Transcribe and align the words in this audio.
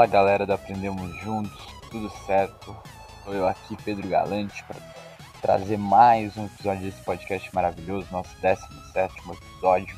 Fala 0.00 0.10
galera 0.10 0.46
do 0.46 0.54
Aprendemos 0.54 1.14
Juntos, 1.20 1.62
tudo 1.90 2.10
certo? 2.24 2.74
Sou 3.22 3.34
eu 3.34 3.46
aqui, 3.46 3.76
Pedro 3.84 4.08
Galante, 4.08 4.64
para 4.64 4.80
trazer 5.42 5.76
mais 5.76 6.34
um 6.38 6.46
episódio 6.46 6.84
desse 6.84 7.02
podcast 7.02 7.54
maravilhoso, 7.54 8.08
nosso 8.10 8.34
17 8.40 9.14
episódio. 9.30 9.94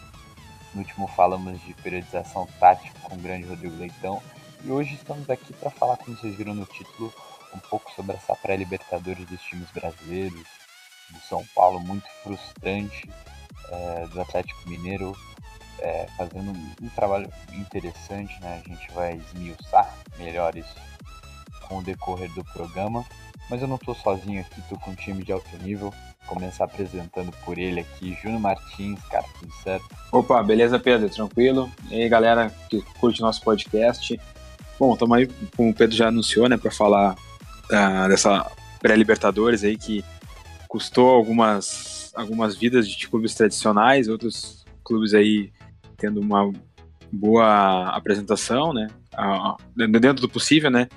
No 0.75 0.81
último 0.81 1.07
falamos 1.07 1.61
de 1.61 1.73
periodização 1.75 2.49
tática 2.59 2.99
com 3.05 3.15
o 3.15 3.19
grande 3.19 3.47
Rodrigo 3.47 3.77
Leitão 3.77 4.21
e 4.65 4.73
hoje 4.73 4.95
estamos 4.95 5.31
aqui 5.31 5.53
para 5.53 5.71
falar, 5.71 5.97
como 5.99 6.17
vocês 6.17 6.35
viram 6.35 6.55
no 6.55 6.67
título, 6.67 7.15
um 7.55 7.61
pouco 7.61 7.89
sobre 7.93 8.17
essa 8.17 8.35
pré-Libertadores 8.35 9.25
dos 9.27 9.41
times 9.43 9.71
brasileiros, 9.71 10.49
do 11.11 11.21
São 11.29 11.45
Paulo, 11.55 11.79
muito 11.79 12.09
frustrante, 12.25 13.09
é, 13.71 14.07
do 14.09 14.21
Atlético 14.21 14.69
Mineiro, 14.69 15.17
é, 15.83 16.07
fazendo 16.17 16.53
um, 16.53 16.89
trabalho 16.95 17.29
interessante, 17.53 18.41
né? 18.41 18.63
A 18.65 18.69
gente 18.69 18.91
vai 18.93 19.17
esmiuçar 19.17 19.93
melhor 20.17 20.57
isso 20.57 20.75
com 21.69 21.79
o 21.79 21.83
decorrer 21.83 22.33
do 22.35 22.45
programa. 22.45 23.05
Mas 23.51 23.61
eu 23.61 23.69
não 23.69 23.75
estou 23.75 23.95
sozinho 23.95 24.41
aqui, 24.41 24.61
estou 24.61 24.79
com 24.79 24.93
um 24.93 24.95
time 24.95 25.25
de 25.25 25.33
alto 25.33 25.57
nível. 25.59 25.91
Vou 25.91 26.37
começar 26.37 26.65
apresentando 26.65 27.33
por 27.45 27.59
ele 27.59 27.81
aqui, 27.81 28.17
Júnior 28.23 28.41
Martins, 28.41 29.01
cara, 29.11 29.25
tudo 29.41 29.53
certo? 29.65 29.85
Opa, 30.13 30.43
beleza, 30.43 30.79
Pedro? 30.79 31.11
Tranquilo? 31.11 31.71
E 31.91 32.03
aí, 32.03 32.09
galera 32.09 32.51
que 32.71 32.81
curte 33.01 33.21
nosso 33.21 33.43
podcast. 33.43 34.19
Bom, 34.79 34.95
estamos 34.95 35.19
aí, 35.19 35.29
como 35.57 35.71
o 35.71 35.75
Pedro 35.75 35.97
já 35.97 36.09
anunciou, 36.09 36.49
né, 36.49 36.57
para 36.57 36.71
falar 36.71 37.15
uh, 37.15 38.09
dessa 38.09 38.51
pré-Libertadores 38.81 39.65
aí 39.65 39.77
que 39.77 40.05
custou 40.69 41.11
algumas, 41.11 42.13
algumas 42.15 42.57
vidas 42.57 42.89
de 42.89 43.09
clubes 43.09 43.35
tradicionais, 43.35 44.09
outros 44.09 44.65
clubes 44.85 45.13
aí 45.15 45.53
tendo 46.03 46.21
uma 46.21 46.53
boa 47.13 47.91
apresentação, 47.91 48.73
né? 48.73 48.89
Dentro 49.77 50.21
do 50.21 50.29
possível, 50.29 50.69
né? 50.69 50.89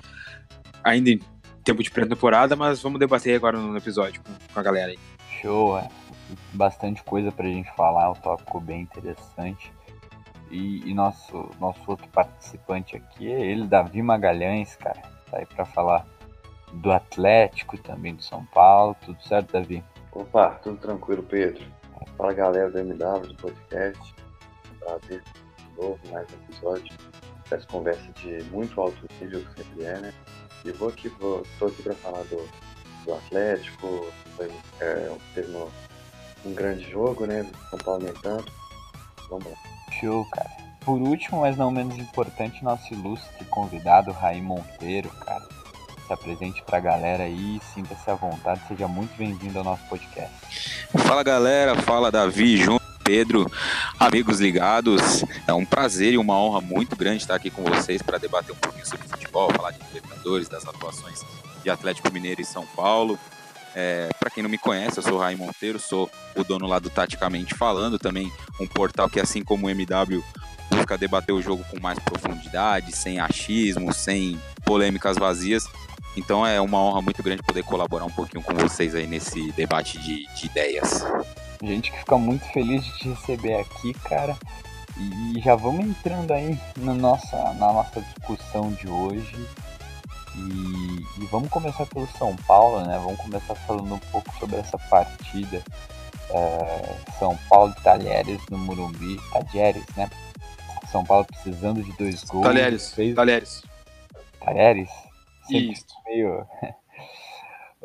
Ainda 0.82 1.10
em 1.10 1.20
tempo 1.62 1.80
de 1.80 1.90
pré-temporada, 1.90 2.56
mas 2.56 2.82
vamos 2.82 2.98
debater 2.98 3.36
agora 3.36 3.56
no 3.56 3.76
episódio 3.76 4.20
com 4.52 4.58
a 4.58 4.62
galera 4.62 4.90
aí. 4.90 4.98
Show, 5.40 5.78
é. 5.78 5.88
Bastante 6.52 7.04
coisa 7.04 7.30
pra 7.30 7.46
gente 7.46 7.72
falar, 7.76 8.10
o 8.10 8.16
tópico 8.16 8.58
bem 8.58 8.80
interessante. 8.80 9.70
E, 10.50 10.88
e, 10.88 10.92
nosso, 10.92 11.50
nosso 11.60 11.80
outro 11.86 12.08
participante 12.08 12.96
aqui 12.96 13.30
é 13.30 13.46
ele, 13.46 13.66
Davi 13.66 14.02
Magalhães, 14.02 14.74
cara. 14.74 15.00
Tá 15.30 15.38
aí 15.38 15.46
pra 15.46 15.64
falar 15.64 16.04
do 16.72 16.90
Atlético 16.90 17.78
também 17.78 18.14
do 18.14 18.22
São 18.22 18.44
Paulo. 18.46 18.96
Tudo 19.04 19.22
certo, 19.22 19.52
Davi? 19.52 19.84
Opa, 20.12 20.50
tudo 20.62 20.78
tranquilo, 20.78 21.22
Pedro. 21.22 21.64
Fala 22.16 22.32
galera 22.32 22.70
do 22.70 22.78
MW, 22.78 23.28
do 23.28 23.34
podcast 23.36 24.16
prazer 24.86 25.22
de 25.58 25.82
novo, 25.82 25.98
mais 26.12 26.26
um 26.30 26.34
episódio 26.44 26.94
dessa 27.50 27.66
conversa 27.66 28.08
de 28.22 28.42
muito 28.44 28.80
alto 28.80 28.96
nível 29.20 29.44
que 29.44 29.62
sempre 29.62 29.84
é, 29.84 29.98
né? 29.98 30.14
E 30.64 30.70
vou 30.70 30.88
aqui, 30.88 31.08
vou, 31.08 31.44
tô 31.58 31.66
aqui 31.66 31.82
para 31.82 31.94
falar 31.94 32.22
do, 32.24 32.48
do 33.04 33.14
Atlético, 33.14 34.06
foi, 34.36 34.50
é, 34.80 35.16
teve 35.34 35.56
um, 35.56 35.68
um 36.44 36.54
grande 36.54 36.88
jogo, 36.88 37.26
né? 37.26 37.44
São 37.70 37.78
Paulo 37.80 38.04
nem 38.04 38.14
tanto. 38.14 38.52
Vamos 39.28 39.46
lá. 39.46 39.56
Show, 40.00 40.24
cara. 40.30 40.50
Por 40.84 41.00
último, 41.00 41.40
mas 41.40 41.56
não 41.56 41.70
menos 41.70 41.96
importante, 41.98 42.62
nosso 42.62 42.92
ilustre 42.94 43.44
convidado, 43.46 44.12
Raí 44.12 44.40
Monteiro, 44.40 45.10
cara. 45.10 45.46
Se 46.06 46.12
apresente 46.12 46.62
pra 46.62 46.78
galera 46.78 47.24
aí, 47.24 47.60
sinta-se 47.74 48.08
à 48.08 48.14
vontade, 48.14 48.60
seja 48.68 48.86
muito 48.86 49.16
bem-vindo 49.16 49.58
ao 49.58 49.64
nosso 49.64 49.82
podcast. 49.88 50.86
Fala 50.98 51.24
galera, 51.24 51.74
fala 51.82 52.12
Davi 52.12 52.56
junto 52.56 52.85
Pedro, 53.06 53.48
amigos 54.00 54.40
ligados. 54.40 55.24
É 55.46 55.54
um 55.54 55.64
prazer 55.64 56.14
e 56.14 56.18
uma 56.18 56.34
honra 56.34 56.60
muito 56.60 56.96
grande 56.96 57.18
estar 57.18 57.36
aqui 57.36 57.50
com 57.50 57.62
vocês 57.62 58.02
para 58.02 58.18
debater 58.18 58.52
um 58.52 58.58
pouquinho 58.58 58.84
sobre 58.84 59.06
futebol, 59.06 59.48
falar 59.52 59.70
de 59.70 59.78
Libertadores, 59.78 60.48
das 60.48 60.66
atuações 60.66 61.20
de 61.62 61.70
Atlético 61.70 62.12
Mineiro 62.12 62.40
e 62.40 62.44
São 62.44 62.66
Paulo. 62.66 63.16
É, 63.76 64.08
para 64.18 64.28
quem 64.28 64.42
não 64.42 64.50
me 64.50 64.58
conhece, 64.58 64.98
eu 64.98 65.04
sou 65.04 65.14
o 65.14 65.18
Raí 65.18 65.36
Monteiro, 65.36 65.78
sou 65.78 66.10
o 66.34 66.42
dono 66.42 66.66
lá 66.66 66.80
do 66.80 66.90
Taticamente 66.90 67.54
Falando, 67.54 67.96
também 67.96 68.32
um 68.58 68.66
portal 68.66 69.08
que, 69.08 69.20
assim 69.20 69.44
como 69.44 69.68
o 69.68 69.70
MW, 69.70 70.24
busca 70.68 70.98
debater 70.98 71.32
o 71.32 71.40
jogo 71.40 71.64
com 71.70 71.78
mais 71.80 72.00
profundidade, 72.00 72.90
sem 72.96 73.20
achismo, 73.20 73.94
sem 73.94 74.40
polêmicas 74.64 75.16
vazias. 75.16 75.68
Então 76.16 76.44
é 76.44 76.60
uma 76.60 76.78
honra 76.80 77.02
muito 77.02 77.22
grande 77.22 77.42
poder 77.42 77.62
colaborar 77.62 78.06
um 78.06 78.10
pouquinho 78.10 78.42
com 78.42 78.54
vocês 78.54 78.96
aí 78.96 79.06
nesse 79.06 79.52
debate 79.52 79.96
de, 79.98 80.26
de 80.34 80.46
ideias. 80.46 81.04
Gente 81.62 81.90
que 81.90 81.98
fica 81.98 82.18
muito 82.18 82.44
feliz 82.52 82.84
de 82.84 82.98
te 82.98 83.08
receber 83.08 83.60
aqui, 83.60 83.94
cara. 83.94 84.36
E 84.98 85.40
já 85.40 85.54
vamos 85.54 85.86
entrando 85.86 86.32
aí 86.32 86.58
na 86.78 86.94
nossa, 86.94 87.36
na 87.54 87.72
nossa 87.72 88.00
discussão 88.00 88.72
de 88.72 88.88
hoje. 88.88 89.46
E, 90.34 91.22
e, 91.22 91.26
vamos 91.26 91.48
começar 91.48 91.86
pelo 91.86 92.06
São 92.18 92.36
Paulo, 92.46 92.84
né? 92.86 92.98
Vamos 93.02 93.20
começar 93.20 93.54
falando 93.54 93.94
um 93.94 93.98
pouco 93.98 94.30
sobre 94.38 94.56
essa 94.56 94.78
partida. 94.78 95.62
É, 96.30 96.94
São 97.18 97.36
Paulo 97.48 97.74
e 97.78 97.82
Talheres 97.82 98.40
no 98.50 98.58
Morumbi. 98.58 99.18
Talheres, 99.32 99.84
né? 99.96 100.10
São 100.90 101.04
Paulo 101.04 101.24
precisando 101.24 101.82
de 101.82 101.92
dois 101.92 102.22
gols. 102.24 102.44
Talheres. 102.44 102.92
Fez... 102.92 103.14
Talheres. 103.14 103.62
Talheres? 104.40 104.90
Sempre 105.46 105.72
Isso. 105.72 105.86
Meio 106.06 106.46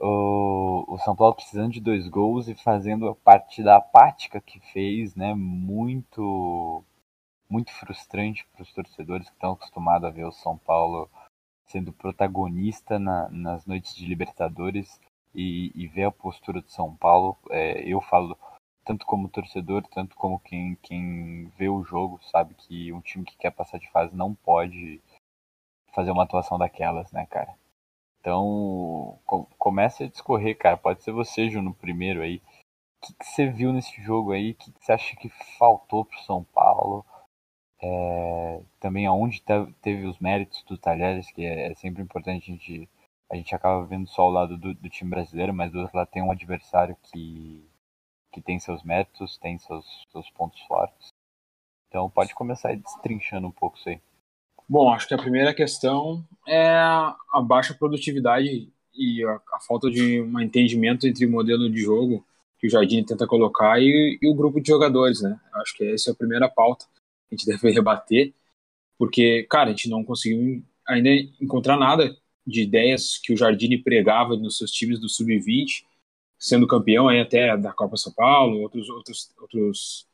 o, 0.02 0.96
o 0.96 0.98
São 1.00 1.16
Paulo 1.16 1.36
precisando 1.36 1.72
de 1.72 1.80
dois 1.80 2.08
gols 2.08 2.48
e 2.48 2.56
fazendo 2.56 3.08
a 3.08 3.16
partida 3.16 3.76
apática 3.76 4.42
que 4.42 4.60
fez, 4.72 5.16
né? 5.16 5.34
Muito, 5.36 6.84
muito 7.50 7.72
frustrante 7.74 8.46
para 8.52 8.64
os 8.64 8.74
torcedores 8.74 9.30
que 9.30 9.36
estão 9.36 9.54
acostumados 9.54 10.08
a 10.08 10.12
ver 10.12 10.26
o 10.26 10.32
São 10.32 10.58
Paulo 10.58 11.10
sendo 11.68 11.94
protagonista 11.94 12.98
na, 13.00 13.30
nas 13.30 13.66
noites 13.66 13.96
de 13.96 14.06
Libertadores 14.06 15.00
e, 15.34 15.72
e, 15.76 15.88
ver 15.88 16.06
a 16.06 16.12
postura 16.12 16.62
do 16.62 16.70
São 16.70 16.96
Paulo. 16.96 17.38
É, 17.50 17.82
eu 17.88 18.02
falo 18.02 18.38
tanto 18.84 19.06
como 19.06 19.30
torcedor, 19.30 19.84
tanto 19.88 20.16
como 20.16 20.40
quem, 20.40 20.76
quem 20.82 21.46
vê 21.58 21.70
o 21.70 21.84
jogo, 21.84 22.20
sabe 22.24 22.56
que 22.56 22.92
um 22.92 23.00
time 23.02 23.24
que 23.24 23.38
quer 23.38 23.52
passar 23.52 23.78
de 23.78 23.90
fase 23.92 24.16
não 24.16 24.34
pode 24.34 25.00
fazer 25.94 26.12
uma 26.12 26.24
atuação 26.24 26.58
daquelas, 26.58 27.12
né, 27.12 27.26
cara? 27.28 27.56
Então, 28.20 29.18
comece 29.62 30.06
a 30.06 30.08
discorrer, 30.08 30.58
cara. 30.58 30.76
Pode 30.76 31.04
ser 31.04 31.12
você, 31.12 31.48
Ju, 31.48 31.62
no 31.62 31.72
primeiro 31.72 32.24
aí. 32.24 32.38
O 32.38 33.06
que, 33.06 33.14
que 33.14 33.26
você 33.26 33.48
viu 33.48 33.72
nesse 33.72 34.02
jogo 34.02 34.32
aí? 34.32 34.52
O 34.52 34.56
que, 34.56 34.72
que 34.72 34.84
você 34.84 34.92
acha 34.92 35.16
que 35.16 35.30
faltou 35.60 36.04
pro 36.04 36.18
São 36.24 36.44
Paulo? 36.44 37.06
É, 37.80 38.62
também 38.80 39.06
aonde 39.06 39.44
teve 39.82 40.08
os 40.08 40.18
méritos 40.18 40.64
do 40.64 40.80
Talheres, 40.80 41.32
que 41.32 41.46
é, 41.46 41.72
é, 41.72 41.76
sempre 41.76 42.02
importante 42.02 42.52
a 42.52 42.56
gente. 42.56 42.90
A 43.32 43.36
gente 43.36 43.56
acaba 43.56 43.86
vendo 43.86 44.08
só 44.10 44.28
o 44.28 44.32
lado 44.32 44.58
do, 44.58 44.74
do 44.74 44.90
time 44.90 45.10
brasileiro, 45.10 45.54
mas 45.54 45.72
do 45.72 45.80
outro 45.80 45.96
lado 45.96 46.10
tem 46.10 46.22
um 46.22 46.32
adversário 46.32 46.98
que, 47.04 47.66
que 48.34 48.42
tem 48.42 48.60
seus 48.60 48.84
méritos, 48.84 49.38
tem 49.38 49.58
seus, 49.58 49.86
seus 50.12 50.30
pontos 50.32 50.60
fortes. 50.64 51.10
Então 51.88 52.10
pode 52.10 52.34
começar 52.36 52.76
destrinchando 52.76 53.48
um 53.48 53.52
pouco 53.52 53.78
isso 53.78 53.90
aí. 53.90 54.02
Bom, 54.68 54.92
acho 54.92 55.08
que 55.08 55.14
a 55.14 55.18
primeira 55.18 55.54
questão 55.54 56.26
é 56.46 56.68
a 56.68 57.42
baixa 57.42 57.74
produtividade 57.74 58.72
e 58.94 59.24
a, 59.26 59.40
a 59.54 59.60
falta 59.60 59.90
de 59.90 60.22
um 60.22 60.40
entendimento 60.40 61.08
entre 61.08 61.26
o 61.26 61.32
modelo 61.32 61.70
de 61.70 61.82
jogo 61.82 62.26
que 62.60 62.68
o 62.68 62.70
Jardim 62.70 63.04
tenta 63.04 63.26
colocar 63.26 63.82
e, 63.82 64.20
e, 64.22 64.28
o 64.28 64.36
grupo 64.36 64.62
de 64.62 64.68
jogadores, 64.68 65.22
né? 65.22 65.40
Acho 65.56 65.76
que 65.76 65.84
essa 65.84 66.12
é 66.12 66.14
a 66.14 66.16
primeira 66.16 66.48
pauta 66.48 66.86
que 67.28 67.34
a 67.34 67.36
gente 67.36 67.46
deve 67.50 67.72
rebater, 67.72 68.34
porque, 68.98 69.48
cara, 69.50 69.70
a 69.70 69.74
gente 69.74 69.90
não 69.90 70.04
conseguiu 70.04 70.64
ainda 70.88 71.10
encontrar 71.42 71.76
nada 71.76 72.16
de 72.46 72.62
ideias 72.62 73.18
que 73.18 73.34
o 73.34 73.38
Jardim 73.38 73.82
pregava 73.82 74.36
nos 74.36 74.58
seus 74.58 74.72
times 74.72 75.00
do 75.00 75.10
Sub-20, 75.10 75.84
sendo 76.38 76.68
campeão 76.68 77.08
aí 77.08 77.20
até 77.20 77.56
da 77.58 77.72
Copa 77.72 77.98
São 77.98 78.14
Paulo, 78.14 78.62
outros, 78.62 78.90
outros, 78.90 79.32
outros 79.40 80.08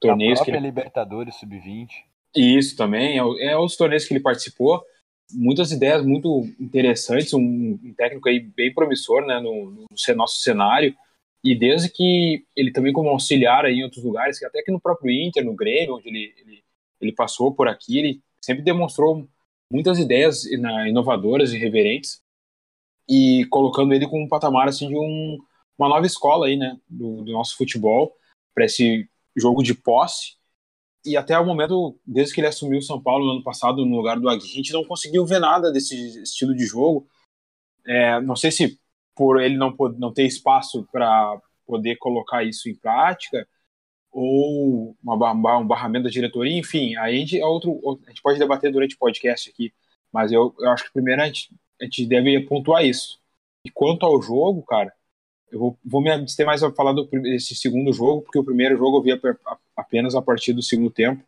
torneios. 0.00 0.40
A 0.40 0.44
própria 0.44 0.60
que 0.60 0.66
ele... 0.66 0.66
Libertadores 0.66 1.34
Sub-20. 1.36 1.88
Isso 2.36 2.76
também, 2.76 3.18
é, 3.18 3.52
é 3.52 3.58
os 3.58 3.76
torneios 3.76 4.04
que 4.04 4.12
ele 4.14 4.20
participou. 4.20 4.84
Muitas 5.32 5.72
ideias 5.72 6.04
muito 6.04 6.48
interessantes, 6.58 7.32
um, 7.32 7.78
um 7.82 7.94
técnico 7.96 8.28
aí 8.28 8.40
bem 8.40 8.72
promissor 8.72 9.24
né, 9.24 9.40
no, 9.40 9.70
no 9.70 9.86
nosso 10.16 10.40
cenário. 10.40 10.94
E 11.42 11.54
desde 11.54 11.88
que 11.88 12.44
ele 12.54 12.70
também 12.70 12.92
como 12.92 13.08
auxiliar 13.08 13.64
aí 13.64 13.76
em 13.76 13.84
outros 13.84 14.04
lugares, 14.04 14.42
até 14.42 14.62
que 14.62 14.70
no 14.70 14.80
próprio 14.80 15.10
Inter, 15.10 15.44
no 15.44 15.54
Grêmio, 15.54 15.96
onde 15.96 16.08
ele, 16.08 16.34
ele, 16.38 16.64
ele 17.00 17.12
passou 17.12 17.54
por 17.54 17.66
aqui, 17.66 17.98
ele 17.98 18.20
sempre 18.42 18.62
demonstrou 18.62 19.26
muitas 19.72 19.98
ideias 19.98 20.44
inovadoras 20.44 21.52
e 21.52 21.58
reverentes 21.58 22.20
e 23.08 23.44
colocando 23.46 23.94
ele 23.94 24.06
com 24.06 24.22
um 24.22 24.28
patamar 24.28 24.68
assim 24.68 24.88
de 24.88 24.96
um, 24.96 25.38
uma 25.78 25.88
nova 25.88 26.06
escola 26.06 26.46
aí, 26.46 26.56
né, 26.56 26.78
do, 26.88 27.22
do 27.22 27.32
nosso 27.32 27.56
futebol 27.56 28.14
para 28.54 28.64
esse 28.64 29.08
jogo 29.36 29.62
de 29.62 29.74
posse. 29.74 30.36
E 31.04 31.16
até 31.16 31.38
o 31.38 31.46
momento, 31.46 31.98
desde 32.06 32.34
que 32.34 32.40
ele 32.40 32.48
assumiu 32.48 32.78
o 32.78 32.82
São 32.82 33.02
Paulo 33.02 33.24
no 33.24 33.32
ano 33.32 33.42
passado 33.42 33.84
no 33.86 33.96
lugar 33.96 34.20
do 34.20 34.28
Agui, 34.28 34.44
a 34.44 34.56
gente 34.56 34.72
não 34.72 34.84
conseguiu 34.84 35.24
ver 35.24 35.40
nada 35.40 35.72
desse 35.72 36.22
estilo 36.22 36.54
de 36.54 36.66
jogo. 36.66 37.08
É, 37.86 38.20
não 38.20 38.36
sei 38.36 38.50
se 38.50 38.78
por 39.14 39.40
ele 39.40 39.56
não, 39.56 39.74
não 39.98 40.12
ter 40.12 40.24
espaço 40.24 40.86
para 40.92 41.40
poder 41.66 41.96
colocar 41.96 42.44
isso 42.44 42.68
em 42.68 42.74
prática, 42.74 43.46
ou 44.10 44.96
uma, 45.02 45.32
um 45.58 45.66
barramento 45.66 46.04
da 46.04 46.10
diretoria, 46.10 46.58
enfim, 46.58 46.96
aí 46.96 47.16
a 47.16 47.18
gente, 47.18 47.40
é 47.40 47.46
outro, 47.46 47.80
a 48.06 48.10
gente 48.10 48.22
pode 48.22 48.38
debater 48.38 48.72
durante 48.72 48.96
o 48.96 48.98
podcast 48.98 49.48
aqui, 49.48 49.72
mas 50.12 50.32
eu, 50.32 50.54
eu 50.58 50.70
acho 50.70 50.84
que 50.84 50.92
primeiro 50.92 51.22
a 51.22 51.26
gente, 51.26 51.54
a 51.80 51.84
gente 51.84 52.06
deve 52.06 52.40
pontuar 52.40 52.84
isso. 52.84 53.20
E 53.64 53.70
quanto 53.70 54.04
ao 54.04 54.20
jogo, 54.20 54.62
cara, 54.62 54.92
eu 55.50 55.58
vou, 55.58 55.78
vou 55.84 56.00
me 56.00 56.10
abster 56.10 56.46
mais 56.46 56.62
a 56.62 56.70
falar 56.72 56.94
desse 56.94 57.54
segundo 57.54 57.92
jogo, 57.92 58.22
porque 58.22 58.38
o 58.38 58.44
primeiro 58.44 58.76
jogo 58.76 58.98
eu 58.98 59.02
vi 59.02 59.20
apenas 59.76 60.14
a 60.14 60.22
partir 60.22 60.52
do 60.52 60.62
segundo 60.62 60.90
tempo, 60.90 61.22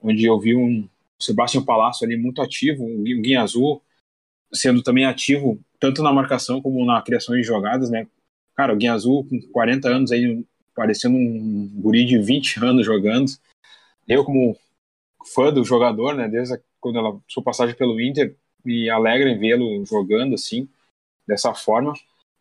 onde 0.00 0.24
eu 0.24 0.38
vi 0.38 0.54
um 0.56 0.88
Sebastião 1.18 1.64
Palácio 1.64 2.06
ali 2.06 2.16
muito 2.16 2.42
ativo, 2.42 2.84
um 2.84 3.02
Guinha 3.02 3.42
Azul 3.42 3.82
sendo 4.52 4.82
também 4.82 5.04
ativo 5.04 5.58
tanto 5.78 6.02
na 6.02 6.12
marcação 6.12 6.60
como 6.60 6.84
na 6.84 7.02
criação 7.02 7.34
de 7.34 7.42
jogadas, 7.42 7.90
né? 7.90 8.06
Cara, 8.54 8.72
o 8.72 8.76
Guinha 8.76 8.94
Azul 8.94 9.26
com 9.28 9.40
40 9.52 9.88
anos 9.88 10.12
aí, 10.12 10.44
parecendo 10.74 11.16
um 11.16 11.68
guri 11.80 12.04
de 12.04 12.18
20 12.18 12.60
anos 12.64 12.86
jogando. 12.86 13.30
Eu 14.06 14.24
como 14.24 14.56
fã 15.34 15.52
do 15.52 15.64
jogador, 15.64 16.14
né, 16.14 16.28
desde 16.28 16.58
quando 16.80 16.98
ela 16.98 17.18
sua 17.28 17.42
passagem 17.42 17.74
pelo 17.74 18.00
Inter, 18.00 18.36
me 18.64 18.88
alegra 18.88 19.28
em 19.28 19.38
vê-lo 19.38 19.84
jogando 19.84 20.34
assim, 20.34 20.68
dessa 21.26 21.52
forma. 21.54 21.92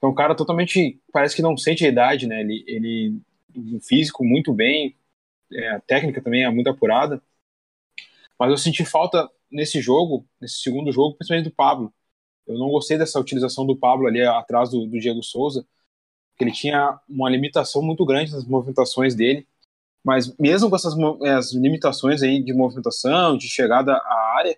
Então, 0.06 0.12
um 0.12 0.16
cara 0.16 0.36
totalmente, 0.36 1.02
parece 1.12 1.36
que 1.36 1.42
não 1.42 1.58
sente 1.58 1.84
a 1.84 1.88
idade, 1.90 2.28
né? 2.28 2.42
Ele, 2.42 2.64
ele 2.68 3.22
um 3.56 3.80
físico 3.80 4.24
muito 4.24 4.54
bem, 4.54 4.96
é, 5.52 5.70
a 5.72 5.80
técnica 5.82 6.22
também 6.22 6.44
é 6.44 6.50
muito 6.52 6.70
apurada. 6.70 7.22
Mas 8.40 8.52
eu 8.52 8.58
senti 8.58 8.86
falta 8.86 9.30
nesse 9.50 9.82
jogo, 9.82 10.28
nesse 10.40 10.60
segundo 10.60 10.92
jogo, 10.92 11.16
principalmente 11.16 11.50
do 11.50 11.56
Pablo. 11.56 11.94
Eu 12.46 12.60
não 12.60 12.70
gostei 12.70 12.98
dessa 12.98 13.20
utilização 13.20 13.66
do 13.66 13.76
Pablo 13.76 14.08
ali 14.08 14.22
atrás 14.22 14.70
do, 14.70 14.86
do 14.86 15.00
Diego 15.00 15.24
Souza, 15.24 15.66
porque 16.32 16.44
ele 16.44 16.52
tinha 16.52 17.00
uma 17.10 17.30
limitação 17.30 17.82
muito 17.82 18.06
grande 18.06 18.32
nas 18.32 18.46
movimentações 18.46 19.16
dele. 19.16 19.48
Mas 20.04 20.36
mesmo 20.38 20.70
com 20.70 20.76
essas 20.76 20.94
as 21.24 21.54
limitações 21.54 22.22
aí 22.22 22.44
de 22.44 22.54
movimentação, 22.54 23.38
de 23.38 23.48
chegada 23.50 23.94
à 23.94 24.36
área, 24.38 24.58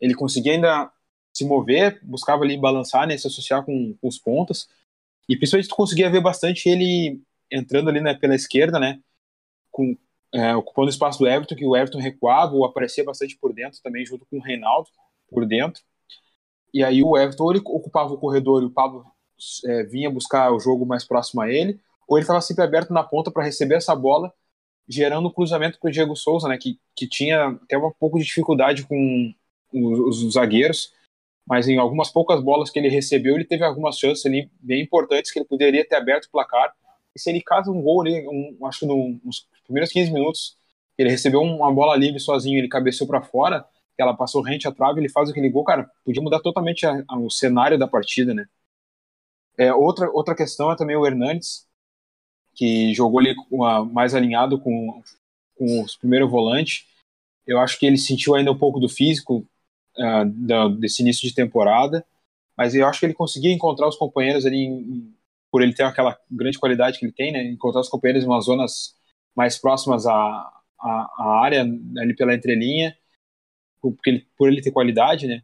ele 0.00 0.14
conseguia 0.14 0.54
ainda 0.54 0.90
se 1.32 1.44
mover, 1.44 2.00
buscava 2.04 2.42
ali 2.42 2.58
balançar, 2.58 3.06
né, 3.06 3.16
se 3.16 3.28
associar 3.28 3.64
com, 3.64 3.94
com 4.00 4.08
os 4.08 4.18
pontas. 4.18 4.68
E 5.28 5.36
principalmente 5.36 5.68
tu 5.68 5.76
conseguia 5.76 6.10
ver 6.10 6.20
bastante 6.20 6.68
ele 6.68 7.20
entrando 7.50 7.90
ali 7.90 8.00
né, 8.00 8.14
pela 8.14 8.34
esquerda, 8.34 8.78
né, 8.78 9.00
com, 9.70 9.96
é, 10.32 10.54
ocupando 10.54 10.86
o 10.86 10.90
espaço 10.90 11.18
do 11.18 11.26
Everton, 11.26 11.54
que 11.54 11.66
o 11.66 11.76
Everton 11.76 11.98
recuava 11.98 12.54
ou 12.54 12.64
aparecia 12.64 13.04
bastante 13.04 13.36
por 13.36 13.52
dentro 13.52 13.80
também, 13.82 14.04
junto 14.04 14.26
com 14.26 14.38
o 14.38 14.42
Reinaldo 14.42 14.88
por 15.30 15.46
dentro. 15.46 15.82
E 16.72 16.84
aí 16.84 17.02
o 17.02 17.16
Everton 17.16 17.50
ele 17.50 17.60
ocupava 17.64 18.12
o 18.12 18.18
corredor 18.18 18.62
e 18.62 18.66
o 18.66 18.70
Pablo 18.70 19.06
é, 19.64 19.84
vinha 19.84 20.10
buscar 20.10 20.52
o 20.52 20.60
jogo 20.60 20.84
mais 20.84 21.04
próximo 21.04 21.40
a 21.40 21.50
ele, 21.50 21.80
ou 22.06 22.16
ele 22.16 22.24
estava 22.24 22.40
sempre 22.40 22.64
aberto 22.64 22.92
na 22.92 23.02
ponta 23.02 23.30
para 23.30 23.44
receber 23.44 23.76
essa 23.76 23.94
bola, 23.94 24.32
gerando 24.88 25.28
um 25.28 25.32
cruzamento 25.32 25.78
para 25.78 25.88
o 25.88 25.92
Diego 25.92 26.16
Souza, 26.16 26.48
né, 26.48 26.56
que, 26.56 26.78
que 26.96 27.06
tinha 27.06 27.48
até 27.62 27.76
um 27.76 27.92
pouco 27.98 28.18
de 28.18 28.24
dificuldade 28.24 28.84
com 28.84 29.34
os, 29.72 30.22
os 30.22 30.32
zagueiros, 30.34 30.92
mas 31.48 31.66
em 31.66 31.78
algumas 31.78 32.10
poucas 32.10 32.42
bolas 32.42 32.68
que 32.68 32.78
ele 32.78 32.90
recebeu, 32.90 33.34
ele 33.34 33.44
teve 33.44 33.64
algumas 33.64 33.98
chances 33.98 34.24
ali 34.26 34.50
bem 34.60 34.82
importantes 34.82 35.32
que 35.32 35.38
ele 35.38 35.46
poderia 35.46 35.86
ter 35.86 35.96
aberto 35.96 36.26
o 36.26 36.30
placar. 36.30 36.74
E 37.16 37.18
se 37.18 37.30
ele 37.30 37.40
casa 37.40 37.70
um 37.70 37.80
gol 37.80 38.02
ali, 38.02 38.28
um, 38.28 38.66
acho 38.66 38.80
que 38.80 38.86
no, 38.86 39.18
nos 39.24 39.48
primeiros 39.64 39.90
15 39.90 40.12
minutos, 40.12 40.56
ele 40.98 41.08
recebeu 41.08 41.40
uma 41.40 41.72
bola 41.72 41.96
livre 41.96 42.20
sozinho, 42.20 42.58
ele 42.58 42.68
cabeceou 42.68 43.08
para 43.08 43.22
fora, 43.22 43.64
ela 43.96 44.14
passou 44.14 44.42
rente 44.42 44.68
à 44.68 44.72
trave, 44.72 45.00
ele 45.00 45.08
faz 45.08 45.30
aquele 45.30 45.48
gol, 45.48 45.64
cara, 45.64 45.90
podia 46.04 46.22
mudar 46.22 46.40
totalmente 46.40 46.86
a, 46.86 47.02
a, 47.08 47.18
o 47.18 47.30
cenário 47.30 47.78
da 47.78 47.88
partida, 47.88 48.34
né? 48.34 48.46
É, 49.56 49.72
outra, 49.72 50.10
outra 50.12 50.36
questão 50.36 50.70
é 50.70 50.76
também 50.76 50.96
o 50.96 51.06
Hernandes, 51.06 51.66
que 52.54 52.92
jogou 52.92 53.20
ali 53.20 53.34
uma, 53.50 53.84
mais 53.86 54.14
alinhado 54.14 54.60
com, 54.60 55.02
com 55.56 55.80
o 55.80 55.86
primeiro 55.98 56.28
volante. 56.28 56.86
Eu 57.46 57.58
acho 57.58 57.78
que 57.78 57.86
ele 57.86 57.96
sentiu 57.96 58.34
ainda 58.34 58.52
um 58.52 58.58
pouco 58.58 58.78
do 58.78 58.88
físico, 58.88 59.46
uh, 59.98 60.68
desse 60.78 61.02
início 61.02 61.28
de 61.28 61.34
temporada, 61.34 62.04
mas 62.56 62.74
eu 62.74 62.86
acho 62.86 63.00
que 63.00 63.06
ele 63.06 63.14
conseguia 63.14 63.52
encontrar 63.52 63.88
os 63.88 63.96
companheiros 63.96 64.46
ali, 64.46 64.64
em, 64.64 65.14
por 65.50 65.62
ele 65.62 65.74
ter 65.74 65.84
aquela 65.84 66.18
grande 66.30 66.58
qualidade 66.58 66.98
que 66.98 67.04
ele 67.04 67.12
tem, 67.12 67.32
né, 67.32 67.42
encontrar 67.44 67.80
os 67.80 67.88
companheiros 67.88 68.24
em 68.24 68.26
umas 68.26 68.44
zonas 68.44 68.96
mais 69.34 69.58
próximas 69.58 70.06
à, 70.06 70.12
à, 70.80 70.90
à 71.18 71.40
área, 71.44 71.62
ali 71.62 72.14
pela 72.16 72.34
entrelinha, 72.34 72.96
porque 73.80 74.10
ele, 74.10 74.26
por 74.36 74.48
ele 74.48 74.60
ter 74.62 74.72
qualidade, 74.72 75.26
né, 75.26 75.42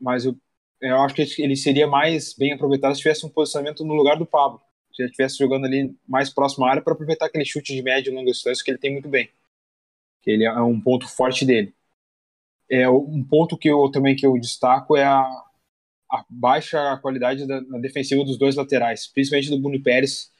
mas 0.00 0.24
eu, 0.24 0.36
eu 0.80 1.00
acho 1.02 1.14
que 1.14 1.42
ele 1.42 1.56
seria 1.56 1.86
mais 1.86 2.34
bem 2.34 2.52
aproveitado 2.52 2.94
se 2.94 3.02
tivesse 3.02 3.26
um 3.26 3.28
posicionamento 3.28 3.84
no 3.84 3.94
lugar 3.94 4.16
do 4.16 4.26
Pablo, 4.26 4.60
se 4.92 5.02
ele 5.02 5.10
estivesse 5.10 5.38
jogando 5.38 5.64
ali 5.66 5.96
mais 6.06 6.30
próximo 6.30 6.64
à 6.64 6.70
área 6.70 6.82
para 6.82 6.92
aproveitar 6.92 7.26
aquele 7.26 7.44
chute 7.44 7.74
de 7.74 7.82
média 7.82 8.10
e 8.10 8.14
longa 8.14 8.30
distância 8.30 8.64
que 8.64 8.70
ele 8.70 8.78
tem 8.78 8.92
muito 8.92 9.08
bem, 9.08 9.28
que 10.22 10.30
ele 10.30 10.44
é 10.44 10.60
um 10.60 10.80
ponto 10.80 11.08
forte 11.08 11.44
dele. 11.44 11.74
É, 12.72 12.88
um 12.88 13.22
ponto 13.22 13.58
que 13.58 13.68
eu 13.68 13.90
também 13.90 14.16
que 14.16 14.26
eu 14.26 14.32
destaco 14.40 14.96
é 14.96 15.04
a, 15.04 15.20
a 16.10 16.24
baixa 16.30 16.96
qualidade 17.02 17.46
da, 17.46 17.60
na 17.60 17.78
defensiva 17.78 18.24
dos 18.24 18.38
dois 18.38 18.56
laterais, 18.56 19.06
principalmente 19.06 19.50
do 19.50 19.60
Bruno 19.60 19.82
Pérez, 19.82 20.32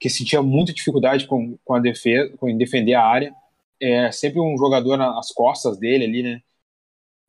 que 0.00 0.10
sentia 0.10 0.42
muita 0.42 0.72
dificuldade 0.72 1.26
com, 1.26 1.56
com 1.64 1.74
a 1.74 1.80
defesa, 1.80 2.36
com 2.38 2.56
defender 2.56 2.94
a 2.94 3.04
área. 3.06 3.32
É 3.80 4.10
sempre 4.10 4.40
um 4.40 4.58
jogador 4.58 4.96
nas 4.96 5.30
costas 5.32 5.78
dele 5.78 6.04
ali, 6.04 6.22
né? 6.24 6.42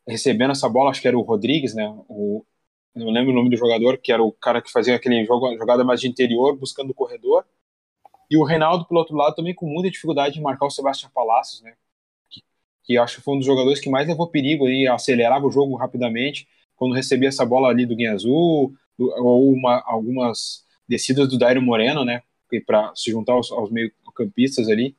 Recebendo 0.07 0.51
essa 0.51 0.67
bola, 0.67 0.89
acho 0.91 1.01
que 1.01 1.07
era 1.07 1.17
o 1.17 1.21
Rodrigues, 1.21 1.75
né? 1.75 1.87
O, 2.09 2.43
não 2.95 3.11
lembro 3.11 3.31
o 3.31 3.35
nome 3.35 3.51
do 3.51 3.57
jogador, 3.57 3.99
que 3.99 4.11
era 4.11 4.23
o 4.23 4.31
cara 4.31 4.61
que 4.63 4.71
fazia 4.71 4.95
aquele 4.95 5.23
jogo, 5.25 5.55
jogada 5.57 5.83
mais 5.83 6.01
de 6.01 6.07
interior, 6.07 6.57
buscando 6.57 6.91
o 6.91 6.95
corredor. 6.95 7.45
E 8.31 8.37
o 8.37 8.43
Reinaldo, 8.43 8.85
pelo 8.85 8.99
outro 8.99 9.15
lado, 9.15 9.35
também 9.35 9.53
com 9.53 9.67
muita 9.67 9.91
dificuldade 9.91 10.35
de 10.35 10.41
marcar 10.41 10.65
o 10.65 10.71
Sebastião 10.71 11.11
Palacios, 11.11 11.61
né? 11.61 11.75
Que 12.83 12.97
acho 12.97 13.17
que 13.17 13.21
foi 13.21 13.35
um 13.35 13.37
dos 13.37 13.45
jogadores 13.45 13.79
que 13.79 13.89
mais 13.89 14.07
levou 14.07 14.27
perigo 14.27 14.65
aí, 14.65 14.87
acelerava 14.87 15.45
o 15.45 15.51
jogo 15.51 15.75
rapidamente, 15.75 16.47
quando 16.75 16.93
recebia 16.95 17.29
essa 17.29 17.45
bola 17.45 17.69
ali 17.69 17.85
do 17.85 17.95
Guinha 17.95 18.13
Azul, 18.13 18.73
ou 18.97 19.53
uma, 19.53 19.81
algumas 19.85 20.65
descidas 20.87 21.29
do 21.29 21.37
Dairo 21.37 21.61
Moreno, 21.61 22.03
né, 22.05 22.21
para 22.65 22.93
se 22.95 23.11
juntar 23.11 23.33
aos, 23.33 23.51
aos 23.51 23.71
meio-campistas 23.71 24.67
ali. 24.69 24.95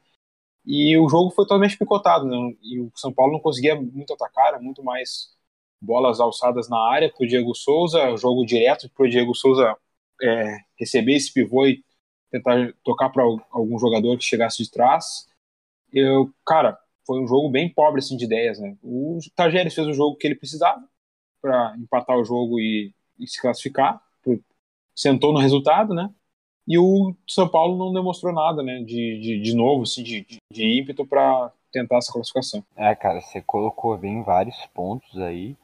E 0.67 0.97
o 0.97 1.09
jogo 1.09 1.31
foi 1.31 1.45
totalmente 1.45 1.76
picotado, 1.76 2.26
né, 2.26 2.37
e 2.62 2.81
o 2.81 2.91
São 2.97 3.12
Paulo 3.12 3.33
não 3.35 3.41
conseguia 3.41 3.75
muito 3.81 4.12
atacar, 4.14 4.61
muito 4.61 4.83
mais 4.83 5.35
bolas 5.81 6.21
alçadas 6.21 6.69
na 6.69 6.79
área 6.79 7.12
para 7.12 7.25
o 7.25 7.29
Diego 7.29 7.55
Souza, 7.55 8.17
jogo 8.17 8.45
direto 8.47 8.88
para 8.91 9.07
o 9.07 9.09
Diego 9.09 9.35
Souza 9.35 9.76
é, 10.23 10.59
receber 10.79 11.14
esse 11.14 11.33
pivô 11.33 11.67
e 11.67 11.85
tentar 12.31 12.73
tocar 12.83 13.11
para 13.11 13.23
algum 13.50 13.79
jogador 13.79 14.17
que 14.17 14.25
chegasse 14.25 14.62
de 14.62 14.71
trás. 14.71 15.29
Eu, 15.93 16.33
cara, 16.47 16.79
foi 17.06 17.20
um 17.20 17.26
jogo 17.26 17.50
bem 17.50 17.68
pobre 17.73 18.00
assim, 18.00 18.16
de 18.16 18.25
ideias. 18.25 18.58
Né? 18.58 18.76
O 18.82 19.18
Tajeres 19.34 19.75
fez 19.75 19.87
o 19.87 19.92
jogo 19.92 20.16
que 20.16 20.26
ele 20.26 20.34
precisava 20.34 20.82
para 21.40 21.76
empatar 21.78 22.16
o 22.16 22.25
jogo 22.25 22.58
e, 22.58 22.94
e 23.18 23.26
se 23.26 23.40
classificar, 23.40 24.00
sentou 24.94 25.32
no 25.32 25.40
resultado, 25.40 25.92
né? 25.92 26.11
E 26.66 26.78
o 26.78 27.14
São 27.28 27.49
Paulo 27.49 27.76
não 27.76 27.92
demonstrou 27.92 28.32
nada, 28.32 28.62
né? 28.62 28.78
De, 28.78 29.20
de, 29.20 29.40
de 29.40 29.54
novo, 29.54 29.82
assim, 29.82 30.02
de, 30.02 30.26
de, 30.50 30.78
ímpeto 30.80 31.06
para 31.06 31.52
tentar 31.70 31.99
essa 31.99 32.12
classificação. 32.12 32.64
É, 32.76 32.94
cara, 32.94 33.20
você 33.20 33.42
colocou 33.42 33.96
bem 33.99 34.23
vários 34.23 34.56
pontos 34.66 35.18
aí. 35.18 35.56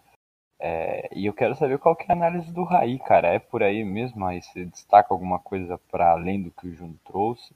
É, 0.59 1.09
e 1.17 1.25
eu 1.25 1.33
quero 1.33 1.55
saber 1.57 1.79
qual 1.79 1.97
que 1.97 2.05
é 2.05 2.13
a 2.13 2.17
análise 2.17 2.53
do 2.53 2.65
Raí, 2.65 2.99
cara. 2.99 3.29
É 3.29 3.39
por 3.39 3.63
aí 3.63 3.83
mesmo? 3.83 4.27
Aí 4.27 4.43
você 4.43 4.67
destaca 4.67 5.15
alguma 5.15 5.39
coisa 5.39 5.79
para 5.91 6.11
além 6.11 6.43
do 6.43 6.51
que 6.51 6.67
o 6.67 6.75
Juno 6.75 6.99
trouxe? 7.05 7.55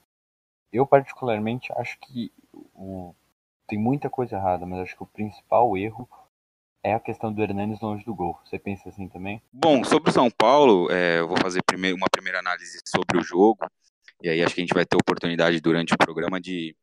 Eu, 0.73 0.87
particularmente, 0.87 1.71
acho 1.73 1.99
que 1.99 2.31
o 2.73 3.13
tem 3.67 3.79
muita 3.79 4.09
coisa 4.09 4.35
errada, 4.35 4.65
mas 4.65 4.79
acho 4.79 4.95
que 4.95 5.03
o 5.03 5.07
principal 5.07 5.75
erro 5.77 6.07
é 6.83 6.93
a 6.93 6.99
questão 6.99 7.33
do 7.33 7.41
Hernanes 7.41 7.81
longe 7.81 8.05
do 8.05 8.13
gol. 8.13 8.39
Você 8.45 8.59
pensa 8.59 8.89
assim 8.89 9.07
também? 9.07 9.41
Bom, 9.51 9.83
sobre 9.83 10.11
o 10.11 10.13
São 10.13 10.29
Paulo, 10.29 10.91
é, 10.91 11.19
eu 11.19 11.27
vou 11.27 11.37
fazer 11.37 11.61
primeiro, 11.65 11.97
uma 11.97 12.07
primeira 12.11 12.39
análise 12.39 12.79
sobre 12.85 13.17
o 13.17 13.23
jogo, 13.23 13.65
e 14.21 14.29
aí 14.29 14.43
acho 14.43 14.53
que 14.53 14.61
a 14.61 14.63
gente 14.63 14.73
vai 14.73 14.85
ter 14.85 14.95
oportunidade 14.95 15.59
durante 15.59 15.93
o 15.93 15.97
programa 15.97 16.39
de 16.39 16.75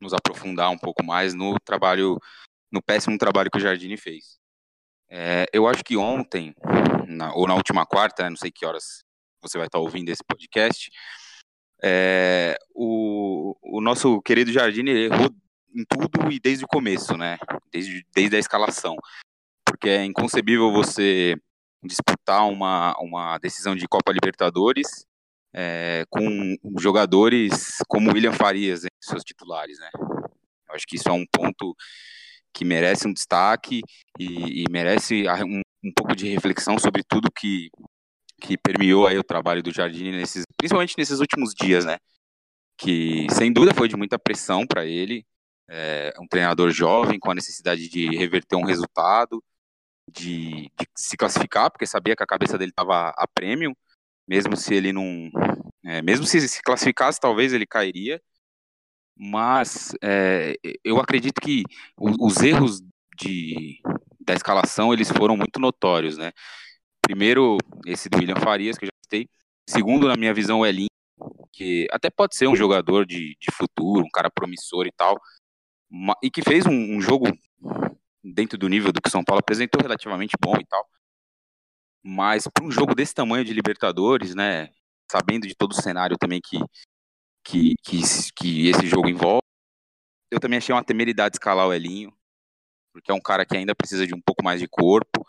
nos 0.00 0.12
aprofundar 0.12 0.70
um 0.70 0.78
pouco 0.78 1.02
mais 1.04 1.34
no 1.34 1.58
trabalho, 1.60 2.18
no 2.70 2.82
péssimo 2.82 3.16
trabalho 3.18 3.50
que 3.50 3.58
o 3.58 3.60
Jardine 3.60 3.96
fez. 3.96 4.38
É, 5.08 5.46
eu 5.52 5.66
acho 5.66 5.82
que 5.82 5.96
ontem, 5.96 6.54
na, 7.08 7.34
ou 7.34 7.46
na 7.46 7.54
última 7.54 7.84
quarta, 7.84 8.22
né, 8.22 8.30
não 8.30 8.36
sei 8.36 8.50
que 8.50 8.64
horas 8.64 9.02
você 9.42 9.56
vai 9.56 9.66
estar 9.66 9.78
ouvindo 9.78 10.10
esse 10.10 10.22
podcast, 10.22 10.90
é, 11.82 12.56
o, 12.74 13.56
o 13.62 13.80
nosso 13.80 14.20
querido 14.20 14.52
Jardine 14.52 14.90
errou 14.90 15.30
em 15.74 15.84
tudo 15.84 16.30
e 16.30 16.40
desde 16.40 16.64
o 16.64 16.68
começo, 16.68 17.16
né? 17.16 17.38
Desde, 17.72 18.04
desde 18.14 18.36
a 18.36 18.38
escalação. 18.38 18.96
Porque 19.64 19.88
é 19.88 20.04
inconcebível 20.04 20.72
você 20.72 21.36
disputar 21.82 22.46
uma, 22.48 22.94
uma 22.98 23.38
decisão 23.38 23.74
de 23.74 23.86
Copa 23.88 24.12
Libertadores 24.12 25.06
é, 25.52 26.04
com 26.08 26.56
jogadores 26.78 27.78
como 27.88 28.12
William 28.12 28.32
Farias, 28.32 28.82
seus 29.00 29.22
titulares, 29.22 29.78
né? 29.78 29.90
Eu 29.94 30.74
acho 30.74 30.86
que 30.86 30.96
isso 30.96 31.08
é 31.08 31.12
um 31.12 31.24
ponto 31.32 31.74
que 32.52 32.64
merece 32.64 33.06
um 33.06 33.12
destaque 33.12 33.80
e, 34.18 34.62
e 34.62 34.64
merece 34.70 35.24
um, 35.28 35.60
um, 35.84 35.92
pouco 35.94 36.14
de 36.14 36.28
reflexão 36.28 36.78
sobre 36.78 37.02
tudo 37.02 37.30
que, 37.30 37.70
que 38.40 38.56
permeou 38.56 39.06
aí 39.06 39.18
o 39.18 39.24
trabalho 39.24 39.62
do 39.62 39.72
Jardim, 39.72 40.10
nesses, 40.12 40.44
principalmente 40.56 40.94
nesses 40.98 41.20
últimos 41.20 41.54
dias, 41.54 41.84
né? 41.84 41.96
Que 42.76 43.26
sem 43.30 43.52
dúvida 43.52 43.74
foi 43.74 43.88
de 43.88 43.96
muita 43.96 44.18
pressão 44.18 44.66
para 44.66 44.86
ele, 44.86 45.24
é 45.70 46.12
um 46.20 46.26
treinador 46.26 46.70
jovem 46.70 47.18
com 47.18 47.30
a 47.30 47.34
necessidade 47.34 47.88
de 47.88 48.08
reverter 48.16 48.56
um 48.56 48.64
resultado, 48.64 49.42
de, 50.10 50.70
de 50.78 50.86
se 50.96 51.16
classificar, 51.16 51.70
porque 51.70 51.86
sabia 51.86 52.16
que 52.16 52.22
a 52.22 52.26
cabeça 52.26 52.58
dele 52.58 52.72
estava 52.72 53.10
a 53.10 53.26
prêmio, 53.28 53.76
mesmo 54.26 54.56
se 54.56 54.74
ele 54.74 54.92
não, 54.92 55.30
é, 55.84 56.02
mesmo 56.02 56.26
se 56.26 56.46
se 56.48 56.62
classificasse, 56.62 57.20
talvez 57.20 57.52
ele 57.52 57.66
cairia. 57.66 58.20
Mas 59.16 59.92
é, 60.02 60.56
eu 60.82 60.98
acredito 60.98 61.40
que 61.40 61.62
os 61.98 62.38
erros 62.38 62.80
de, 63.16 63.80
da 64.18 64.34
escalação 64.34 64.92
eles 64.92 65.10
foram 65.10 65.36
muito 65.36 65.60
notórios, 65.60 66.16
né? 66.16 66.32
Primeiro, 67.02 67.58
esse 67.86 68.08
do 68.08 68.18
William 68.18 68.36
Farias, 68.36 68.78
que 68.78 68.86
eu 68.86 68.88
já 68.88 68.92
citei. 69.04 69.28
Segundo, 69.68 70.08
na 70.08 70.16
minha 70.16 70.32
visão, 70.32 70.60
o 70.60 70.66
Elinho, 70.66 70.88
que 71.52 71.86
até 71.90 72.08
pode 72.10 72.34
ser 72.34 72.48
um 72.48 72.56
jogador 72.56 73.04
de, 73.04 73.36
de 73.38 73.52
futuro, 73.52 74.06
um 74.06 74.10
cara 74.10 74.30
promissor 74.30 74.86
e 74.86 74.92
tal, 74.92 75.20
e 76.22 76.30
que 76.30 76.42
fez 76.42 76.66
um, 76.66 76.96
um 76.96 77.00
jogo 77.00 77.26
dentro 78.22 78.56
do 78.58 78.68
nível 78.68 78.92
do 78.92 79.00
que 79.00 79.08
o 79.08 79.10
São 79.10 79.24
Paulo 79.24 79.40
apresentou 79.40 79.80
relativamente 79.80 80.36
bom 80.40 80.56
e 80.56 80.66
tal. 80.66 80.88
Mas 82.02 82.46
para 82.46 82.64
um 82.64 82.70
jogo 82.70 82.94
desse 82.94 83.14
tamanho 83.14 83.44
de 83.44 83.52
Libertadores, 83.52 84.34
né, 84.34 84.70
sabendo 85.10 85.46
de 85.46 85.54
todo 85.54 85.72
o 85.72 85.82
cenário 85.82 86.16
também 86.16 86.40
que, 86.40 86.58
que, 87.44 87.74
que, 87.82 88.00
que 88.34 88.68
esse 88.68 88.86
jogo 88.86 89.08
envolve, 89.08 89.42
eu 90.30 90.38
também 90.38 90.58
achei 90.58 90.74
uma 90.74 90.84
temeridade 90.84 91.34
escalar 91.34 91.66
o 91.66 91.74
Elinho, 91.74 92.12
porque 92.92 93.10
é 93.10 93.14
um 93.14 93.20
cara 93.20 93.44
que 93.44 93.56
ainda 93.56 93.74
precisa 93.74 94.06
de 94.06 94.14
um 94.14 94.20
pouco 94.20 94.44
mais 94.44 94.60
de 94.60 94.68
corpo, 94.68 95.26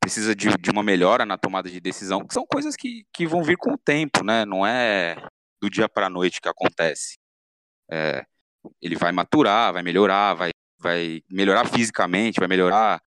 precisa 0.00 0.34
de, 0.34 0.48
de 0.58 0.70
uma 0.70 0.82
melhora 0.82 1.24
na 1.24 1.38
tomada 1.38 1.70
de 1.70 1.80
decisão, 1.80 2.26
que 2.26 2.34
são 2.34 2.44
coisas 2.44 2.74
que, 2.74 3.06
que 3.14 3.26
vão 3.26 3.42
vir 3.42 3.56
com 3.56 3.74
o 3.74 3.78
tempo, 3.78 4.24
né? 4.24 4.44
Não 4.44 4.66
é 4.66 5.16
do 5.60 5.70
dia 5.70 5.88
para 5.88 6.06
a 6.06 6.10
noite 6.10 6.40
que 6.40 6.48
acontece. 6.48 7.16
É, 7.90 8.26
ele 8.80 8.96
vai 8.96 9.12
maturar, 9.12 9.72
vai 9.72 9.82
melhorar, 9.82 10.34
vai, 10.34 10.50
vai 10.78 11.22
melhorar 11.30 11.66
fisicamente, 11.66 12.38
vai 12.38 12.48
melhorar 12.48 13.02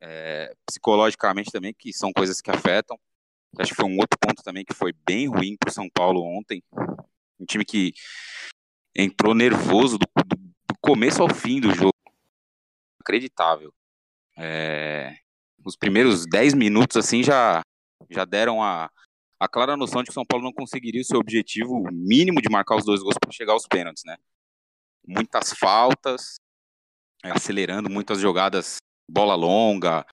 é, 0.00 0.54
psicologicamente 0.66 1.50
também, 1.50 1.72
que 1.72 1.92
são 1.92 2.12
coisas 2.12 2.40
que 2.40 2.50
afetam. 2.50 2.98
Acho 3.58 3.70
que 3.70 3.76
foi 3.76 3.84
um 3.84 3.98
outro 3.98 4.18
ponto 4.18 4.42
também 4.42 4.64
que 4.64 4.74
foi 4.74 4.92
bem 5.06 5.28
ruim 5.28 5.56
para 5.56 5.70
São 5.70 5.88
Paulo 5.90 6.22
ontem. 6.22 6.62
Um 7.38 7.44
time 7.44 7.64
que 7.64 7.92
entrou 8.96 9.34
nervoso 9.34 9.98
do, 9.98 10.06
do, 10.24 10.36
do 10.36 10.74
começo 10.80 11.22
ao 11.22 11.32
fim 11.32 11.60
do 11.60 11.72
jogo. 11.74 11.92
Acreditável. 13.00 13.72
É, 14.38 15.16
os 15.64 15.76
primeiros 15.76 16.26
10 16.26 16.54
minutos 16.54 16.96
assim 16.96 17.22
já, 17.22 17.62
já 18.10 18.24
deram 18.24 18.62
a, 18.62 18.90
a 19.38 19.48
clara 19.48 19.76
noção 19.76 20.02
de 20.02 20.06
que 20.06 20.12
o 20.12 20.14
São 20.14 20.24
Paulo 20.24 20.44
não 20.44 20.52
conseguiria 20.52 21.02
o 21.02 21.04
seu 21.04 21.18
objetivo 21.18 21.82
mínimo 21.92 22.40
de 22.40 22.48
marcar 22.48 22.76
os 22.76 22.84
dois 22.84 23.02
gols 23.02 23.16
para 23.20 23.32
chegar 23.32 23.52
aos 23.52 23.66
pênaltis, 23.66 24.04
né? 24.04 24.16
Muitas 25.06 25.52
faltas, 25.52 26.36
acelerando 27.24 27.90
muitas 27.90 28.20
jogadas, 28.20 28.76
bola 29.08 29.34
longa, 29.34 30.04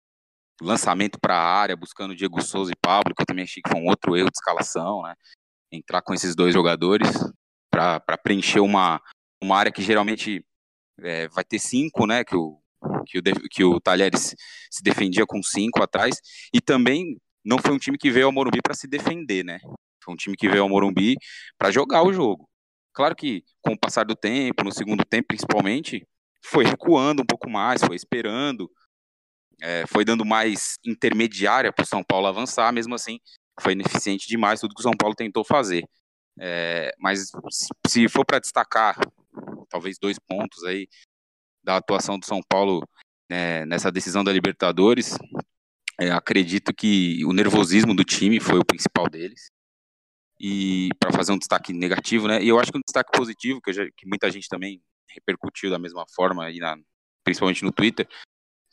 lançamento 0.62 1.18
para 1.20 1.36
a 1.36 1.44
área, 1.44 1.76
buscando 1.76 2.16
Diego 2.16 2.42
Souza 2.42 2.72
e 2.72 2.80
Pablo, 2.82 3.14
que 3.16 3.22
eu 3.22 3.26
também 3.26 3.44
achei 3.44 3.62
que 3.62 3.70
foi 3.70 3.80
um 3.80 3.88
outro 3.88 4.16
erro 4.16 4.30
de 4.30 4.38
escalação, 4.38 5.04
né? 5.04 5.16
Entrar 5.72 6.02
com 6.02 6.14
esses 6.14 6.36
dois 6.36 6.54
jogadores 6.54 7.08
para 7.70 8.18
preencher 8.18 8.60
uma, 8.60 9.02
uma 9.42 9.58
área 9.58 9.72
que 9.72 9.82
geralmente 9.82 10.44
é, 11.02 11.28
vai 11.30 11.44
ter 11.44 11.60
cinco, 11.60 12.06
né? 12.06 12.24
Que 12.24 12.36
o, 12.36 12.60
que 13.06 13.20
o, 13.20 13.22
que 13.50 13.64
o 13.64 13.80
Talheres 13.80 14.36
se 14.70 14.84
defendia 14.84 15.26
com 15.26 15.42
cinco 15.42 15.82
atrás. 15.82 16.18
E 16.54 16.60
também 16.60 17.18
não 17.44 17.58
foi 17.58 17.72
um 17.72 17.80
time 17.80 17.98
que 17.98 18.12
veio 18.12 18.26
ao 18.26 18.32
Morumbi 18.32 18.60
para 18.62 18.74
se 18.74 18.88
defender, 18.88 19.44
né? 19.44 19.60
Foi 20.04 20.14
um 20.14 20.18
time 20.18 20.36
que 20.36 20.50
veio 20.50 20.64
ao 20.64 20.70
Morumbi 20.70 21.16
para 21.58 21.72
jogar 21.72 22.04
o 22.04 22.12
jogo. 22.12 22.50
Claro 22.94 23.16
que 23.16 23.44
com 23.62 23.74
o 23.74 23.80
passar 23.80 24.06
do 24.06 24.16
tempo, 24.16 24.64
no 24.64 24.72
segundo 24.72 25.06
tempo 25.06 25.30
principalmente, 25.30 26.06
foi 26.44 26.66
recuando 26.66 27.22
um 27.22 27.26
pouco 27.26 27.50
mais, 27.50 27.84
foi 27.84 27.96
esperando, 27.96 28.70
é, 29.62 29.86
foi 29.88 30.06
dando 30.06 30.26
mais 30.26 30.78
intermediária 30.86 31.72
para 31.72 31.84
o 31.84 31.88
São 31.88 32.04
Paulo 32.04 32.28
avançar, 32.28 32.72
mesmo 32.72 32.96
assim 32.96 33.20
foi 33.60 33.74
ineficiente 33.74 34.28
demais 34.28 34.60
tudo 34.60 34.74
que 34.74 34.80
o 34.80 34.84
São 34.84 34.96
Paulo 34.98 35.16
tentou 35.16 35.44
fazer. 35.44 35.84
É, 36.40 36.94
mas 36.98 37.32
se 37.86 38.08
for 38.08 38.26
para 38.26 38.40
destacar, 38.40 38.98
talvez 39.70 39.98
dois 40.00 40.18
pontos 40.18 40.64
aí 40.64 40.88
da 41.64 41.78
atuação 41.78 42.18
do 42.18 42.26
São 42.26 42.40
Paulo 42.48 42.82
é, 43.30 43.66
nessa 43.66 43.92
decisão 43.92 44.24
da 44.24 44.32
Libertadores, 44.32 45.18
é, 46.00 46.10
acredito 46.12 46.74
que 46.74 47.24
o 47.26 47.34
nervosismo 47.34 47.94
do 47.94 48.06
time 48.06 48.40
foi 48.40 48.58
o 48.58 48.66
principal 48.66 49.10
deles. 49.10 49.52
E 50.40 50.90
para 51.00 51.12
fazer 51.12 51.34
um 51.34 51.38
destaque 51.38 51.74
negativo, 51.74 52.28
né? 52.28 52.42
E 52.42 52.48
eu 52.48 52.60
acho 52.60 52.72
que 52.72 52.78
um 52.78 52.82
destaque 52.86 53.12
positivo, 53.12 53.62
que, 53.62 53.74
já, 53.74 53.84
que 53.96 54.08
muita 54.08 54.32
gente 54.32 54.48
também 54.48 54.82
repercutiu 55.14 55.70
da 55.70 55.80
mesma 55.80 56.06
forma, 56.16 56.46
aí 56.46 56.60
na, 56.60 56.78
principalmente 57.24 57.64
no 57.64 57.72
Twitter, 57.72 58.08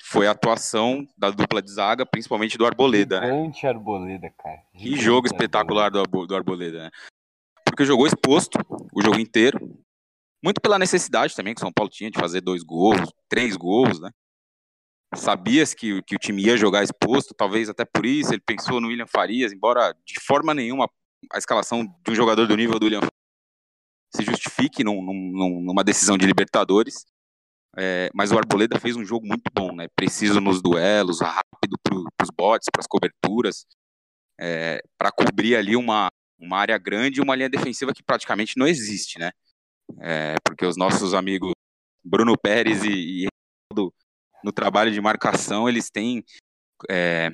foi 0.03 0.29
a 0.29 0.31
atuação 0.31 1.07
da 1.17 1.31
dupla 1.31 1.61
de 1.61 1.71
zaga, 1.71 2.07
principalmente 2.07 2.57
do 2.57 2.65
Arboleda. 2.65 3.21
Né? 3.21 3.53
Arboleda, 3.67 4.31
cara. 4.31 4.63
Que 4.77 4.97
jogo 4.97 5.27
espetacular 5.27 5.91
do, 5.91 6.03
do 6.05 6.37
Arboleda, 6.37 6.85
né? 6.85 6.91
Porque 7.65 7.85
jogou 7.85 8.07
exposto 8.07 8.59
o 8.95 9.03
jogo 9.03 9.19
inteiro. 9.19 9.59
Muito 10.43 10.61
pela 10.61 10.79
necessidade 10.79 11.35
também 11.35 11.55
que 11.55 11.61
o 11.61 11.65
São 11.65 11.73
Paulo 11.73 11.91
tinha 11.91 12.11
de 12.11 12.19
fazer 12.19 12.41
dois 12.41 12.63
gols, 12.63 13.13
três 13.29 13.57
gols, 13.57 14.01
né? 14.01 14.11
Sabias 15.15 15.75
que, 15.75 16.03
que 16.03 16.15
o 16.15 16.19
time 16.19 16.45
ia 16.45 16.57
jogar 16.57 16.83
exposto, 16.83 17.35
talvez 17.35 17.69
até 17.69 17.85
por 17.85 18.05
isso 18.05 18.33
ele 18.33 18.43
pensou 18.45 18.81
no 18.81 18.89
William 18.89 19.07
Farias, 19.07 19.53
embora 19.53 19.95
de 20.05 20.21
forma 20.21 20.55
nenhuma 20.55 20.89
a 21.33 21.39
escalação 21.39 21.85
de 21.85 22.11
um 22.11 22.15
jogador 22.15 22.47
do 22.47 22.57
nível 22.57 22.79
do 22.79 22.85
William 22.85 23.01
se 24.15 24.23
justifique 24.23 24.83
num, 24.85 25.03
num, 25.03 25.61
numa 25.61 25.85
decisão 25.85 26.17
de 26.17 26.27
Libertadores. 26.27 27.05
É, 27.79 28.09
mas 28.15 28.33
o 28.33 28.39
Arboleda 28.39 28.81
fez 28.81 28.97
um 28.97 29.05
jogo 29.05 29.27
muito 29.27 29.51
bom, 29.53 29.75
né? 29.75 29.87
Preciso 29.95 30.41
nos 30.41 30.63
duelos, 30.63 31.21
rápido 31.21 31.77
para 31.83 32.25
os 32.25 32.31
botes, 32.35 32.69
para 32.73 32.81
as 32.81 32.87
coberturas, 32.87 33.67
é, 34.41 34.81
para 34.99 35.13
cobrir 35.13 35.57
ali 35.57 35.77
uma, 35.77 36.09
uma 36.39 36.59
área 36.59 36.79
grande 36.79 37.21
e 37.21 37.23
uma 37.23 37.37
linha 37.37 37.51
defensiva 37.51 37.93
que 37.93 38.03
praticamente 38.03 38.55
não 38.57 38.67
existe, 38.67 39.19
né? 39.19 39.31
É, 40.01 40.37
porque 40.43 40.65
os 40.65 40.77
nossos 40.77 41.13
amigos 41.13 41.53
Bruno 42.03 42.35
Pérez 42.39 42.83
e, 42.83 43.25
e 43.25 43.27
no 44.43 44.53
trabalho 44.53 44.91
de 44.91 45.01
marcação 45.01 45.69
eles 45.69 45.91
têm 45.91 46.25
é, 46.89 47.31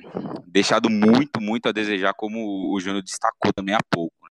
deixado 0.47 0.89
muito, 0.89 1.41
muito 1.41 1.67
a 1.67 1.71
desejar, 1.71 2.13
como 2.13 2.73
o 2.73 2.79
Júnior 2.79 3.03
destacou 3.03 3.51
também 3.53 3.75
há 3.75 3.79
pouco. 3.89 4.15
Né? 4.23 4.29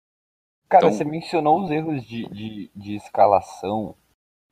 Cara, 0.70 0.86
então... 0.86 0.98
você 0.98 1.04
mencionou 1.04 1.64
os 1.64 1.72
erros 1.72 2.06
de, 2.06 2.28
de, 2.30 2.72
de 2.76 2.96
escalação 2.96 3.96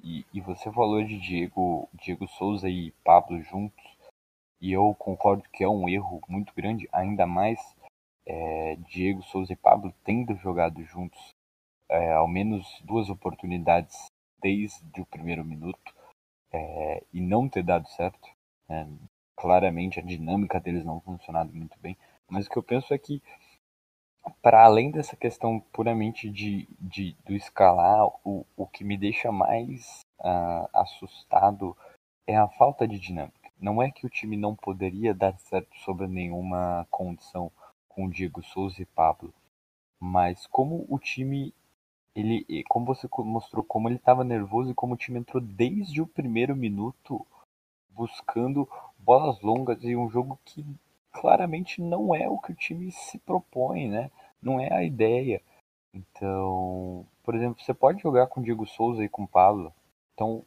e, 0.04 0.26
e 0.34 0.42
você 0.42 0.72
falou 0.72 1.04
de 1.04 1.18
Diego, 1.20 1.90
Diego 1.94 2.28
Souza 2.28 2.70
e 2.70 2.92
Pablo 3.04 3.42
juntos, 3.42 3.84
e 4.62 4.72
eu 4.74 4.94
concordo 4.98 5.44
que 5.54 5.64
é 5.64 5.70
um 5.70 5.88
erro 5.88 6.22
muito 6.28 6.54
grande, 6.54 6.88
ainda 6.92 7.26
mais 7.26 7.60
é, 8.26 8.76
Diego 8.88 9.24
Souza 9.24 9.54
e 9.54 9.56
Pablo 9.56 9.94
tendo 10.04 10.36
jogado 10.36 10.84
juntos 10.84 11.30
é, 11.90 12.14
ao 12.14 12.28
menos 12.28 12.80
duas 12.84 13.10
oportunidades 13.10 14.08
desde 14.42 15.02
o 15.02 15.06
primeiro 15.06 15.44
minuto 15.44 15.94
é, 16.52 17.04
e 17.14 17.20
não 17.22 17.50
ter 17.50 17.64
dado 17.64 17.88
certo. 17.90 18.30
Claramente 19.40 20.00
a 20.00 20.04
dinâmica 20.04 20.60
deles 20.60 20.84
não 20.84 21.00
funcionado 21.00 21.54
muito 21.54 21.80
bem, 21.80 21.98
mas 22.28 22.46
o 22.46 22.50
que 22.50 22.58
eu 22.58 22.64
penso 22.64 22.94
é 22.94 22.98
que 22.98 23.22
para 24.42 24.66
além 24.66 24.92
dessa 24.92 25.16
questão 25.16 25.60
puramente 25.72 26.30
de, 26.30 26.68
de 26.80 27.16
do 27.26 27.34
escalar, 27.34 28.06
o, 28.24 28.46
o 28.58 28.68
que 28.68 28.84
me 28.84 28.98
deixa 28.98 29.32
mais 29.32 30.02
uh, 30.20 30.68
assustado 30.74 31.76
é 32.28 32.36
a 32.36 32.50
falta 32.50 32.88
de 32.88 33.00
dinâmica. 33.00 33.50
Não 33.60 33.82
é 33.82 33.90
que 33.90 34.06
o 34.06 34.10
time 34.10 34.38
não 34.38 34.56
poderia 34.56 35.14
dar 35.14 35.38
certo 35.40 35.76
sobre 35.80 36.06
nenhuma 36.08 36.86
condição 36.92 37.52
com 37.88 38.10
Diego 38.10 38.44
Souza 38.44 38.82
e 38.82 38.86
Pablo, 38.86 39.34
mas 40.00 40.46
como 40.48 40.86
o 40.90 41.00
time 41.00 41.54
ele, 42.16 42.46
como 42.68 42.86
você 42.86 43.08
mostrou, 43.20 43.64
como 43.64 43.88
ele 43.88 43.96
estava 43.96 44.24
nervoso 44.24 44.72
e 44.72 44.76
como 44.76 44.96
o 44.96 44.98
time 44.98 45.20
entrou 45.20 45.42
desde 45.42 46.02
o 46.02 46.08
primeiro 46.08 46.56
minuto 46.56 47.26
buscando 47.90 48.68
bolas 49.00 49.42
longas 49.42 49.84
e 49.84 49.96
um 49.96 50.10
jogo 50.10 50.40
que 50.46 50.66
claramente 51.12 51.82
não 51.82 52.14
é 52.14 52.28
o 52.28 52.38
que 52.38 52.52
o 52.52 52.56
time 52.56 52.92
se 52.92 53.18
propõe, 53.20 53.88
né? 53.88 54.12
Não 54.42 54.60
é 54.60 54.72
a 54.74 54.84
ideia. 54.84 55.42
Então, 55.94 57.06
por 57.24 57.36
exemplo, 57.36 57.62
você 57.62 57.74
pode 57.74 58.02
jogar 58.02 58.28
com 58.28 58.42
Diego 58.42 58.66
Souza 58.66 59.04
e 59.04 59.10
com 59.10 59.26
Pablo. 59.26 59.74
Então, 60.14 60.44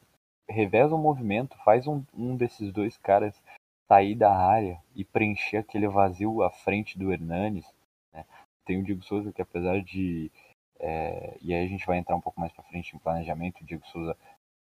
reveza 0.49 0.95
o 0.95 0.99
movimento, 0.99 1.57
faz 1.65 1.87
um, 1.87 2.05
um 2.15 2.37
desses 2.37 2.73
dois 2.73 2.97
caras 2.97 3.41
sair 3.89 4.15
da 4.15 4.35
área 4.35 4.81
e 4.95 5.05
preencher 5.05 5.59
aquele 5.59 5.89
vazio 5.89 6.43
à 6.43 6.51
frente 6.51 6.99
do 6.99 7.13
Hernanes. 7.13 7.67
Né? 8.13 8.25
Tem 8.65 8.79
o 8.79 8.85
Diego 8.85 9.03
Souza 9.03 9.33
que 9.33 9.43
apesar 9.43 9.83
de 9.83 10.31
é, 10.79 11.37
e 11.41 11.55
aí 11.55 11.65
a 11.65 11.69
gente 11.69 11.87
vai 11.87 11.99
entrar 11.99 12.17
um 12.17 12.21
pouco 12.21 12.41
mais 12.41 12.53
para 12.53 12.65
frente 12.65 12.95
em 12.95 12.99
planejamento. 12.99 13.61
O 13.61 13.65
Diego 13.65 13.87
Souza 13.87 14.17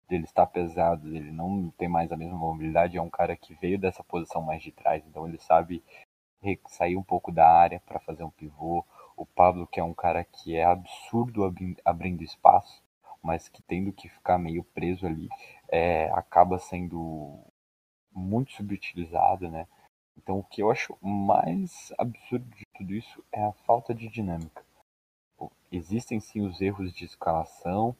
ele 0.10 0.24
está 0.26 0.46
pesado, 0.46 1.08
ele 1.16 1.32
não 1.32 1.70
tem 1.78 1.88
mais 1.88 2.12
a 2.12 2.18
mesma 2.18 2.38
mobilidade. 2.38 2.98
É 2.98 3.02
um 3.02 3.10
cara 3.10 3.36
que 3.36 3.54
veio 3.56 3.78
dessa 3.78 4.04
posição 4.04 4.42
mais 4.42 4.62
de 4.62 4.72
trás, 4.72 5.04
então 5.06 5.28
ele 5.28 5.38
sabe 5.38 5.84
sair 6.68 6.96
um 6.96 7.04
pouco 7.04 7.32
da 7.32 7.48
área 7.48 7.82
para 7.86 8.00
fazer 8.00 8.24
um 8.24 8.30
pivô. 8.30 8.86
O 9.16 9.26
Pablo, 9.26 9.68
que 9.68 9.80
é 9.80 9.84
um 9.84 9.94
cara 9.94 10.24
que 10.24 10.56
é 10.56 10.64
absurdo 10.64 11.44
abrindo 11.84 12.24
espaço, 12.24 12.84
mas 13.22 13.50
que 13.50 13.62
tendo 13.64 13.92
que 13.92 14.08
ficar 14.08 14.38
meio 14.38 14.64
preso 14.64 15.06
ali, 15.06 15.28
é, 15.68 16.10
acaba 16.12 16.60
sendo 16.60 17.40
muito 18.14 18.52
subutilizado, 18.54 19.50
né? 19.50 19.68
Então 20.18 20.40
o 20.40 20.44
que 20.44 20.62
eu 20.62 20.72
acho 20.72 20.98
mais 21.02 21.94
absurdo 21.98 22.46
de 22.56 22.66
tudo 22.76 22.94
isso 22.94 23.24
é 23.32 23.44
a 23.44 23.52
falta 23.52 23.94
de 23.94 24.08
dinâmica. 24.08 24.66
Existem 25.72 26.20
sim 26.20 26.42
os 26.42 26.62
erros 26.62 26.94
de 26.94 27.06
escalação, 27.06 27.96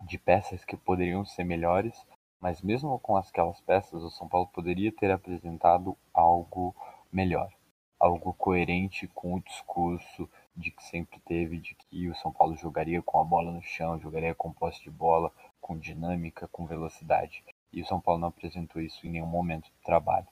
de 0.00 0.18
peças 0.18 0.64
que 0.64 0.76
poderiam 0.76 1.24
ser 1.24 1.44
melhores, 1.44 2.06
mas 2.40 2.60
mesmo 2.60 2.98
com 2.98 3.16
aquelas 3.16 3.60
peças, 3.60 4.02
o 4.02 4.10
São 4.10 4.28
Paulo 4.28 4.46
poderia 4.48 4.92
ter 4.92 5.10
apresentado 5.10 5.96
algo 6.12 6.74
melhor, 7.10 7.50
algo 7.98 8.34
coerente 8.34 9.08
com 9.08 9.34
o 9.34 9.40
discurso 9.40 10.28
de 10.54 10.70
que 10.70 10.84
sempre 10.84 11.18
teve 11.20 11.58
de 11.58 11.74
que 11.74 12.08
o 12.08 12.14
São 12.16 12.32
Paulo 12.32 12.56
jogaria 12.56 13.00
com 13.02 13.18
a 13.18 13.24
bola 13.24 13.50
no 13.50 13.62
chão, 13.62 13.98
jogaria 13.98 14.34
com 14.34 14.52
posse 14.52 14.82
de 14.82 14.90
bola, 14.90 15.32
com 15.60 15.78
dinâmica, 15.78 16.46
com 16.48 16.66
velocidade. 16.66 17.42
E 17.72 17.80
o 17.80 17.86
São 17.86 18.00
Paulo 18.00 18.20
não 18.20 18.28
apresentou 18.28 18.82
isso 18.82 19.06
em 19.06 19.10
nenhum 19.10 19.26
momento 19.26 19.64
do 19.64 19.84
trabalho. 19.84 20.26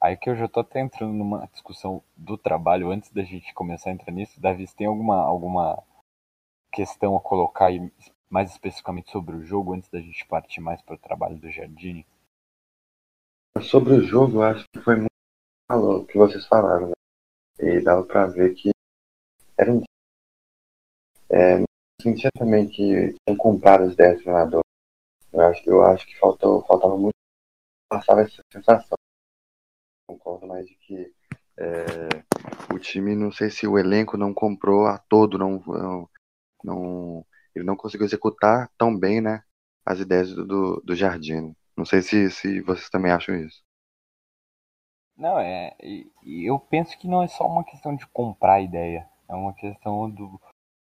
Aí 0.00 0.16
que 0.16 0.28
eu 0.28 0.36
já 0.36 0.46
tô 0.46 0.60
até 0.60 0.80
entrando 0.80 1.14
numa 1.14 1.46
discussão 1.46 2.02
do 2.16 2.36
trabalho 2.36 2.90
antes 2.90 3.10
da 3.10 3.22
gente 3.22 3.54
começar 3.54 3.90
a 3.90 3.92
entrar 3.92 4.12
nisso. 4.12 4.40
Davi, 4.40 4.66
você 4.66 4.76
tem 4.76 4.86
alguma, 4.86 5.22
alguma 5.22 5.82
questão 6.70 7.16
a 7.16 7.20
colocar 7.20 7.66
aí 7.66 7.90
mais 8.28 8.50
especificamente 8.50 9.10
sobre 9.10 9.36
o 9.36 9.44
jogo 9.44 9.74
antes 9.74 9.88
da 9.88 10.00
gente 10.00 10.26
partir 10.26 10.60
mais 10.60 10.80
para 10.82 10.94
o 10.94 10.98
trabalho 10.98 11.38
do 11.38 11.50
Jardine? 11.50 12.06
Sobre 13.62 13.94
o 13.94 14.02
jogo, 14.02 14.38
eu 14.38 14.42
acho 14.42 14.64
que 14.72 14.80
foi 14.80 14.96
muito 14.96 15.10
o 15.70 16.04
que 16.04 16.18
vocês 16.18 16.46
falaram, 16.46 16.88
né? 16.88 16.92
E 17.58 17.80
dava 17.80 18.04
para 18.04 18.26
ver 18.26 18.54
que 18.54 18.70
era 19.56 19.72
um 19.72 19.82
é, 21.30 21.64
sentia 22.00 22.30
também 22.36 22.68
que 22.68 23.14
tinham 23.24 23.36
comprado 23.36 23.84
as 23.84 23.94
ideias 23.94 24.18
do 24.18 24.22
treinador. 24.22 24.62
Eu 25.32 25.40
acho, 25.40 25.70
eu 25.70 25.82
acho 25.82 26.06
que 26.06 26.18
faltou, 26.18 26.64
faltava 26.66 26.96
muito 26.96 27.16
passava 27.88 28.22
essa 28.22 28.42
sensação. 28.52 28.96
Concordo 30.08 30.46
mais 30.46 30.66
de 30.66 30.74
que 30.76 31.14
é, 31.58 32.74
o 32.74 32.78
time, 32.78 33.14
não 33.14 33.32
sei 33.32 33.50
se 33.50 33.66
o 33.66 33.78
elenco 33.78 34.16
não 34.16 34.32
comprou 34.32 34.86
a 34.86 34.98
todo, 34.98 35.38
não, 35.38 35.62
não, 35.66 36.10
não 36.62 37.26
ele 37.58 37.66
não 37.66 37.76
conseguiu 37.76 38.06
executar 38.06 38.70
tão 38.76 38.96
bem, 38.96 39.20
né, 39.20 39.42
as 39.84 40.00
ideias 40.00 40.32
do, 40.34 40.46
do, 40.46 40.82
do 40.84 40.94
Jardim. 40.94 41.54
Não 41.76 41.84
sei 41.84 42.02
se, 42.02 42.30
se 42.30 42.60
vocês 42.62 42.88
também 42.88 43.12
acham 43.12 43.36
isso. 43.36 43.62
Não, 45.16 45.38
é. 45.38 45.74
Eu 46.24 46.58
penso 46.58 46.98
que 46.98 47.08
não 47.08 47.22
é 47.22 47.28
só 47.28 47.46
uma 47.46 47.64
questão 47.64 47.94
de 47.94 48.06
comprar 48.08 48.54
a 48.54 48.60
ideia. 48.60 49.08
É 49.28 49.34
uma 49.34 49.54
questão 49.54 50.10
do, 50.10 50.40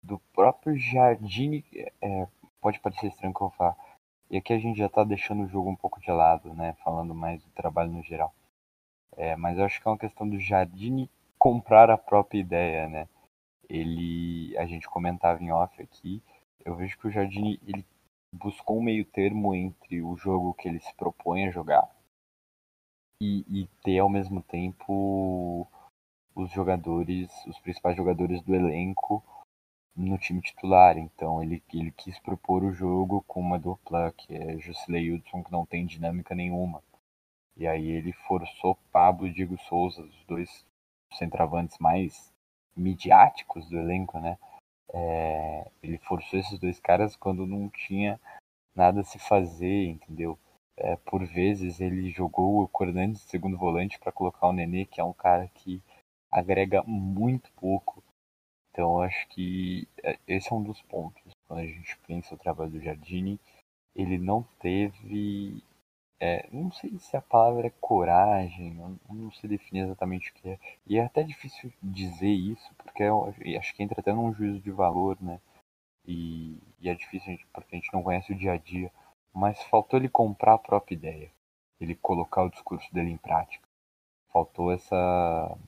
do 0.02 0.18
próprio 0.32 0.76
Jardim. 0.76 1.62
É, 2.00 2.26
pode 2.60 2.80
parecer 2.80 3.08
estranho 3.08 3.34
que 3.34 3.42
eu 3.42 3.50
falar. 3.50 3.76
E 4.30 4.38
aqui 4.38 4.52
a 4.52 4.58
gente 4.58 4.78
já 4.78 4.88
tá 4.88 5.04
deixando 5.04 5.44
o 5.44 5.48
jogo 5.48 5.68
um 5.68 5.76
pouco 5.76 6.00
de 6.00 6.10
lado, 6.10 6.54
né? 6.54 6.74
Falando 6.82 7.14
mais 7.14 7.42
do 7.42 7.50
trabalho 7.50 7.90
no 7.90 8.02
geral. 8.02 8.34
É, 9.16 9.36
mas 9.36 9.58
eu 9.58 9.64
acho 9.64 9.80
que 9.80 9.86
é 9.86 9.90
uma 9.90 9.98
questão 9.98 10.28
do 10.28 10.40
Jardim 10.40 11.08
comprar 11.38 11.90
a 11.90 11.98
própria 11.98 12.38
ideia, 12.40 12.88
né? 12.88 13.08
Ele. 13.68 14.56
A 14.56 14.64
gente 14.66 14.88
comentava 14.88 15.42
em 15.42 15.52
off 15.52 15.80
aqui 15.82 16.22
eu 16.64 16.74
vejo 16.74 16.98
que 16.98 17.08
o 17.08 17.10
Jardim 17.10 17.58
ele 17.66 17.84
buscou 18.32 18.78
um 18.78 18.82
meio 18.82 19.04
termo 19.04 19.54
entre 19.54 20.02
o 20.02 20.16
jogo 20.16 20.54
que 20.54 20.68
ele 20.68 20.80
se 20.80 20.92
propõe 20.94 21.46
a 21.46 21.50
jogar 21.50 21.88
e, 23.20 23.44
e 23.48 23.68
ter 23.82 23.98
ao 23.98 24.08
mesmo 24.08 24.42
tempo 24.42 25.66
os 26.34 26.50
jogadores, 26.50 27.30
os 27.46 27.58
principais 27.60 27.96
jogadores 27.96 28.42
do 28.42 28.54
elenco 28.54 29.22
no 29.94 30.18
time 30.18 30.40
titular. 30.40 30.98
Então 30.98 31.42
ele, 31.42 31.62
ele 31.72 31.92
quis 31.92 32.18
propor 32.18 32.64
o 32.64 32.72
jogo 32.72 33.22
com 33.26 33.40
uma 33.40 33.58
dupla 33.58 34.12
que 34.12 34.34
é 34.34 34.58
Jusilei 34.58 35.12
Hudson, 35.12 35.44
que 35.44 35.52
não 35.52 35.64
tem 35.64 35.86
dinâmica 35.86 36.34
nenhuma. 36.34 36.82
E 37.56 37.66
aí 37.66 37.88
ele 37.88 38.12
forçou 38.12 38.76
Pablo 38.90 39.28
e 39.28 39.32
Diego 39.32 39.56
Souza, 39.58 40.02
os 40.02 40.24
dois 40.26 40.66
centravantes 41.12 41.78
mais 41.78 42.32
midiáticos 42.76 43.68
do 43.68 43.78
elenco, 43.78 44.18
né? 44.18 44.36
É, 44.96 45.68
ele 45.82 45.98
forçou 45.98 46.38
esses 46.38 46.56
dois 46.58 46.78
caras 46.78 47.16
quando 47.16 47.46
não 47.46 47.68
tinha 47.68 48.20
nada 48.74 49.00
a 49.00 49.04
se 49.04 49.18
fazer, 49.18 49.86
entendeu? 49.86 50.38
É, 50.76 50.96
por 50.96 51.24
vezes 51.26 51.80
ele 51.80 52.10
jogou 52.10 52.62
o 52.62 52.68
Cornandes 52.68 53.22
de 53.22 53.28
segundo 53.28 53.58
volante 53.58 53.98
para 53.98 54.12
colocar 54.12 54.46
o 54.46 54.52
Nenê, 54.52 54.84
que 54.84 55.00
é 55.00 55.04
um 55.04 55.12
cara 55.12 55.48
que 55.48 55.82
agrega 56.30 56.82
muito 56.84 57.50
pouco. 57.52 58.02
Então 58.70 59.00
acho 59.00 59.26
que 59.28 59.88
é, 60.02 60.18
esse 60.28 60.52
é 60.52 60.54
um 60.54 60.62
dos 60.62 60.80
pontos. 60.82 61.32
Quando 61.46 61.60
a 61.60 61.66
gente 61.66 61.96
pensa 62.06 62.34
o 62.34 62.38
trabalho 62.38 62.70
do 62.70 62.80
Jardine, 62.80 63.40
ele 63.94 64.18
não 64.18 64.42
teve 64.60 65.62
é, 66.26 66.48
não 66.50 66.72
sei 66.72 66.98
se 66.98 67.14
a 67.18 67.20
palavra 67.20 67.66
é 67.66 67.72
coragem, 67.82 68.72
não, 68.72 68.98
não 69.10 69.30
sei 69.32 69.50
definir 69.50 69.82
exatamente 69.82 70.30
o 70.30 70.32
que 70.32 70.48
é. 70.48 70.58
E 70.86 70.96
é 70.96 71.04
até 71.04 71.22
difícil 71.22 71.70
dizer 71.82 72.30
isso, 72.30 72.74
porque 72.76 73.02
eu, 73.02 73.34
acho 73.58 73.74
que 73.74 73.82
entra 73.82 74.00
até 74.00 74.10
num 74.10 74.32
juízo 74.32 74.58
de 74.58 74.70
valor, 74.70 75.18
né? 75.20 75.38
E, 76.06 76.56
e 76.80 76.88
é 76.88 76.94
difícil 76.94 77.38
porque 77.52 77.76
a 77.76 77.78
gente 77.78 77.92
não 77.92 78.02
conhece 78.02 78.32
o 78.32 78.34
dia 78.34 78.52
a 78.52 78.56
dia. 78.56 78.90
Mas 79.34 79.62
faltou 79.64 79.98
ele 79.98 80.08
comprar 80.08 80.54
a 80.54 80.58
própria 80.58 80.94
ideia, 80.94 81.30
ele 81.78 81.94
colocar 81.94 82.44
o 82.44 82.50
discurso 82.50 82.90
dele 82.94 83.10
em 83.10 83.18
prática. 83.18 83.68
Faltou 84.32 84.72
essa 84.72 85.58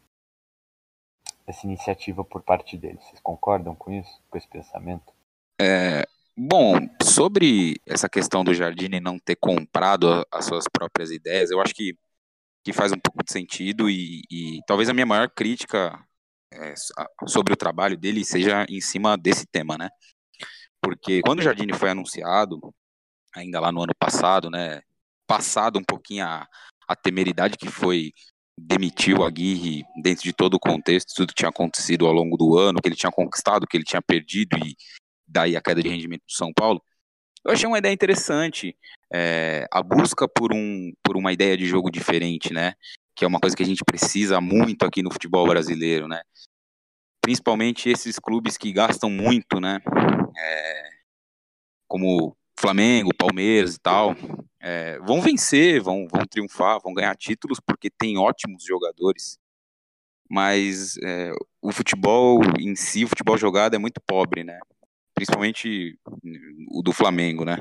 essa 1.47 1.67
iniciativa 1.67 2.25
por 2.25 2.41
parte 2.43 2.79
dele. 2.79 2.99
Vocês 3.03 3.21
concordam 3.21 3.75
com 3.75 3.93
isso, 3.93 4.23
com 4.31 4.39
esse 4.39 4.49
pensamento? 4.49 5.13
É, 5.61 6.06
Bom, 6.39 6.75
sobre 7.03 7.77
essa 7.87 8.11
questão 8.11 8.45
do 8.45 8.53
Jardine 8.53 9.01
não 9.01 9.19
ter 9.19 9.37
comprado 9.37 10.23
as 10.31 10.45
suas 10.45 10.67
próprias 10.71 11.11
ideias, 11.11 11.51
eu 11.51 11.63
acho 11.63 11.75
que, 11.75 11.97
que 12.63 12.75
faz 12.75 12.93
um 12.93 12.99
pouco 12.99 13.25
de 13.25 13.33
sentido 13.33 13.89
e, 13.89 14.21
e 14.31 14.61
talvez 14.67 14.91
a 14.91 14.93
minha 14.93 15.07
maior 15.07 15.31
crítica 15.31 15.99
é, 16.53 16.75
sobre 17.27 17.55
o 17.55 17.57
trabalho 17.57 17.97
dele 17.97 18.23
seja 18.23 18.67
em 18.69 18.83
cima 18.83 19.17
desse 19.17 19.47
tema, 19.47 19.79
né? 19.79 19.89
Porque 20.83 21.23
quando 21.23 21.39
o 21.39 21.43
Jardine 21.43 21.73
foi 21.73 21.89
anunciado, 21.89 22.61
ainda 23.35 23.59
lá 23.59 23.73
no 23.73 23.83
ano 23.83 23.95
passado, 23.99 24.51
né? 24.51 24.83
Passado 25.27 25.79
um 25.79 25.85
pouquinho 25.85 26.27
a, 26.27 26.47
a 26.87 26.95
temeridade 26.95 27.57
que 27.57 27.69
foi 27.69 28.13
demitiu 28.59 29.25
a 29.25 29.29
Aguirre 29.29 29.85
dentro 30.03 30.25
de 30.25 30.35
todo 30.35 30.55
o 30.55 30.61
contexto, 30.61 31.15
tudo 31.15 31.29
que 31.29 31.35
tinha 31.35 31.49
acontecido 31.49 32.07
ao 32.07 32.13
longo 32.13 32.37
do 32.37 32.59
ano, 32.59 32.81
que 32.81 32.89
ele 32.89 32.97
tinha 32.97 33.13
conquistado, 33.13 33.67
que 33.67 33.77
ele 33.77 33.85
tinha 33.85 34.03
perdido 34.03 34.59
e, 34.59 34.77
daí 35.27 35.57
a 35.57 35.61
queda 35.61 35.83
de 35.83 35.89
rendimento 35.89 36.23
do 36.27 36.33
São 36.33 36.53
Paulo, 36.53 36.83
eu 37.45 37.53
achei 37.53 37.67
uma 37.67 37.79
ideia 37.79 37.93
interessante, 37.93 38.77
é, 39.13 39.67
a 39.71 39.81
busca 39.81 40.27
por, 40.27 40.53
um, 40.53 40.93
por 41.01 41.17
uma 41.17 41.33
ideia 41.33 41.57
de 41.57 41.65
jogo 41.65 41.91
diferente, 41.93 42.53
né? 42.53 42.75
Que 43.15 43.25
é 43.25 43.29
uma 43.29 43.39
coisa 43.39 43.57
que 43.57 43.63
a 43.63 43.67
gente 43.67 43.85
precisa 43.85 44.41
muito 44.41 44.85
aqui 44.85 45.01
no 45.01 45.13
futebol 45.13 45.47
brasileiro, 45.47 46.09
né? 46.09 46.23
Principalmente 47.23 47.89
esses 47.89 48.19
clubes 48.19 48.57
que 48.57 48.73
gastam 48.73 49.09
muito, 49.09 49.61
né? 49.61 49.81
É, 50.37 50.91
como 51.87 52.37
Flamengo, 52.59 53.15
Palmeiras 53.17 53.77
e 53.77 53.79
tal, 53.79 54.17
é, 54.61 54.99
vão 54.99 55.21
vencer, 55.21 55.81
vão, 55.81 56.09
vão 56.11 56.27
triunfar, 56.27 56.81
vão 56.83 56.93
ganhar 56.93 57.15
títulos 57.15 57.61
porque 57.61 57.89
tem 57.89 58.19
ótimos 58.19 58.65
jogadores. 58.65 59.39
Mas 60.29 60.97
é, 61.05 61.31
o 61.63 61.71
futebol 61.71 62.41
em 62.59 62.75
si, 62.75 63.05
o 63.05 63.09
futebol 63.09 63.39
jogado 63.39 63.75
é 63.75 63.79
muito 63.79 64.01
pobre, 64.05 64.43
né? 64.43 64.59
Principalmente 65.17 65.99
o 66.71 66.83
do 66.83 66.93
Flamengo, 66.93 67.45
né? 67.45 67.59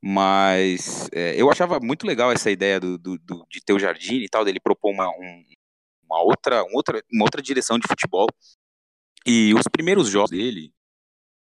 Mas 0.00 1.08
é, 1.12 1.34
eu 1.40 1.50
achava 1.50 1.80
muito 1.80 2.06
legal 2.06 2.30
essa 2.30 2.50
ideia 2.50 2.78
do, 2.78 2.96
do, 2.96 3.18
do, 3.18 3.46
de 3.50 3.60
ter 3.60 3.72
o 3.72 3.78
Jardim 3.78 4.18
e 4.18 4.28
tal, 4.28 4.44
dele 4.44 4.60
propor 4.60 4.92
uma, 4.92 5.08
um, 5.08 5.44
uma, 6.04 6.22
outra, 6.22 6.62
um 6.64 6.74
outra, 6.74 7.02
uma 7.12 7.24
outra 7.24 7.42
direção 7.42 7.78
de 7.78 7.88
futebol. 7.88 8.28
E 9.26 9.52
os 9.54 9.64
primeiros 9.72 10.08
jogos 10.08 10.30
dele, 10.30 10.72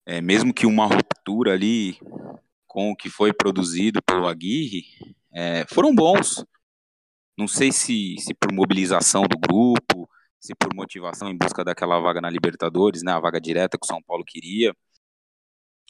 é, 0.04 0.20
mesmo 0.20 0.52
que 0.52 0.66
uma 0.66 0.86
ruptura 0.86 1.54
ali 1.54 1.98
com 2.66 2.90
o 2.90 2.96
que 2.96 3.08
foi 3.08 3.32
produzido 3.32 4.02
pelo 4.02 4.26
Aguirre, 4.26 4.84
é, 5.32 5.64
foram 5.72 5.94
bons. 5.94 6.44
Não 7.38 7.48
sei 7.48 7.72
se, 7.72 8.16
se 8.18 8.34
por 8.34 8.52
mobilização 8.52 9.22
do 9.22 9.38
grupo, 9.38 10.08
se 10.44 10.54
por 10.54 10.74
motivação 10.74 11.30
em 11.30 11.38
busca 11.38 11.64
daquela 11.64 11.98
vaga 11.98 12.20
na 12.20 12.28
Libertadores, 12.28 13.02
né, 13.02 13.12
a 13.12 13.18
vaga 13.18 13.40
direta 13.40 13.78
que 13.78 13.86
o 13.86 13.88
São 13.88 14.02
Paulo 14.02 14.22
queria. 14.22 14.74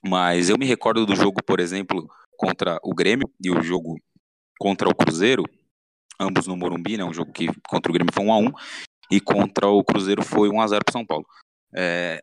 Mas 0.05 0.49
eu 0.49 0.57
me 0.57 0.65
recordo 0.65 1.05
do 1.05 1.17
jogo, 1.17 1.43
por 1.45 1.59
exemplo, 1.59 2.07
contra 2.37 2.79
o 2.85 2.95
Grêmio 2.95 3.29
e 3.43 3.51
o 3.51 3.61
jogo 3.61 3.97
contra 4.61 4.89
o 4.89 4.95
Cruzeiro, 4.95 5.43
ambos 6.21 6.47
no 6.47 6.57
Morumbi, 6.57 6.97
né, 6.97 7.05
um 7.05 7.13
jogo 7.13 7.33
que 7.33 7.49
contra 7.69 7.91
o 7.91 7.93
Grêmio 7.93 8.15
foi 8.15 8.25
1 8.25 8.33
a 8.33 8.39
1 8.39 8.53
e 9.11 9.21
contra 9.21 9.67
o 9.67 9.83
Cruzeiro 9.83 10.23
foi 10.23 10.49
1 10.49 10.61
a 10.61 10.67
0 10.69 10.85
para 10.85 10.93
São 10.93 11.05
Paulo. 11.05 11.27
É, 11.75 12.23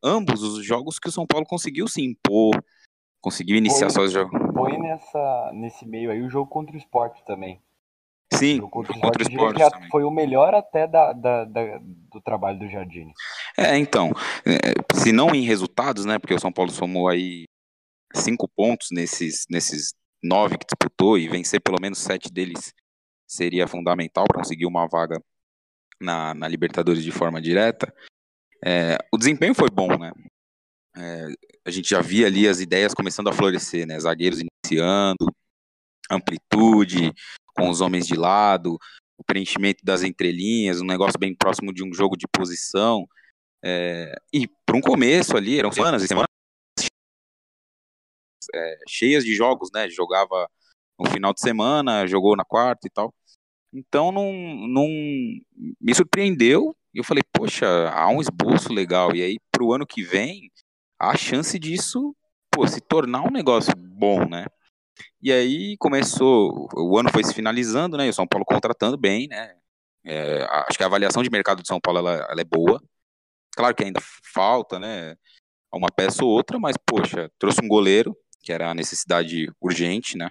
ambos 0.00 0.44
os 0.44 0.64
jogos 0.64 1.00
que 1.00 1.08
o 1.08 1.12
São 1.12 1.26
Paulo 1.26 1.44
conseguiu 1.46 1.88
se 1.88 2.00
impor, 2.00 2.62
conseguiu 3.20 3.56
iniciar 3.56 3.90
Foi- 3.90 4.08
seus 4.08 4.12
jogos. 4.12 4.38
Põe 4.54 4.78
nessa, 4.78 5.50
nesse 5.52 5.84
meio 5.84 6.12
aí 6.12 6.22
o 6.22 6.30
jogo 6.30 6.48
contra 6.48 6.76
o 6.76 6.78
esporte 6.78 7.24
também. 7.24 7.60
Sim, 8.40 8.60
contra 8.60 8.70
contra 8.70 8.88
o 8.92 8.94
esporte, 8.96 9.20
eu 9.22 9.24
diria 9.28 9.36
Sport 9.38 9.56
que 9.56 9.62
a- 9.62 9.70
também. 9.70 9.88
foi 9.90 10.02
o 10.04 10.10
melhor 10.10 10.54
até 10.54 10.86
da, 10.86 11.12
da- 11.12 11.44
da- 11.44 11.78
do 11.80 12.20
trabalho 12.20 12.58
do 12.58 12.68
Jardine. 12.68 13.12
É, 13.56 13.76
então, 13.76 14.10
é, 14.44 14.72
se 14.98 15.12
não 15.12 15.34
em 15.34 15.42
resultados, 15.42 16.04
né, 16.04 16.18
porque 16.18 16.34
o 16.34 16.40
São 16.40 16.52
Paulo 16.52 16.70
somou 16.70 17.08
aí 17.08 17.44
cinco 18.14 18.48
pontos 18.48 18.88
nesses, 18.90 19.44
nesses 19.48 19.94
nove 20.22 20.58
que 20.58 20.66
disputou 20.66 21.16
e 21.16 21.28
vencer 21.28 21.60
pelo 21.60 21.78
menos 21.80 21.98
sete 21.98 22.30
deles 22.32 22.72
seria 23.26 23.66
fundamental 23.68 24.24
para 24.26 24.38
conseguir 24.38 24.66
uma 24.66 24.86
vaga 24.88 25.22
na, 26.00 26.34
na 26.34 26.48
Libertadores 26.48 27.04
de 27.04 27.12
forma 27.12 27.40
direta. 27.40 27.94
É, 28.64 28.98
o 29.12 29.16
desempenho 29.16 29.54
foi 29.54 29.70
bom, 29.70 29.96
né? 29.96 30.12
É, 30.96 31.26
a 31.64 31.70
gente 31.70 31.88
já 31.88 32.00
via 32.00 32.26
ali 32.26 32.48
as 32.48 32.58
ideias 32.60 32.92
começando 32.92 33.28
a 33.28 33.32
florescer, 33.32 33.86
né? 33.86 33.98
Zagueiros 34.00 34.40
iniciando, 34.40 35.32
amplitude, 36.10 37.12
com 37.60 37.68
os 37.68 37.80
homens 37.80 38.06
de 38.06 38.14
lado, 38.14 38.78
o 39.18 39.24
preenchimento 39.24 39.84
das 39.84 40.02
entrelinhas, 40.02 40.80
um 40.80 40.86
negócio 40.86 41.18
bem 41.18 41.34
próximo 41.34 41.72
de 41.72 41.84
um 41.84 41.92
jogo 41.92 42.16
de 42.16 42.26
posição. 42.26 43.06
É, 43.62 44.14
e 44.32 44.48
para 44.64 44.76
um 44.76 44.80
começo 44.80 45.36
ali, 45.36 45.58
eram 45.58 45.70
semanas 45.70 46.02
e 46.02 46.08
semanas 46.08 46.26
é, 48.54 48.78
cheias 48.88 49.24
de 49.24 49.34
jogos, 49.34 49.70
né? 49.72 49.88
Jogava 49.90 50.48
no 50.98 51.10
final 51.10 51.34
de 51.34 51.40
semana, 51.40 52.06
jogou 52.06 52.34
na 52.34 52.44
quarta 52.44 52.86
e 52.86 52.90
tal. 52.90 53.12
Então 53.72 54.10
não, 54.10 54.32
não 54.32 54.88
me 55.80 55.94
surpreendeu 55.94 56.74
e 56.94 56.98
eu 56.98 57.04
falei, 57.04 57.22
poxa, 57.32 57.66
há 57.90 58.08
um 58.08 58.20
esboço 58.20 58.72
legal. 58.72 59.14
E 59.14 59.22
aí, 59.22 59.38
para 59.52 59.62
o 59.62 59.72
ano 59.72 59.86
que 59.86 60.02
vem, 60.02 60.50
há 60.98 61.10
a 61.10 61.16
chance 61.16 61.58
disso 61.58 62.16
pô, 62.50 62.66
se 62.66 62.80
tornar 62.80 63.22
um 63.22 63.30
negócio 63.30 63.72
bom, 63.76 64.28
né? 64.28 64.46
E 65.22 65.32
aí 65.32 65.76
começou, 65.78 66.68
o 66.74 66.98
ano 66.98 67.10
foi 67.10 67.22
se 67.24 67.34
finalizando, 67.34 67.96
né? 67.96 68.06
E 68.06 68.10
o 68.10 68.14
São 68.14 68.26
Paulo 68.26 68.44
contratando 68.44 68.96
bem, 68.96 69.28
né? 69.28 69.56
É, 70.04 70.44
acho 70.44 70.78
que 70.78 70.82
a 70.82 70.86
avaliação 70.86 71.22
de 71.22 71.30
mercado 71.30 71.62
de 71.62 71.68
São 71.68 71.80
Paulo 71.80 71.98
ela, 71.98 72.26
ela 72.30 72.40
é 72.40 72.44
boa. 72.44 72.82
Claro 73.54 73.74
que 73.74 73.84
ainda 73.84 74.00
falta, 74.32 74.78
né? 74.78 75.16
Uma 75.72 75.88
peça 75.94 76.24
ou 76.24 76.30
outra, 76.30 76.58
mas 76.58 76.76
poxa, 76.86 77.30
trouxe 77.38 77.60
um 77.62 77.68
goleiro, 77.68 78.16
que 78.42 78.52
era 78.52 78.70
a 78.70 78.74
necessidade 78.74 79.52
urgente, 79.60 80.16
né? 80.16 80.30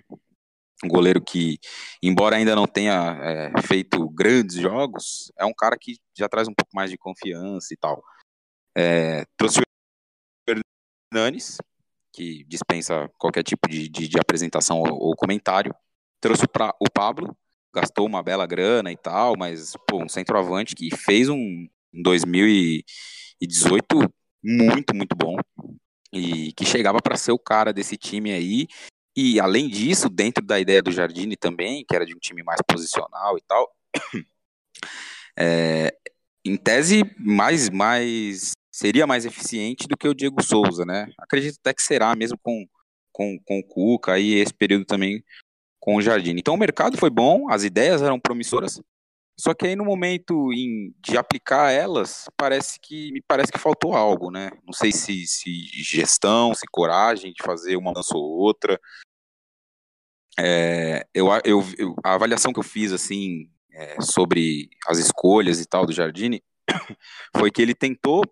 Um 0.84 0.88
goleiro 0.88 1.21
que, 1.21 1.60
embora 2.01 2.38
ainda 2.38 2.55
não 2.55 2.65
tenha 2.65 3.17
é, 3.21 3.62
feito 3.62 4.10
grandes 4.10 4.55
jogos, 4.55 5.32
é 5.38 5.45
um 5.45 5.53
cara 5.53 5.77
que 5.79 5.97
já 6.17 6.27
traz 6.27 6.47
um 6.47 6.53
pouco 6.53 6.71
mais 6.73 6.89
de 6.89 6.97
confiança 6.97 7.73
e 7.73 7.77
tal. 7.77 8.01
É, 8.75 9.25
trouxe 9.38 9.60
o 9.60 9.63
Hernanes, 11.13 11.58
que 12.11 12.43
dispensa 12.45 13.09
qualquer 13.17 13.43
tipo 13.43 13.69
de, 13.69 13.87
de, 13.89 14.07
de 14.07 14.19
apresentação 14.19 14.79
ou, 14.79 15.09
ou, 15.09 15.15
comentário. 15.15 15.73
Trouxe 16.19 16.47
pra, 16.47 16.73
o 16.79 16.85
Pablo, 16.91 17.35
gastou 17.73 18.05
uma 18.05 18.23
bela 18.23 18.45
grana 18.45 18.91
e 18.91 18.97
tal, 18.97 19.35
mas 19.37 19.73
pô, 19.87 20.03
um 20.03 20.09
centroavante 20.09 20.75
que 20.75 20.95
fez 20.95 21.29
um 21.29 21.67
2018 21.93 24.11
muito, 24.43 24.95
muito 24.95 25.15
bom 25.15 25.37
e 26.11 26.51
que 26.53 26.65
chegava 26.65 26.99
para 27.01 27.17
ser 27.17 27.31
o 27.31 27.39
cara 27.39 27.71
desse 27.71 27.97
time 27.97 28.31
aí. 28.31 28.67
E 29.15 29.39
além 29.39 29.67
disso, 29.67 30.09
dentro 30.09 30.43
da 30.43 30.59
ideia 30.59 30.81
do 30.81 30.91
Jardine 30.91 31.35
também, 31.35 31.85
que 31.87 31.95
era 31.95 32.05
de 32.05 32.15
um 32.15 32.19
time 32.19 32.43
mais 32.43 32.59
posicional 32.67 33.37
e 33.37 33.41
tal, 33.41 33.69
é, 35.37 35.93
em 36.45 36.57
tese 36.57 37.03
mais, 37.17 37.69
mais 37.69 38.51
seria 38.79 39.05
mais 39.05 39.25
eficiente 39.25 39.87
do 39.89 39.97
que 39.97 40.07
o 40.07 40.13
Diego 40.13 40.41
Souza, 40.41 40.85
né? 40.85 41.11
Acredito 41.17 41.57
até 41.59 41.73
que 41.73 41.81
será, 41.81 42.15
mesmo 42.15 42.37
com, 42.41 42.65
com, 43.11 43.37
com 43.43 43.59
o 43.59 43.63
Cuca 43.63 44.17
e 44.17 44.35
esse 44.35 44.53
período 44.53 44.85
também 44.85 45.21
com 45.81 45.97
o 45.97 46.01
Jardine. 46.01 46.39
Então 46.39 46.53
o 46.53 46.57
mercado 46.57 46.97
foi 46.97 47.09
bom, 47.09 47.51
as 47.51 47.65
ideias 47.65 48.01
eram 48.01 48.17
promissoras, 48.17 48.79
só 49.37 49.53
que 49.53 49.67
aí 49.67 49.75
no 49.75 49.83
momento 49.83 50.53
em, 50.53 50.93
de 51.01 51.17
aplicar 51.17 51.71
elas, 51.71 52.29
parece 52.37 52.79
que 52.79 53.11
me 53.11 53.21
parece 53.21 53.51
que 53.51 53.59
faltou 53.59 53.95
algo, 53.95 54.31
né? 54.31 54.49
Não 54.65 54.73
sei 54.73 54.93
se, 54.93 55.27
se 55.27 55.51
gestão, 55.83 56.53
se 56.53 56.65
coragem 56.71 57.33
de 57.33 57.43
fazer 57.43 57.75
uma 57.75 57.89
mudança 57.89 58.15
ou 58.15 58.23
outra. 58.23 58.79
É, 60.39 61.05
eu, 61.13 61.27
eu, 61.43 61.61
eu, 61.77 61.95
a 62.01 62.13
avaliação 62.13 62.53
que 62.53 62.59
eu 62.59 62.63
fiz 62.63 62.93
assim 62.93 63.49
é, 63.73 63.99
sobre 63.99 64.69
as 64.87 64.99
escolhas 64.99 65.59
e 65.59 65.65
tal 65.65 65.85
do 65.85 65.91
Jardine 65.91 66.41
foi 67.35 67.51
que 67.51 67.61
ele 67.61 67.75
tentou 67.75 68.23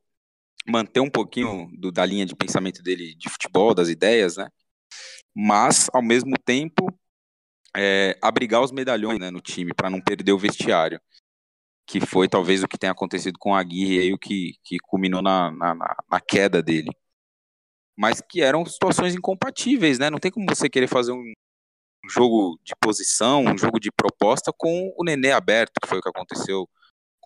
manter 0.67 0.99
um 0.99 1.09
pouquinho 1.09 1.69
do, 1.73 1.91
da 1.91 2.05
linha 2.05 2.25
de 2.25 2.35
pensamento 2.35 2.83
dele 2.83 3.15
de 3.15 3.29
futebol, 3.29 3.73
das 3.73 3.87
ideias, 3.89 4.37
né? 4.37 4.49
Mas 5.33 5.87
ao 5.93 6.01
mesmo 6.01 6.35
tempo 6.37 6.87
é, 7.75 8.17
abrigar 8.21 8.61
os 8.61 8.71
medalhões 8.71 9.19
né, 9.19 9.29
no 9.29 9.39
time 9.39 9.73
para 9.73 9.89
não 9.89 10.01
perder 10.01 10.31
o 10.31 10.37
vestiário, 10.37 10.99
que 11.85 12.01
foi 12.01 12.27
talvez 12.27 12.63
o 12.63 12.67
que 12.67 12.77
tenha 12.77 12.91
acontecido 12.91 13.37
com 13.39 13.55
a 13.55 13.59
Aguirre 13.59 13.99
aí 13.99 14.13
o 14.13 14.17
que, 14.17 14.55
que 14.63 14.77
culminou 14.79 15.21
na, 15.21 15.51
na, 15.51 15.75
na, 15.75 16.19
queda 16.19 16.61
dele. 16.61 16.89
Mas 17.95 18.21
que 18.21 18.41
eram 18.41 18.65
situações 18.65 19.15
incompatíveis, 19.15 19.97
né? 19.97 20.09
Não 20.09 20.19
tem 20.19 20.31
como 20.31 20.45
você 20.49 20.69
querer 20.69 20.87
fazer 20.87 21.13
um 21.13 21.33
jogo 22.09 22.59
de 22.63 22.73
posição, 22.79 23.43
um 23.45 23.57
jogo 23.57 23.79
de 23.79 23.91
proposta 23.91 24.51
com 24.55 24.93
o 24.97 25.03
Nenê 25.03 25.31
aberto, 25.31 25.79
que 25.81 25.87
foi 25.87 25.99
o 25.99 26.01
que 26.01 26.09
aconteceu 26.09 26.67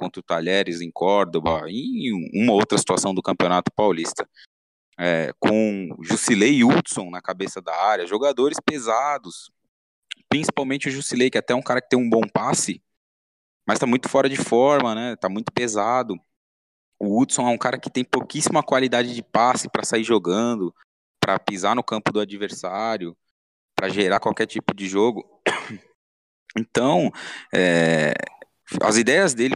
contra 0.02 0.20
o 0.20 0.24
Talheres 0.24 0.82
em 0.82 0.90
Córdoba, 0.90 1.62
em 1.68 2.12
uma 2.34 2.54
outra 2.54 2.76
situação 2.76 3.14
do 3.14 3.22
Campeonato 3.22 3.72
Paulista. 3.72 4.28
É, 5.00 5.32
com 5.40 5.96
Jusilei 6.02 6.56
e 6.56 6.64
Hudson 6.64 7.12
na 7.12 7.22
cabeça 7.22 7.62
da 7.62 7.76
área, 7.76 8.08
jogadores 8.08 8.58
pesados, 8.64 9.52
principalmente 10.28 10.90
o 10.90 10.92
Jusilei, 10.92 11.30
que 11.30 11.38
até 11.38 11.54
é 11.54 11.56
um 11.56 11.62
cara 11.62 11.82
que 11.82 11.90
tem 11.90 12.00
um 12.00 12.10
bom 12.10 12.22
passe, 12.22 12.82
mas 13.68 13.78
tá 13.78 13.86
muito 13.86 14.10
fora 14.10 14.28
de 14.28 14.38
forma, 14.38 14.96
né? 14.96 15.16
Tá 15.16 15.30
muito 15.30 15.52
pesado. 15.52 16.16
O 17.00 17.20
Hudson 17.20 17.48
é 17.48 17.52
um 17.52 17.58
cara 17.58 17.80
que 17.80 17.90
tem 17.90 18.04
pouquíssima 18.04 18.64
qualidade 18.64 19.14
de 19.14 19.24
passe 19.24 19.70
para 19.70 19.84
sair 19.84 20.04
jogando, 20.04 20.74
para 21.20 21.40
pisar 21.40 21.76
no 21.76 21.84
campo 21.84 22.12
do 22.12 22.20
adversário, 22.20 23.16
para 23.76 23.88
gerar 23.90 24.20
qualquer 24.20 24.48
tipo 24.48 24.74
de 24.74 24.88
jogo. 24.88 25.24
Então, 26.54 27.10
é, 27.56 28.12
as 28.82 28.98
ideias 28.98 29.34
dele 29.34 29.56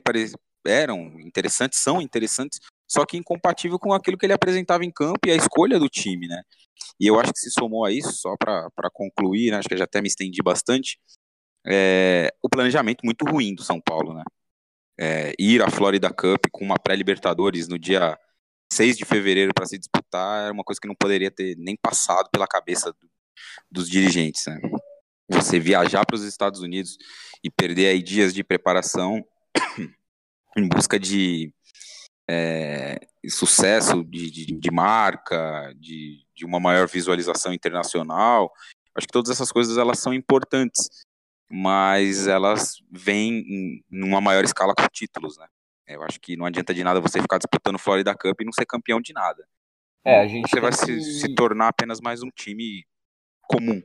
eram 0.66 1.20
interessantes, 1.20 1.80
são 1.80 2.02
interessantes, 2.02 2.60
só 2.88 3.06
que 3.06 3.18
incompatível 3.18 3.80
com 3.80 3.94
aquilo 3.94 4.18
que 4.18 4.26
ele 4.26 4.34
apresentava 4.34 4.84
em 4.84 4.92
campo 4.92 5.20
e 5.28 5.32
a 5.32 5.36
escolha 5.36 5.80
do 5.80 5.90
time, 5.90 6.28
né? 6.28 6.42
E 7.00 7.08
eu 7.08 7.20
acho 7.20 7.32
que 7.34 7.40
se 7.40 7.52
somou 7.52 7.86
a 7.86 7.92
isso, 7.92 8.12
só 8.14 8.36
para 8.38 8.90
concluir, 8.94 9.52
né, 9.52 9.58
acho 9.58 9.68
que 9.68 9.78
já 9.78 9.84
até 9.86 10.02
me 10.02 10.08
estendi 10.08 10.42
bastante, 10.42 11.00
é, 11.66 12.32
o 12.42 12.50
planejamento 12.50 13.02
muito 13.04 13.26
ruim 13.26 13.56
do 13.56 13.64
São 13.64 13.82
Paulo, 13.82 14.14
né? 14.14 14.24
É, 14.98 15.34
ir 15.38 15.62
à 15.62 15.70
Florida 15.70 16.10
Cup 16.10 16.46
com 16.52 16.64
uma 16.64 16.80
pré-Libertadores 16.80 17.68
no 17.68 17.78
dia 17.78 18.18
6 18.72 18.98
de 18.98 19.06
fevereiro 19.06 19.54
para 19.54 19.66
se 19.66 19.78
disputar 19.78 20.46
era 20.46 20.54
uma 20.54 20.64
coisa 20.64 20.80
que 20.80 20.88
não 20.88 20.96
poderia 20.96 21.30
ter 21.32 21.56
nem 21.58 21.76
passado 21.76 22.30
pela 22.32 22.48
cabeça 22.48 22.92
do, 22.94 23.10
dos 23.70 23.90
dirigentes, 23.90 24.46
né? 24.48 24.60
Você 25.30 25.60
viajar 25.60 26.06
para 26.06 26.16
os 26.16 26.24
Estados 26.24 26.62
Unidos 26.62 26.98
e 27.44 27.50
perder 27.50 27.88
aí 27.88 28.02
dias 28.02 28.34
de 28.34 28.44
preparação 28.44 29.26
em 30.56 30.68
busca 30.68 31.00
de 31.00 31.52
é, 32.28 33.00
sucesso 33.30 34.04
de, 34.04 34.32
de, 34.32 34.46
de 34.46 34.72
marca, 34.72 35.74
de, 35.78 36.26
de, 36.36 36.46
uma 36.46 36.60
maior 36.60 36.88
visualização 36.88 37.54
internacional. 37.54 38.52
Acho 38.96 39.08
que 39.08 39.14
todas 39.14 39.32
essas 39.32 39.52
coisas 39.52 39.78
elas 39.78 40.00
são 40.00 40.14
importantes, 40.14 40.90
mas 41.50 42.28
elas 42.28 42.78
vêm 42.92 43.84
em, 43.92 44.04
uma 44.04 44.22
maior 44.22 44.44
escala 44.44 44.74
com 44.76 44.88
títulos, 44.92 45.38
né? 45.38 45.48
Eu 45.88 46.02
acho 46.02 46.20
que 46.20 46.36
não 46.36 46.46
adianta 46.46 46.74
de 46.74 46.84
nada 46.84 47.00
você 47.00 47.22
ficar 47.22 47.38
disputando 47.38 47.78
Florida 47.78 48.16
Cup 48.16 48.42
e 48.42 48.46
não 48.46 48.52
ser 48.52 48.66
campeão 48.66 49.00
de 49.00 49.14
nada. 49.14 49.48
É, 50.04 50.20
a 50.20 50.28
gente 50.28 50.50
você 50.50 50.60
vai 50.60 50.72
que... 50.72 50.78
se, 50.78 51.20
se 51.20 51.36
tornar 51.36 51.68
apenas 51.68 52.00
mais 52.02 52.24
um 52.24 52.30
time 52.30 52.84
comum. 53.44 53.82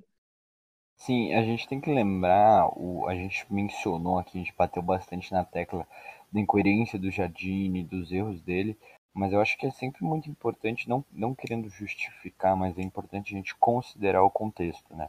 Sim, 1.00 1.32
a 1.32 1.42
gente 1.42 1.66
tem 1.66 1.80
que 1.80 1.90
lembrar, 1.90 2.68
o, 2.76 3.08
a 3.08 3.14
gente 3.14 3.50
mencionou 3.50 4.18
aqui, 4.18 4.36
a 4.36 4.40
gente 4.42 4.54
bateu 4.54 4.82
bastante 4.82 5.32
na 5.32 5.42
tecla 5.42 5.88
da 6.30 6.38
incoerência 6.38 6.98
do 6.98 7.10
Jardine, 7.10 7.82
dos 7.82 8.12
erros 8.12 8.42
dele, 8.42 8.78
mas 9.14 9.32
eu 9.32 9.40
acho 9.40 9.56
que 9.56 9.66
é 9.66 9.70
sempre 9.70 10.04
muito 10.04 10.28
importante, 10.28 10.88
não, 10.90 11.02
não 11.10 11.34
querendo 11.34 11.70
justificar, 11.70 12.54
mas 12.54 12.76
é 12.78 12.82
importante 12.82 13.32
a 13.34 13.36
gente 13.38 13.56
considerar 13.56 14.22
o 14.22 14.30
contexto, 14.30 14.94
né? 14.94 15.08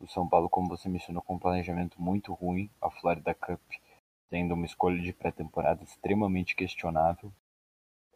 O 0.00 0.08
São 0.08 0.26
Paulo, 0.26 0.48
como 0.48 0.68
você 0.68 0.88
mencionou, 0.88 1.22
com 1.22 1.34
um 1.34 1.38
planejamento 1.38 2.00
muito 2.00 2.32
ruim, 2.32 2.70
a 2.80 2.90
Florida 2.90 3.34
Cup 3.34 3.60
sendo 4.30 4.54
uma 4.54 4.64
escolha 4.64 5.00
de 5.00 5.12
pré-temporada 5.12 5.84
extremamente 5.84 6.56
questionável. 6.56 7.30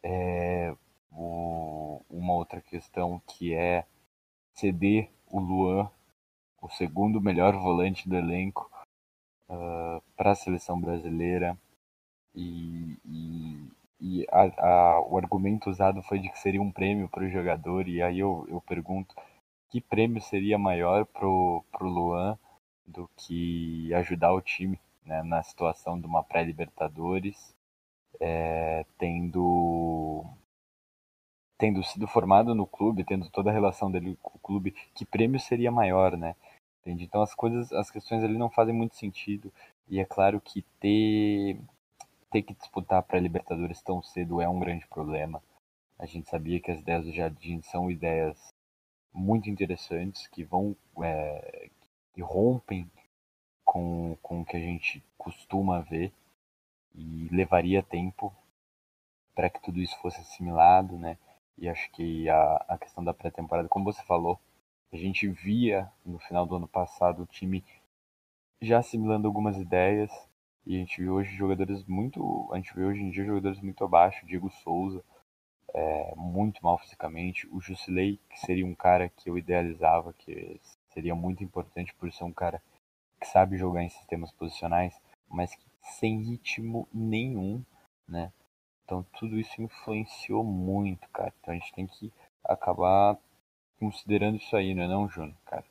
É, 0.01 0.75
o, 1.11 2.01
uma 2.09 2.33
outra 2.33 2.59
questão 2.59 3.21
que 3.27 3.53
é 3.53 3.85
ceder 4.55 5.11
o 5.27 5.39
Luan, 5.39 5.91
o 6.63 6.69
segundo 6.69 7.19
melhor 7.19 7.53
volante 7.53 8.07
do 8.07 8.15
elenco, 8.15 8.71
uh, 9.49 10.01
para 10.15 10.31
a 10.31 10.35
seleção 10.35 10.79
brasileira. 10.79 11.57
E, 12.33 12.97
e, 13.05 13.67
e 13.99 14.25
a, 14.31 14.43
a, 14.65 15.01
o 15.01 15.17
argumento 15.17 15.69
usado 15.69 16.01
foi 16.01 16.19
de 16.19 16.29
que 16.29 16.39
seria 16.39 16.61
um 16.61 16.71
prêmio 16.71 17.09
para 17.09 17.25
o 17.25 17.29
jogador. 17.29 17.87
E 17.87 18.01
aí 18.01 18.19
eu, 18.19 18.45
eu 18.49 18.61
pergunto: 18.61 19.13
que 19.69 19.81
prêmio 19.81 20.21
seria 20.21 20.57
maior 20.57 21.05
para 21.05 21.27
o 21.27 21.63
Luan 21.81 22.39
do 22.85 23.09
que 23.17 23.93
ajudar 23.93 24.33
o 24.33 24.41
time 24.41 24.79
né, 25.05 25.21
na 25.23 25.43
situação 25.43 25.99
de 25.99 26.05
uma 26.05 26.23
pré-Libertadores, 26.23 27.53
é, 28.19 28.85
tendo 28.97 30.25
tendo 31.57 31.83
sido 31.83 32.07
formado 32.07 32.53
no 32.53 32.67
clube, 32.67 33.05
tendo 33.05 33.29
toda 33.29 33.49
a 33.49 33.53
relação 33.53 33.89
dele 33.89 34.17
com 34.21 34.37
o 34.37 34.39
clube, 34.39 34.71
que 34.93 35.05
prêmio 35.05 35.39
seria 35.39 35.71
maior, 35.71 36.17
né? 36.17 36.35
Entende? 36.83 37.05
Então 37.05 37.21
as 37.21 37.33
coisas, 37.33 37.71
as 37.71 37.89
questões 37.89 38.23
ali 38.23 38.37
não 38.37 38.49
fazem 38.49 38.75
muito 38.75 38.95
sentido. 38.95 39.51
E 39.87 39.99
é 39.99 40.05
claro 40.05 40.39
que 40.41 40.63
ter 40.79 41.59
ter 42.29 42.41
que 42.41 42.53
disputar 42.55 43.03
para 43.03 43.19
Libertadores 43.19 43.81
tão 43.81 44.01
cedo 44.01 44.41
é 44.41 44.49
um 44.49 44.59
grande 44.59 44.87
problema. 44.87 45.41
A 45.99 46.05
gente 46.05 46.29
sabia 46.29 46.59
que 46.59 46.71
as 46.71 46.79
ideias 46.79 47.05
do 47.05 47.13
Jardim 47.13 47.61
são 47.61 47.91
ideias 47.91 48.53
muito 49.13 49.49
interessantes 49.49 50.27
que 50.27 50.43
vão 50.43 50.75
é, 51.01 51.69
que 52.13 52.21
rompem 52.21 52.89
com, 53.63 54.17
com 54.21 54.41
o 54.41 54.45
que 54.45 54.57
a 54.57 54.59
gente 54.59 55.03
costuma 55.17 55.79
ver 55.81 56.11
e 56.95 57.29
levaria 57.31 57.81
tempo 57.81 58.33
para 59.35 59.49
que 59.49 59.61
tudo 59.61 59.79
isso 59.79 59.97
fosse 59.99 60.19
assimilado, 60.19 60.97
né? 60.97 61.17
E 61.57 61.69
acho 61.69 61.89
que 61.91 62.27
a, 62.29 62.65
a 62.67 62.77
questão 62.77 63.03
da 63.03 63.13
pré-temporada, 63.13 63.69
como 63.69 63.85
você 63.85 64.03
falou, 64.03 64.39
a 64.93 64.97
gente 64.97 65.27
via 65.27 65.91
no 66.05 66.19
final 66.19 66.45
do 66.45 66.55
ano 66.55 66.67
passado 66.67 67.23
o 67.23 67.25
time 67.25 67.65
já 68.61 68.77
assimilando 68.77 69.27
algumas 69.27 69.57
ideias 69.57 70.11
e 70.65 70.75
a 70.75 70.79
gente 70.79 71.01
viu 71.01 71.15
hoje 71.15 71.35
jogadores 71.35 71.83
muito, 71.85 72.47
a 72.53 72.57
gente 72.57 72.73
vê 72.75 72.85
hoje 72.85 73.01
em 73.01 73.09
dia 73.09 73.25
jogadores 73.25 73.59
muito 73.59 73.83
abaixo, 73.83 74.25
Diego 74.25 74.49
Souza, 74.51 75.03
é, 75.73 76.13
muito 76.15 76.63
mal 76.63 76.77
fisicamente, 76.77 77.47
o 77.47 77.59
Jusilei, 77.59 78.19
que 78.29 78.39
seria 78.39 78.65
um 78.65 78.75
cara 78.75 79.09
que 79.09 79.29
eu 79.29 79.37
idealizava, 79.37 80.13
que 80.13 80.61
seria 80.89 81.15
muito 81.15 81.43
importante 81.43 81.93
por 81.95 82.11
ser 82.13 82.23
um 82.23 82.31
cara 82.31 82.61
que 83.19 83.25
sabe 83.27 83.57
jogar 83.57 83.83
em 83.83 83.89
sistemas 83.89 84.31
posicionais, 84.31 84.95
mas 85.27 85.57
sem 85.81 86.21
ritmo 86.21 86.87
nenhum, 86.93 87.63
né? 88.07 88.31
Então 88.85 89.03
tudo 89.17 89.39
isso 89.39 89.61
influenciou 89.61 90.43
muito, 90.43 91.09
cara. 91.09 91.33
Então 91.41 91.53
a 91.53 91.57
gente 91.57 91.73
tem 91.73 91.87
que 91.87 92.13
acabar 92.43 93.17
considerando 93.83 94.37
isso 94.37 94.55
aí, 94.55 94.73
não 94.73 94.83
é 94.83 94.87
não, 94.87 95.09
Júnior, 95.09 95.35
cara? 95.45 95.65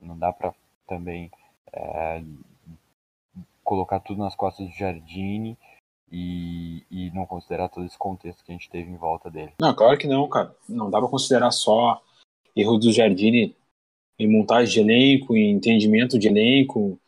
Não 0.00 0.18
dá 0.18 0.32
pra 0.32 0.54
também 0.86 1.30
é, 1.70 2.22
colocar 3.62 4.00
tudo 4.00 4.20
nas 4.20 4.34
costas 4.34 4.66
do 4.66 4.72
Jardine 4.72 5.58
e, 6.10 6.82
e 6.90 7.10
não 7.10 7.26
considerar 7.26 7.68
todo 7.68 7.84
esse 7.84 7.98
contexto 7.98 8.42
que 8.42 8.50
a 8.50 8.54
gente 8.54 8.70
teve 8.70 8.90
em 8.90 8.96
volta 8.96 9.30
dele. 9.30 9.52
Não, 9.60 9.74
claro 9.74 9.98
que 9.98 10.06
não, 10.06 10.26
cara. 10.28 10.54
Não 10.66 10.90
dá 10.90 10.98
pra 10.98 11.08
considerar 11.08 11.50
só 11.50 12.02
erro 12.56 12.78
do 12.78 12.90
Jardine 12.90 13.54
em 14.18 14.26
montagem 14.26 14.72
de 14.72 14.80
elenco, 14.80 15.36
em 15.36 15.50
entendimento 15.50 16.18
de 16.18 16.28
elenco. 16.28 16.98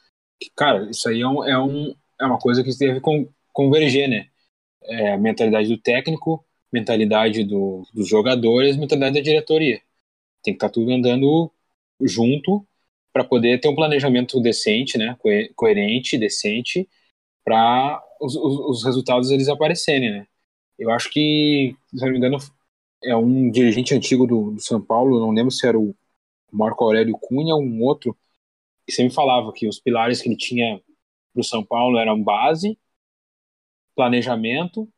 Cara, 0.55 0.91
isso 0.91 1.09
aí 1.09 1.23
é, 1.23 1.27
um, 1.27 1.45
é, 1.45 1.59
um, 1.59 1.95
é 2.21 2.27
uma 2.27 2.39
coisa 2.39 2.63
que 2.63 2.77
deve 2.77 3.01
converger, 3.53 4.09
né? 4.09 4.29
É 4.85 5.13
a 5.13 5.19
mentalidade 5.19 5.69
do 5.69 5.79
técnico, 5.79 6.45
mentalidade 6.71 7.45
do, 7.45 7.87
dos 7.95 8.09
jogadores, 8.09 8.77
mentalidade 8.77 9.15
da 9.15 9.21
diretoria. 9.23 9.81
Tem 10.43 10.55
que 10.55 10.57
estar 10.59 10.69
tá 10.69 10.73
tudo 10.73 10.91
andando 10.93 11.51
junto 12.01 12.67
para 13.13 13.25
poder 13.25 13.61
ter 13.61 13.69
um 13.69 13.75
planejamento 13.75 14.41
decente, 14.41 14.97
né? 14.99 15.17
coerente, 15.57 16.19
decente, 16.19 16.89
para 17.45 18.03
os, 18.21 18.37
os, 18.37 18.61
os, 18.61 18.85
resultados 18.85 19.31
eles 19.31 19.49
aparecerem, 19.49 20.11
né? 20.11 20.27
Eu 20.79 20.91
acho 20.91 21.11
que, 21.11 21.77
se 21.95 22.05
não 22.05 22.13
me 22.13 22.19
engano, 22.19 22.39
é 23.05 23.17
um 23.17 23.51
dirigente 23.51 23.95
antigo 23.95 24.27
do, 24.27 24.53
do 24.53 24.61
São 24.61 24.81
Paulo, 24.81 25.21
não 25.21 25.31
lembro 25.31 25.51
se 25.51 25.67
era 25.67 25.79
o 25.79 25.95
Marco 26.53 26.85
Aurélio 26.85 27.19
Cunha 27.19 27.55
ou 27.55 27.63
um 27.63 27.83
outro, 27.83 28.17
que 28.87 28.93
sempre 28.93 29.15
falava 29.15 29.53
que 29.53 29.69
os 29.69 29.81
pilares 29.81 30.23
que 30.23 30.29
ele 30.29 30.37
tinha 30.37 30.81
para 31.33 31.41
o 31.41 31.45
São 31.45 31.65
Paulo 31.65 31.99
eram 31.99 32.23
base, 32.23 32.79
planejamento 33.95 34.89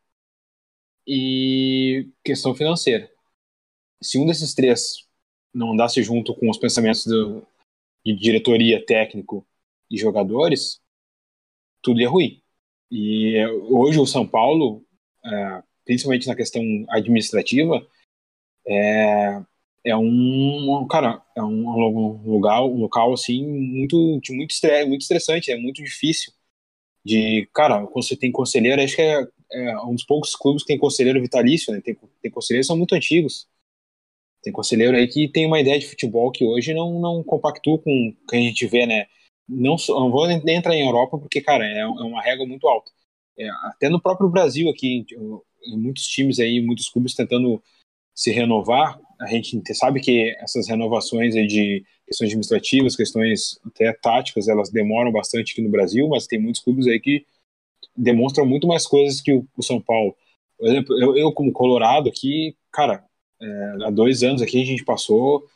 e 1.06 2.08
questão 2.24 2.54
financeira. 2.54 3.10
Se 4.02 4.18
um 4.18 4.26
desses 4.26 4.54
três 4.54 5.08
não 5.54 5.72
andasse 5.72 6.02
junto 6.02 6.34
com 6.34 6.48
os 6.50 6.58
pensamentos 6.58 7.04
do, 7.06 7.46
de 8.04 8.14
diretoria, 8.14 8.84
técnico 8.84 9.46
e 9.90 9.96
jogadores, 9.96 10.80
tudo 11.82 12.00
ia 12.00 12.08
ruim. 12.08 12.42
E 12.90 13.44
hoje 13.70 13.98
o 13.98 14.06
São 14.06 14.26
Paulo, 14.26 14.84
é, 15.24 15.62
principalmente 15.84 16.26
na 16.26 16.36
questão 16.36 16.62
administrativa, 16.90 17.86
é, 18.66 19.42
é 19.84 19.96
um 19.96 20.86
cara 20.88 21.22
é 21.36 21.42
um 21.42 22.20
lugar 22.24 22.62
um 22.62 22.80
local 22.80 23.12
assim 23.12 23.44
muito 23.44 24.20
de 24.20 24.32
muito 24.32 24.50
estresse 24.50 24.88
muito 24.88 25.02
estressante 25.02 25.50
é 25.50 25.56
muito 25.56 25.82
difícil 25.82 26.32
de 27.04 27.48
cara 27.52 27.84
quando 27.86 28.06
você 28.06 28.16
tem 28.16 28.30
conselheiro 28.30 28.80
acho 28.80 28.94
que 28.94 29.02
é, 29.02 29.26
é 29.52 29.80
um 29.80 29.94
dos 29.94 30.04
poucos 30.04 30.36
clubes 30.36 30.62
que 30.62 30.68
tem 30.68 30.78
conselheiro 30.78 31.20
vitalício 31.20 31.72
né 31.72 31.80
tem, 31.80 31.96
tem 32.20 32.30
conselheiros 32.30 32.66
são 32.66 32.76
muito 32.76 32.94
antigos 32.94 33.48
tem 34.42 34.52
conselheiro 34.52 34.96
aí 34.96 35.08
que 35.08 35.28
tem 35.28 35.46
uma 35.46 35.60
ideia 35.60 35.78
de 35.78 35.86
futebol 35.86 36.30
que 36.32 36.44
hoje 36.44 36.74
não 36.74 37.00
não 37.00 37.22
compactua 37.22 37.78
com 37.78 38.08
o 38.08 38.26
que 38.28 38.36
a 38.36 38.40
gente 38.40 38.66
vê 38.66 38.86
né? 38.86 39.06
Não 39.48 39.76
não 39.88 40.10
vou 40.10 40.30
entrar 40.30 40.74
em 40.74 40.86
Europa 40.86 41.18
porque 41.18 41.40
cara 41.40 41.64
é, 41.64 41.80
é 41.80 41.86
uma 41.86 42.22
regra 42.22 42.46
muito 42.46 42.66
alta. 42.68 42.90
É, 43.38 43.48
até 43.64 43.88
no 43.88 44.00
próprio 44.00 44.28
Brasil 44.28 44.68
aqui 44.70 45.04
muitos 45.76 46.06
times 46.06 46.38
aí 46.38 46.60
muitos 46.60 46.88
clubes 46.88 47.14
tentando 47.14 47.62
se 48.14 48.30
renovar, 48.30 49.00
a 49.20 49.26
gente 49.26 49.60
sabe 49.74 50.00
que 50.00 50.36
essas 50.40 50.68
renovações 50.68 51.34
de 51.34 51.84
questões 52.06 52.28
administrativas, 52.28 52.96
questões 52.96 53.58
até 53.64 53.92
táticas, 53.92 54.48
elas 54.48 54.70
demoram 54.70 55.10
bastante 55.10 55.52
aqui 55.52 55.62
no 55.62 55.70
Brasil, 55.70 56.08
mas 56.08 56.26
tem 56.26 56.40
muitos 56.40 56.60
clubes 56.60 56.86
aí 56.86 57.00
que 57.00 57.24
demonstram 57.96 58.44
muito 58.46 58.66
mais 58.66 58.86
coisas 58.86 59.20
que 59.20 59.32
o, 59.32 59.62
São 59.62 59.80
Paulo. 59.80 60.14
Por 60.58 60.68
exemplo, 60.68 60.98
eu, 61.00 61.16
eu 61.16 61.32
como 61.32 61.52
Colorado 61.52 62.08
aqui, 62.08 62.54
cara, 62.70 63.04
é, 63.42 63.84
há 63.86 63.90
dois 63.90 64.22
anos 64.22 64.40
aqui 64.40 64.62
a 64.62 64.64
gente 64.64 64.84
passou 64.84 65.46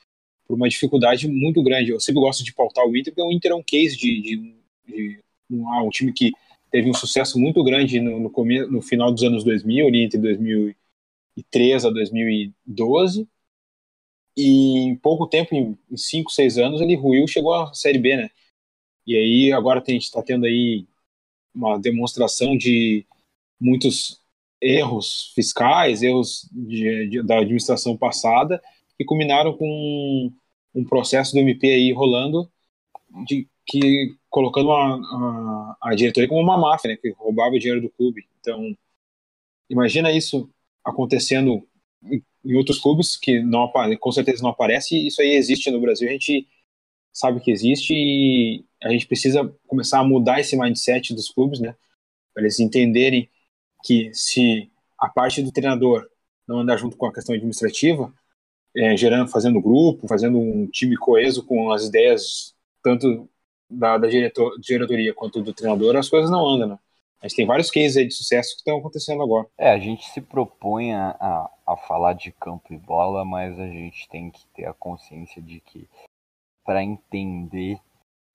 por 0.47 0.55
uma 0.55 0.69
dificuldade 0.69 1.29
muito 1.29 1.63
grande. 1.63 1.91
Eu 1.91 2.01
sempre 2.01 2.21
gosto 2.21 2.45
de 2.45 2.53
pautar 2.53 2.85
o 2.85 2.97
Inter, 2.97 3.13
porque 3.13 3.23
o 3.23 3.33
Inter 3.33 3.53
é 3.53 3.55
um 3.55 3.63
case 3.63 3.97
de, 3.97 4.21
de, 4.21 4.55
de 4.87 5.21
um, 5.51 5.69
ah, 5.73 5.83
um, 5.83 5.91
time 5.91 6.13
que 6.13 6.33
teve 6.71 6.91
um 6.91 6.95
sucesso 6.95 7.39
muito 7.39 7.63
grande 7.65 8.01
no, 8.01 8.19
no, 8.19 8.33
no 8.71 8.83
final 8.83 9.13
dos 9.13 9.23
anos 9.23 9.45
2000, 9.45 9.87
ali 9.87 10.03
entre 10.03 10.19
2000 10.19 10.75
2003 11.37 11.85
a 11.85 11.91
2012. 11.91 13.29
E 14.37 14.79
em 14.81 14.97
pouco 14.97 15.27
tempo, 15.27 15.55
em 15.55 15.97
5, 15.97 16.31
6 16.31 16.59
anos, 16.59 16.81
ele 16.81 16.95
ruiu 16.95 17.27
chegou 17.27 17.55
à 17.55 17.73
Série 17.73 17.99
B, 17.99 18.17
né? 18.17 18.31
E 19.07 19.17
aí 19.17 19.53
agora 19.53 19.83
a 19.87 19.91
gente 19.91 20.05
está 20.05 20.23
tendo 20.23 20.47
aí 20.47 20.87
uma 21.55 21.79
demonstração 21.79 22.57
de 22.57 23.07
muitos 23.59 24.21
erros 24.61 25.33
fiscais, 25.35 26.03
erros 26.03 26.49
de, 26.53 27.09
de, 27.09 27.23
da 27.23 27.39
administração 27.39 27.97
passada, 27.97 28.63
que 28.97 29.05
culminaram 29.05 29.57
com 29.57 30.33
um 30.75 30.85
processo 30.85 31.33
do 31.33 31.41
MP 31.41 31.69
aí 31.69 31.93
rolando, 31.93 32.51
de 33.27 33.49
que 33.67 34.15
colocando 34.29 34.71
a, 34.73 34.95
a, 34.95 35.77
a 35.83 35.95
diretoria 35.95 36.29
como 36.29 36.41
uma 36.41 36.59
máfia, 36.59 36.91
né, 36.91 36.97
que 36.97 37.11
roubava 37.11 37.59
dinheiro 37.59 37.81
do 37.81 37.91
clube. 37.91 38.27
Então, 38.41 38.77
imagina 39.69 40.13
isso 40.13 40.49
acontecendo 40.85 41.67
em 42.45 42.55
outros 42.55 42.79
clubes 42.79 43.17
que 43.17 43.43
não 43.43 43.71
com 43.99 44.13
certeza 44.13 44.43
não 44.43 44.51
aparece. 44.51 45.07
Isso 45.07 45.21
aí 45.21 45.33
existe 45.33 45.71
no 45.71 45.81
Brasil, 45.81 46.09
a 46.09 46.13
gente 46.13 46.47
sabe 47.13 47.41
que 47.41 47.51
existe 47.51 47.95
e 47.95 48.65
a 48.83 48.91
gente 48.91 49.07
precisa 49.07 49.53
começar 49.67 50.01
a 50.01 50.05
mudar 50.05 50.39
esse 50.39 50.57
mindset 50.57 51.15
dos 51.15 51.31
clubes, 51.31 51.59
né? 51.59 51.75
Para 52.33 52.43
eles 52.43 52.61
entenderem 52.61 53.29
que 53.87 54.13
se 54.13 54.69
a 54.99 55.09
parte 55.09 55.43
do 55.43 55.53
treinador 55.53 56.09
não 56.47 56.61
andar 56.61 56.77
junto 56.77 56.97
com 56.97 57.07
a 57.07 57.13
questão 57.13 57.35
administrativa, 57.35 58.13
é, 58.77 58.97
gerando, 58.97 59.31
fazendo 59.31 59.61
grupo, 59.61 60.09
fazendo 60.09 60.39
um 60.39 60.67
time 60.67 60.97
coeso 60.97 61.45
com 61.45 61.71
as 61.71 61.85
ideias 61.85 62.55
tanto 62.83 63.29
da, 63.71 63.97
da 63.97 64.09
diretor, 64.09 64.59
diretoria 64.61 65.15
quanto 65.15 65.43
do 65.43 65.53
treinador, 65.53 65.97
as 65.97 66.09
coisas 66.09 66.31
não 66.31 66.47
andam, 66.47 66.69
né? 66.69 66.79
A 67.21 67.27
gente 67.27 67.37
tem 67.37 67.47
vários 67.47 67.71
cases 67.71 67.97
aí 67.97 68.07
de 68.07 68.15
sucesso 68.15 68.51
que 68.51 68.59
estão 68.59 68.77
acontecendo 68.77 69.23
agora. 69.23 69.47
É, 69.57 69.71
a 69.71 69.79
gente 69.79 70.05
se 70.11 70.21
propõe 70.21 70.93
a, 70.93 71.49
a, 71.67 71.77
falar 71.77 72.13
de 72.13 72.31
campo 72.31 72.73
e 72.73 72.77
bola, 72.77 73.25
mas 73.25 73.59
a 73.59 73.67
gente 73.67 74.07
tem 74.09 74.31
que 74.31 74.47
ter 74.55 74.67
a 74.67 74.75
consciência 74.75 75.41
de 75.41 75.61
que 75.61 75.89
para 76.65 76.85
entender 76.85 77.81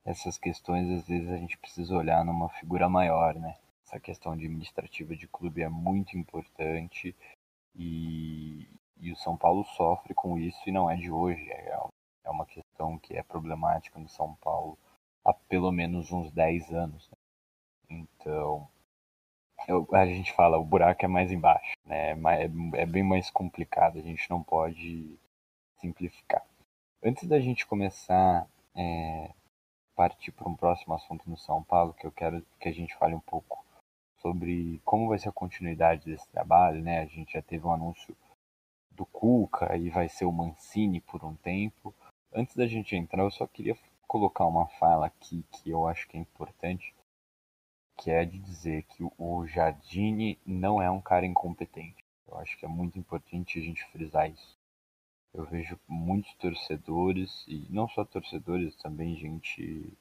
essas 0.04 0.36
questões, 0.36 0.90
às 0.90 1.06
vezes 1.06 1.30
a 1.30 1.36
gente 1.36 1.56
precisa 1.58 1.96
olhar 1.96 2.24
numa 2.24 2.48
figura 2.48 2.88
maior, 2.88 3.34
né? 3.34 3.54
Essa 3.92 4.00
questão 4.00 4.32
administrativa 4.32 5.14
de 5.14 5.28
clube 5.28 5.62
é 5.62 5.68
muito 5.68 6.16
importante 6.16 7.14
e, 7.74 8.66
e 8.98 9.12
o 9.12 9.16
São 9.16 9.36
Paulo 9.36 9.64
sofre 9.64 10.14
com 10.14 10.38
isso 10.38 10.58
e 10.66 10.72
não 10.72 10.90
é 10.90 10.96
de 10.96 11.10
hoje. 11.10 11.46
É, 11.50 11.78
é 12.24 12.30
uma 12.30 12.46
questão 12.46 12.98
que 12.98 13.14
é 13.14 13.22
problemática 13.22 13.98
no 13.98 14.08
São 14.08 14.34
Paulo 14.36 14.78
há 15.22 15.34
pelo 15.34 15.70
menos 15.70 16.10
uns 16.10 16.32
10 16.32 16.72
anos. 16.72 17.10
Né? 17.10 17.16
Então, 17.90 18.66
eu, 19.68 19.86
a 19.92 20.06
gente 20.06 20.32
fala, 20.32 20.58
o 20.58 20.64
buraco 20.64 21.04
é 21.04 21.08
mais 21.08 21.30
embaixo, 21.30 21.74
né? 21.84 22.12
É, 22.12 22.80
é, 22.80 22.86
bem 22.86 23.02
mais 23.02 23.30
complicado, 23.30 23.98
a 23.98 24.02
gente 24.02 24.28
não 24.30 24.42
pode 24.42 25.18
simplificar. 25.80 26.42
Antes 27.04 27.28
da 27.28 27.38
gente 27.38 27.66
começar 27.66 28.48
é, 28.74 29.30
partir 29.94 30.32
para 30.32 30.48
um 30.48 30.56
próximo 30.56 30.94
assunto 30.94 31.28
no 31.28 31.36
São 31.36 31.62
Paulo, 31.62 31.92
que 31.92 32.06
eu 32.06 32.12
quero 32.12 32.42
que 32.58 32.68
a 32.68 32.72
gente 32.72 32.94
fale 32.96 33.14
um 33.14 33.20
pouco 33.20 33.62
sobre 34.22 34.80
como 34.84 35.08
vai 35.08 35.18
ser 35.18 35.28
a 35.28 35.32
continuidade 35.32 36.06
desse 36.06 36.28
trabalho, 36.30 36.80
né? 36.80 37.00
A 37.00 37.06
gente 37.06 37.34
já 37.34 37.42
teve 37.42 37.66
um 37.66 37.72
anúncio 37.72 38.16
do 38.90 39.04
Cuca 39.04 39.76
e 39.76 39.90
vai 39.90 40.08
ser 40.08 40.24
o 40.24 40.32
Mancini 40.32 41.00
por 41.00 41.24
um 41.24 41.34
tempo. 41.34 41.94
Antes 42.32 42.56
da 42.56 42.66
gente 42.66 42.96
entrar, 42.96 43.22
eu 43.22 43.30
só 43.30 43.46
queria 43.46 43.76
colocar 44.06 44.46
uma 44.46 44.66
fala 44.66 45.06
aqui 45.06 45.44
que 45.50 45.70
eu 45.70 45.86
acho 45.86 46.08
que 46.08 46.16
é 46.16 46.20
importante, 46.20 46.94
que 47.98 48.10
é 48.10 48.24
de 48.24 48.38
dizer 48.38 48.84
que 48.84 49.04
o 49.18 49.46
Jardine 49.46 50.38
não 50.46 50.80
é 50.80 50.90
um 50.90 51.00
cara 51.00 51.26
incompetente. 51.26 52.04
Eu 52.26 52.38
acho 52.38 52.56
que 52.58 52.64
é 52.64 52.68
muito 52.68 52.98
importante 52.98 53.58
a 53.58 53.62
gente 53.62 53.84
frisar 53.86 54.30
isso. 54.30 54.56
Eu 55.34 55.46
vejo 55.46 55.78
muitos 55.88 56.34
torcedores, 56.34 57.44
e 57.48 57.66
não 57.70 57.88
só 57.88 58.04
torcedores, 58.04 58.76
também 58.76 59.16
gente, 59.16 59.92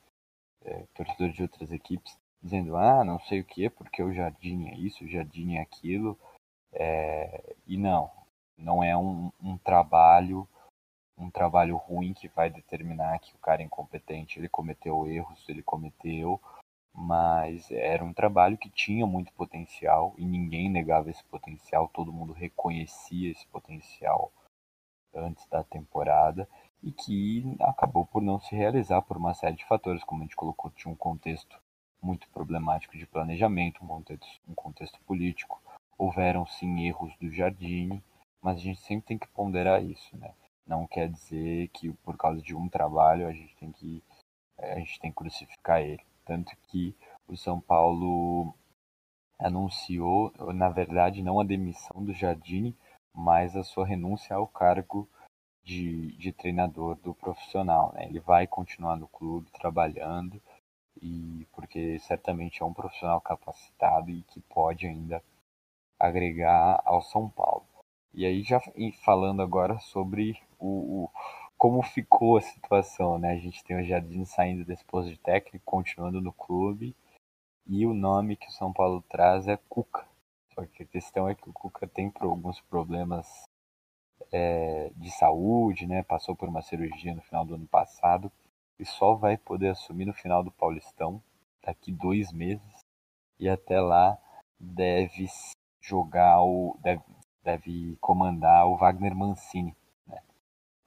é, 0.64 0.86
torcedores 0.94 1.36
de 1.36 1.44
outras 1.44 1.72
equipes, 1.72 2.18
dizendo, 2.42 2.76
ah, 2.78 3.04
não 3.04 3.20
sei 3.20 3.42
o 3.42 3.46
que, 3.46 3.70
porque 3.70 4.02
o 4.02 4.14
Jardim 4.14 4.68
é 4.68 4.76
isso, 4.76 5.04
o 5.04 5.08
Jardim 5.08 5.56
é 5.56 5.62
aquilo. 5.62 6.18
É, 6.74 7.56
e 7.68 7.78
não, 7.78 8.10
não 8.58 8.84
é 8.84 8.96
um, 8.98 9.32
um 9.42 9.58
trabalho 9.58 10.48
um 11.18 11.30
trabalho 11.30 11.78
ruim 11.78 12.14
que 12.14 12.28
vai 12.30 12.50
determinar 12.50 13.20
que 13.20 13.36
o 13.36 13.40
cara 13.40 13.62
é 13.62 13.66
incompetente. 13.66 14.40
Ele 14.40 14.50
cometeu 14.50 15.08
erros, 15.08 15.48
ele 15.48 15.62
cometeu, 15.62 16.42
mas 16.94 17.70
era 17.72 18.04
um 18.04 18.14
trabalho 18.14 18.58
que 18.58 18.70
tinha 18.70 19.06
muito 19.06 19.32
potencial 19.34 20.14
e 20.18 20.26
ninguém 20.26 20.70
negava 20.70 21.10
esse 21.10 21.24
potencial, 21.26 21.88
todo 21.90 22.12
mundo 22.12 22.34
reconhecia 22.34 23.32
esse 23.32 23.46
potencial 23.48 24.32
antes 25.14 25.46
da 25.48 25.64
temporada 25.64 26.48
e 26.82 26.92
que 26.92 27.56
acabou 27.60 28.06
por 28.06 28.22
não 28.22 28.40
se 28.40 28.56
realizar 28.56 29.02
por 29.02 29.18
uma 29.18 29.34
série 29.34 29.56
de 29.56 29.66
fatores, 29.66 30.04
como 30.04 30.22
a 30.22 30.24
gente 30.24 30.36
colocou, 30.36 30.72
tinha 30.72 30.92
um 30.92 30.98
contexto 30.98 31.62
muito 32.02 32.28
problemático 32.30 32.98
de 32.98 33.06
planejamento, 33.06 33.84
um 33.84 33.88
contexto, 33.88 34.42
um 34.48 34.56
contexto 34.56 35.00
político. 35.02 35.62
Houveram 35.98 36.46
sim 36.48 36.88
erros 36.88 37.16
do 37.18 37.32
Jardine, 37.32 38.04
mas 38.42 38.58
a 38.58 38.62
gente 38.62 38.82
sempre 38.82 39.06
tem 39.08 39.18
que 39.18 39.28
ponderar 39.28 39.84
isso, 39.84 40.18
né? 40.18 40.34
Não 40.66 40.88
quer 40.88 41.10
dizer 41.10 41.68
que 41.70 41.92
por 42.04 42.18
causa 42.18 42.42
de 42.42 42.56
um 42.56 42.68
trabalho 42.68 43.28
a 43.28 43.34
gente 43.34 43.56
tem 43.58 43.72
que 43.72 44.04
a 44.58 44.80
gente 44.80 45.00
tem 45.00 45.12
que 45.12 45.18
crucificar 45.18 45.82
ele. 45.82 46.04
Tanto 46.26 46.56
que 46.68 46.96
o 47.28 47.36
São 47.36 47.60
Paulo 47.60 48.54
anunciou, 49.40 50.32
na 50.54 50.70
verdade, 50.70 51.24
não 51.24 51.40
a 51.40 51.44
demissão 51.44 52.04
do 52.04 52.14
Jardine, 52.14 52.78
mas 53.14 53.56
a 53.56 53.64
sua 53.64 53.86
renúncia 53.86 54.36
ao 54.36 54.48
cargo 54.48 55.10
de, 55.64 56.16
de 56.18 56.32
treinador 56.32 56.96
do 56.98 57.14
profissional. 57.14 57.92
Né? 57.94 58.06
Ele 58.06 58.20
vai 58.20 58.46
continuar 58.48 58.96
no 58.96 59.08
clube 59.08 59.50
trabalhando, 59.52 60.42
e 61.02 61.48
porque 61.52 61.98
certamente 62.00 62.62
é 62.62 62.66
um 62.66 62.74
profissional 62.74 63.20
capacitado 63.20 64.12
e 64.12 64.22
que 64.24 64.40
pode 64.42 64.86
ainda 64.86 65.24
agregar 66.00 66.82
ao 66.86 67.02
São 67.02 67.30
Paulo. 67.30 67.66
E 68.14 68.26
aí 68.26 68.44
já 68.44 68.62
falando 69.04 69.42
agora 69.42 69.80
sobre 69.80 70.38
o, 70.60 71.06
o 71.06 71.10
como 71.58 71.82
ficou 71.84 72.38
a 72.38 72.42
situação, 72.42 73.20
né? 73.20 73.34
A 73.34 73.38
gente 73.38 73.64
tem 73.64 73.80
o 73.80 73.84
Jardim 73.84 74.26
saindo 74.26 74.66
desse 74.66 74.84
posto 74.84 75.12
de 75.12 75.18
técnico, 75.18 75.64
continuando 75.64 76.20
no 76.20 76.34
clube, 76.34 76.96
e 77.68 77.86
o 77.86 77.94
nome 77.94 78.36
que 78.36 78.48
o 78.48 78.52
São 78.52 78.74
Paulo 78.74 79.04
traz 79.08 79.48
é 79.48 79.58
Cuca. 79.70 80.06
Só 80.54 80.66
que 80.66 80.84
a 80.84 80.88
questão 80.88 81.30
é 81.30 81.36
que 81.36 81.50
o 81.50 81.54
Cuca 81.54 81.88
tem 81.88 82.12
alguns 82.20 82.60
problemas 82.62 83.44
é, 84.32 84.92
de 84.96 85.12
saúde, 85.12 85.86
né? 85.86 86.04
Passou 86.04 86.36
por 86.36 86.50
uma 86.50 86.62
cirurgia 86.62 87.14
no 87.14 87.22
final 87.22 87.46
do 87.46 87.56
ano 87.56 87.68
passado 87.68 88.32
e 88.82 88.86
só 88.86 89.14
vai 89.14 89.38
poder 89.38 89.70
assumir 89.70 90.06
no 90.06 90.14
final 90.14 90.44
do 90.44 90.52
Paulistão 90.52 91.22
daqui 91.64 91.92
dois 91.92 92.32
meses 92.32 92.80
e 93.40 93.48
até 93.48 93.80
lá 93.80 94.18
deve 94.60 95.28
jogar 95.80 96.42
o 96.42 96.76
deve, 96.82 97.04
deve 97.44 97.96
comandar 98.02 98.66
o 98.66 98.76
Wagner 98.76 99.16
Mancini, 99.16 99.76
né? 100.08 100.20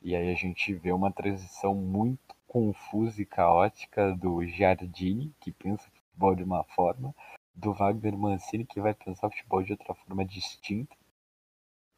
E 0.02 0.16
aí 0.16 0.28
a 0.32 0.34
gente 0.34 0.74
vê 0.74 0.90
uma 0.90 1.12
transição 1.12 1.72
muito 1.72 2.34
confusa 2.48 3.22
e 3.22 3.26
caótica 3.26 4.12
do 4.12 4.44
Jardine, 4.44 5.32
que 5.40 5.52
pensa 5.52 5.88
futebol 5.88 6.34
de 6.34 6.42
uma 6.42 6.64
forma, 6.64 7.14
do 7.54 7.72
Wagner 7.72 8.18
Mancini, 8.18 8.66
que 8.66 8.80
vai 8.80 8.92
pensar 8.92 9.30
futebol 9.30 9.62
de 9.62 9.70
outra 9.70 9.94
forma 9.94 10.24
distinta, 10.24 10.96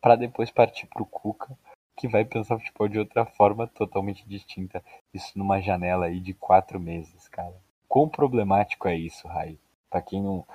para 0.01 0.15
depois 0.15 0.51
partir 0.51 0.87
para 0.89 1.03
o 1.03 1.07
Cuca, 1.07 1.59
que 1.97 2.07
vai 2.07 2.25
pensar 2.25 2.59
futebol 2.59 2.89
de 2.89 2.99
outra 2.99 3.25
forma 3.25 3.67
totalmente 3.67 4.29
distinta. 4.29 4.83
Isso 5.15 5.33
numa 5.37 5.61
janela 5.61 6.07
aí 6.07 6.21
de 6.21 6.35
quatro 6.35 6.79
meses, 6.79 7.29
cara. 7.29 7.55
Quão 7.89 8.09
problemático 8.09 8.87
é 8.87 8.95
isso, 8.95 9.27
Rai? 9.27 9.59
Pra 9.91 10.03
quem 10.03 10.23
não. 10.23 10.47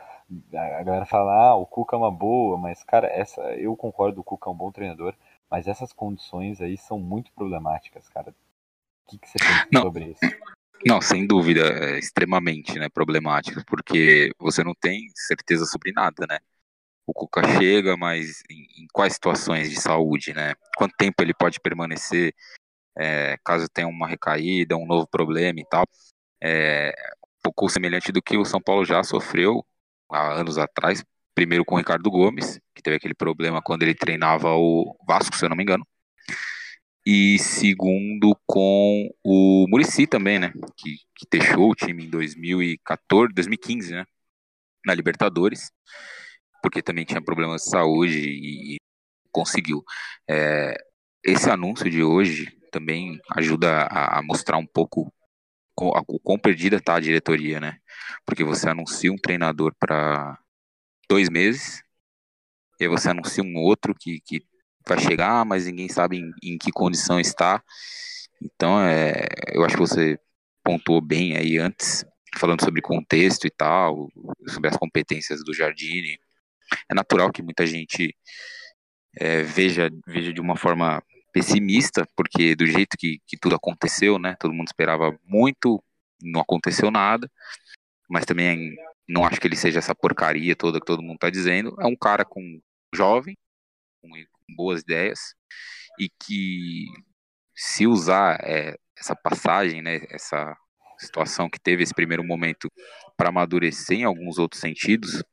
A 0.53 0.83
galera 0.83 1.05
fala, 1.05 1.49
ah, 1.49 1.55
o 1.55 1.65
Cuca 1.65 1.95
é 1.95 1.99
uma 1.99 2.11
boa, 2.11 2.57
mas, 2.57 2.83
cara, 2.83 3.07
essa. 3.07 3.41
Eu 3.55 3.75
concordo, 3.75 4.21
o 4.21 4.23
Cuca 4.23 4.49
é 4.49 4.53
um 4.53 4.55
bom 4.55 4.71
treinador, 4.71 5.13
mas 5.49 5.67
essas 5.67 5.91
condições 5.91 6.61
aí 6.61 6.77
são 6.77 6.99
muito 6.99 7.31
problemáticas, 7.33 8.07
cara. 8.07 8.29
O 8.29 9.09
que, 9.09 9.17
que 9.17 9.27
você 9.27 9.39
pensa 9.39 9.67
não. 9.73 9.81
sobre 9.81 10.05
isso? 10.05 10.35
Não, 10.85 11.01
sem 11.01 11.27
dúvida, 11.27 11.61
é 11.61 11.99
extremamente 11.99 12.77
né, 12.79 12.89
problemático, 12.89 13.63
porque 13.65 14.31
você 14.39 14.63
não 14.63 14.73
tem 14.73 15.09
certeza 15.15 15.65
sobre 15.65 15.91
nada, 15.91 16.25
né? 16.27 16.39
O 17.05 17.13
Cuca 17.13 17.41
chega, 17.59 17.97
mas 17.97 18.43
em, 18.49 18.83
em 18.83 18.87
quais 18.93 19.13
situações 19.13 19.69
de 19.69 19.79
saúde, 19.79 20.33
né? 20.33 20.53
Quanto 20.77 20.95
tempo 20.97 21.21
ele 21.21 21.33
pode 21.33 21.59
permanecer, 21.59 22.33
é, 22.97 23.37
caso 23.43 23.67
tenha 23.69 23.87
uma 23.87 24.07
recaída, 24.07 24.77
um 24.77 24.85
novo 24.85 25.07
problema 25.07 25.59
e 25.59 25.65
tal. 25.69 25.85
É 26.41 26.93
um 27.23 27.41
pouco 27.43 27.69
semelhante 27.69 28.11
do 28.11 28.21
que 28.21 28.37
o 28.37 28.45
São 28.45 28.61
Paulo 28.61 28.85
já 28.85 29.03
sofreu 29.03 29.65
há 30.09 30.33
anos 30.33 30.57
atrás, 30.57 31.03
primeiro 31.35 31.65
com 31.65 31.75
o 31.75 31.77
Ricardo 31.77 32.09
Gomes, 32.11 32.59
que 32.75 32.81
teve 32.81 32.97
aquele 32.97 33.15
problema 33.15 33.61
quando 33.61 33.83
ele 33.83 33.95
treinava 33.95 34.53
o 34.55 34.95
Vasco, 35.07 35.35
se 35.35 35.45
eu 35.45 35.49
não 35.49 35.57
me 35.57 35.63
engano 35.63 35.85
e 37.05 37.39
segundo 37.39 38.37
com 38.45 39.09
o 39.23 39.65
Murici 39.67 40.05
também, 40.05 40.37
né, 40.39 40.53
que, 40.77 40.97
que 41.15 41.25
deixou 41.31 41.71
o 41.71 41.75
time 41.75 42.05
em 42.05 42.09
2014, 42.09 43.33
2015, 43.33 43.91
né, 43.93 44.05
na 44.85 44.93
Libertadores, 44.93 45.71
porque 46.61 46.81
também 46.81 47.05
tinha 47.05 47.21
problemas 47.21 47.63
de 47.63 47.69
saúde 47.69 48.19
e, 48.19 48.75
e 48.75 48.77
conseguiu. 49.31 49.83
É, 50.29 50.75
esse 51.23 51.49
anúncio 51.49 51.89
de 51.89 52.03
hoje 52.03 52.51
também 52.71 53.19
ajuda 53.35 53.83
a, 53.83 54.19
a 54.19 54.23
mostrar 54.23 54.57
um 54.57 54.65
pouco 54.65 55.11
o 55.75 56.19
quão 56.19 56.37
perdida 56.37 56.77
está 56.77 56.95
a 56.95 56.99
diretoria, 56.99 57.59
né? 57.59 57.77
Porque 58.25 58.43
você 58.43 58.69
anuncia 58.69 59.11
um 59.11 59.17
treinador 59.17 59.73
para 59.79 60.37
dois 61.09 61.29
meses, 61.29 61.81
e 62.79 62.83
aí 62.83 62.89
você 62.89 63.09
anuncia 63.09 63.43
um 63.43 63.55
outro 63.57 63.95
que, 63.95 64.19
que 64.21 64.41
vai 64.87 64.99
chegar, 64.99 65.45
mas 65.45 65.65
ninguém 65.65 65.89
sabe 65.89 66.17
em, 66.17 66.31
em 66.43 66.57
que 66.57 66.71
condição 66.71 67.19
está. 67.19 67.63
Então, 68.41 68.81
é, 68.81 69.27
eu 69.53 69.63
acho 69.63 69.75
que 69.75 69.81
você 69.81 70.19
pontuou 70.63 71.01
bem 71.01 71.35
aí 71.35 71.57
antes, 71.57 72.05
falando 72.37 72.63
sobre 72.63 72.81
contexto 72.81 73.45
e 73.45 73.51
tal, 73.51 74.09
sobre 74.47 74.69
as 74.69 74.77
competências 74.77 75.43
do 75.43 75.53
Jardine. 75.53 76.19
É 76.89 76.93
natural 76.93 77.31
que 77.31 77.41
muita 77.41 77.65
gente 77.65 78.15
é, 79.17 79.41
veja, 79.43 79.89
veja 80.07 80.33
de 80.33 80.41
uma 80.41 80.55
forma 80.55 81.03
pessimista, 81.33 82.07
porque 82.15 82.55
do 82.55 82.65
jeito 82.65 82.97
que, 82.97 83.19
que 83.25 83.37
tudo 83.37 83.55
aconteceu, 83.55 84.19
né? 84.19 84.35
Todo 84.39 84.53
mundo 84.53 84.67
esperava 84.67 85.17
muito, 85.25 85.83
não 86.21 86.41
aconteceu 86.41 86.91
nada, 86.91 87.29
mas 88.09 88.25
também 88.25 88.75
não 89.07 89.25
acho 89.25 89.39
que 89.39 89.47
ele 89.47 89.55
seja 89.55 89.79
essa 89.79 89.95
porcaria 89.95 90.55
toda 90.55 90.79
que 90.79 90.85
todo 90.85 91.01
mundo 91.01 91.15
está 91.15 91.29
dizendo. 91.29 91.75
É 91.79 91.85
um 91.85 91.95
cara 91.95 92.25
com 92.25 92.61
jovem, 92.93 93.37
com 94.01 94.09
boas 94.55 94.81
ideias 94.81 95.35
e 95.99 96.09
que 96.09 96.85
se 97.55 97.87
usar 97.87 98.39
é, 98.43 98.75
essa 98.97 99.15
passagem, 99.15 99.81
né, 99.81 100.01
essa 100.09 100.55
situação 100.97 101.49
que 101.49 101.59
teve 101.59 101.83
esse 101.83 101.93
primeiro 101.93 102.23
momento 102.23 102.69
para 103.17 103.29
amadurecer 103.29 103.99
em 103.99 104.03
alguns 104.03 104.37
outros 104.37 104.61
sentidos, 104.61 105.23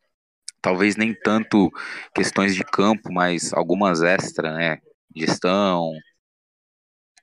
talvez 0.61 0.97
nem 0.97 1.15
tanto 1.15 1.71
questões 2.15 2.55
de 2.55 2.65
campo, 2.65 3.13
mas 3.13 3.53
algumas 3.53 4.03
extra, 4.03 4.53
né, 4.55 4.79
gestão, 5.15 5.93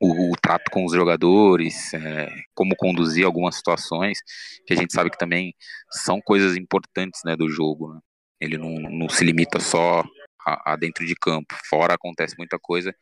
o, 0.01 0.31
o 0.31 0.35
trato 0.35 0.69
com 0.71 0.85
os 0.85 0.93
jogadores, 0.93 1.93
é, 1.93 2.29
como 2.53 2.75
conduzir 2.75 3.25
algumas 3.25 3.55
situações, 3.55 4.19
que 4.65 4.73
a 4.73 4.77
gente 4.77 4.93
sabe 4.93 5.09
que 5.09 5.17
também 5.17 5.53
são 5.89 6.19
coisas 6.21 6.57
importantes 6.57 7.21
né, 7.25 7.35
do 7.35 7.49
jogo. 7.49 7.93
Né? 7.93 7.99
Ele 8.39 8.57
não, 8.57 8.71
não 8.71 9.09
se 9.09 9.23
limita 9.23 9.59
só 9.59 10.03
a, 10.45 10.73
a, 10.73 10.75
dentro 10.75 11.05
de 11.05 11.15
campo, 11.15 11.55
fora 11.69 11.93
acontece 11.95 12.35
muita 12.37 12.59
coisa 12.59 12.93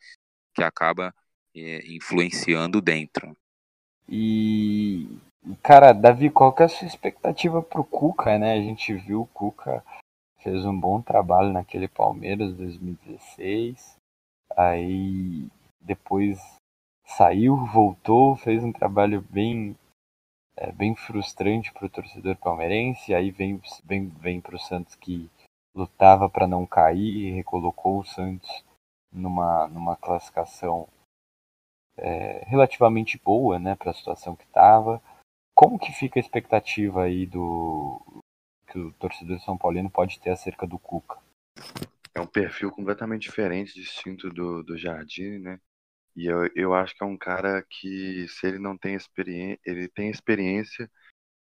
que 0.54 0.62
acaba 0.62 1.12
é, 1.54 1.86
influenciando 1.92 2.80
dentro. 2.80 3.36
E, 4.08 5.08
cara, 5.62 5.92
Davi, 5.92 6.30
qual 6.30 6.52
que 6.52 6.62
é 6.62 6.66
a 6.66 6.68
sua 6.68 6.86
expectativa 6.86 7.62
pro 7.62 7.82
Cuca, 7.82 8.38
né? 8.38 8.54
A 8.54 8.60
gente 8.60 8.92
viu 8.92 9.22
o 9.22 9.26
Cuca 9.26 9.82
fez 10.44 10.64
um 10.66 10.78
bom 10.78 11.00
trabalho 11.00 11.52
naquele 11.52 11.88
Palmeiras 11.88 12.54
2016. 12.54 13.96
Aí 14.54 15.48
depois 15.80 16.38
saiu, 17.06 17.56
voltou, 17.66 18.36
fez 18.36 18.62
um 18.62 18.70
trabalho 18.70 19.22
bem 19.22 19.74
é, 20.56 20.70
bem 20.70 20.94
frustrante 20.94 21.72
para 21.72 21.86
o 21.86 21.90
torcedor 21.90 22.36
palmeirense. 22.36 23.14
Aí 23.14 23.30
vem 23.30 23.60
vem 23.84 24.08
vem 24.08 24.40
para 24.40 24.56
o 24.56 24.60
Santos 24.60 24.94
que 24.94 25.30
lutava 25.74 26.28
para 26.28 26.46
não 26.46 26.66
cair 26.66 27.16
e 27.16 27.32
recolocou 27.32 28.00
o 28.00 28.04
Santos 28.04 28.62
numa 29.10 29.66
numa 29.68 29.96
classificação 29.96 30.86
é, 31.96 32.44
relativamente 32.46 33.18
boa, 33.18 33.58
né, 33.58 33.74
para 33.76 33.90
a 33.90 33.94
situação 33.94 34.36
que 34.36 34.44
estava. 34.44 35.00
Como 35.54 35.78
que 35.78 35.92
fica 35.92 36.18
a 36.18 36.22
expectativa 36.22 37.04
aí 37.04 37.24
do 37.24 38.00
que 38.74 38.78
o 38.80 38.92
torcedor 38.94 39.38
São 39.40 39.56
Paulino 39.56 39.88
pode 39.88 40.18
ter 40.18 40.30
acerca 40.30 40.66
do 40.66 40.80
Cuca? 40.80 41.16
É 42.12 42.20
um 42.20 42.26
perfil 42.26 42.72
completamente 42.72 43.22
diferente, 43.22 43.72
distinto 43.72 44.28
do, 44.30 44.64
do 44.64 44.76
Jardim, 44.76 45.38
né? 45.38 45.60
E 46.16 46.26
eu, 46.26 46.50
eu 46.56 46.74
acho 46.74 46.92
que 46.96 47.04
é 47.04 47.06
um 47.06 47.16
cara 47.16 47.64
que, 47.70 48.26
se 48.28 48.48
ele 48.48 48.58
não 48.58 48.76
tem 48.76 48.96
experiência, 48.96 49.60
ele 49.64 49.88
tem 49.88 50.10
experiência 50.10 50.90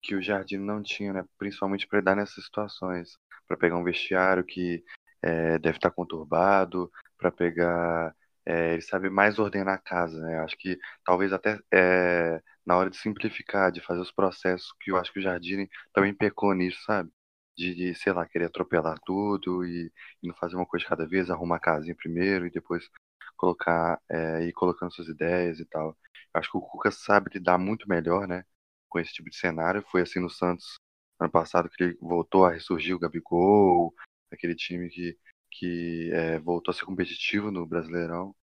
que 0.01 0.15
o 0.15 0.21
Jardim 0.21 0.57
não 0.57 0.81
tinha, 0.81 1.11
né? 1.11 1.25
Principalmente 1.37 1.85
para 1.85 1.99
dar 1.99 2.15
nessas 2.15 2.45
situações, 2.45 3.17
para 3.45 3.57
pegar 3.57 3.75
um 3.75 3.83
vestiário 3.83 4.43
que 4.45 4.81
é, 5.21 5.59
deve 5.59 5.77
estar 5.77 5.89
tá 5.89 5.95
conturbado, 5.95 6.89
para 7.17 7.29
pegar 7.29 8.15
é, 8.45 8.73
ele 8.73 8.81
sabe 8.81 9.09
mais 9.09 9.37
ordenar 9.37 9.75
a 9.75 9.77
casa, 9.77 10.17
né? 10.21 10.39
Acho 10.39 10.57
que 10.57 10.79
talvez 11.03 11.33
até 11.33 11.59
é, 11.73 12.41
na 12.65 12.77
hora 12.77 12.89
de 12.89 12.95
simplificar, 12.95 13.69
de 13.69 13.81
fazer 13.81 13.99
os 13.99 14.11
processos, 14.13 14.71
que 14.79 14.91
eu 14.91 14.97
acho 14.97 15.11
que 15.11 15.19
o 15.19 15.21
Jardine 15.21 15.69
também 15.93 16.13
pecou 16.13 16.53
nisso, 16.53 16.81
sabe? 16.85 17.11
De, 17.57 17.73
de, 17.75 17.95
sei 17.95 18.13
lá, 18.13 18.25
querer 18.25 18.45
atropelar 18.45 18.99
tudo 19.05 19.65
e, 19.65 19.91
e, 20.21 20.27
não 20.27 20.35
fazer 20.35 20.55
uma 20.55 20.65
coisa 20.65 20.85
cada 20.85 21.07
vez, 21.07 21.29
arrumar 21.29 21.57
a 21.57 21.59
casinha 21.59 21.95
primeiro 21.95 22.45
e 22.45 22.51
depois 22.51 22.89
colocar, 23.35 23.99
é, 24.09 24.43
ir 24.45 24.53
colocando 24.53 24.93
suas 24.93 25.07
ideias 25.07 25.59
e 25.59 25.65
tal. 25.65 25.97
Acho 26.33 26.51
que 26.51 26.57
o 26.57 26.61
Cuca 26.61 26.91
sabe 26.91 27.31
lidar 27.33 27.57
muito 27.57 27.89
melhor, 27.89 28.27
né? 28.27 28.45
Com 28.89 28.99
esse 28.99 29.13
tipo 29.13 29.29
de 29.29 29.35
cenário. 29.37 29.83
Foi 29.91 30.01
assim 30.01 30.19
no 30.19 30.29
Santos 30.29 30.79
ano 31.19 31.31
passado 31.31 31.69
que 31.69 31.83
ele 31.83 31.97
voltou 32.01 32.45
a 32.45 32.51
ressurgir 32.51 32.95
o 32.95 32.99
Gabigol, 32.99 33.93
aquele 34.31 34.55
time 34.55 34.89
que 34.89 35.17
que 35.51 36.11
é, 36.13 36.39
voltou 36.39 36.71
a 36.71 36.75
ser 36.75 36.85
competitivo 36.85 37.51
no 37.51 37.65
Brasileirão. 37.65 38.35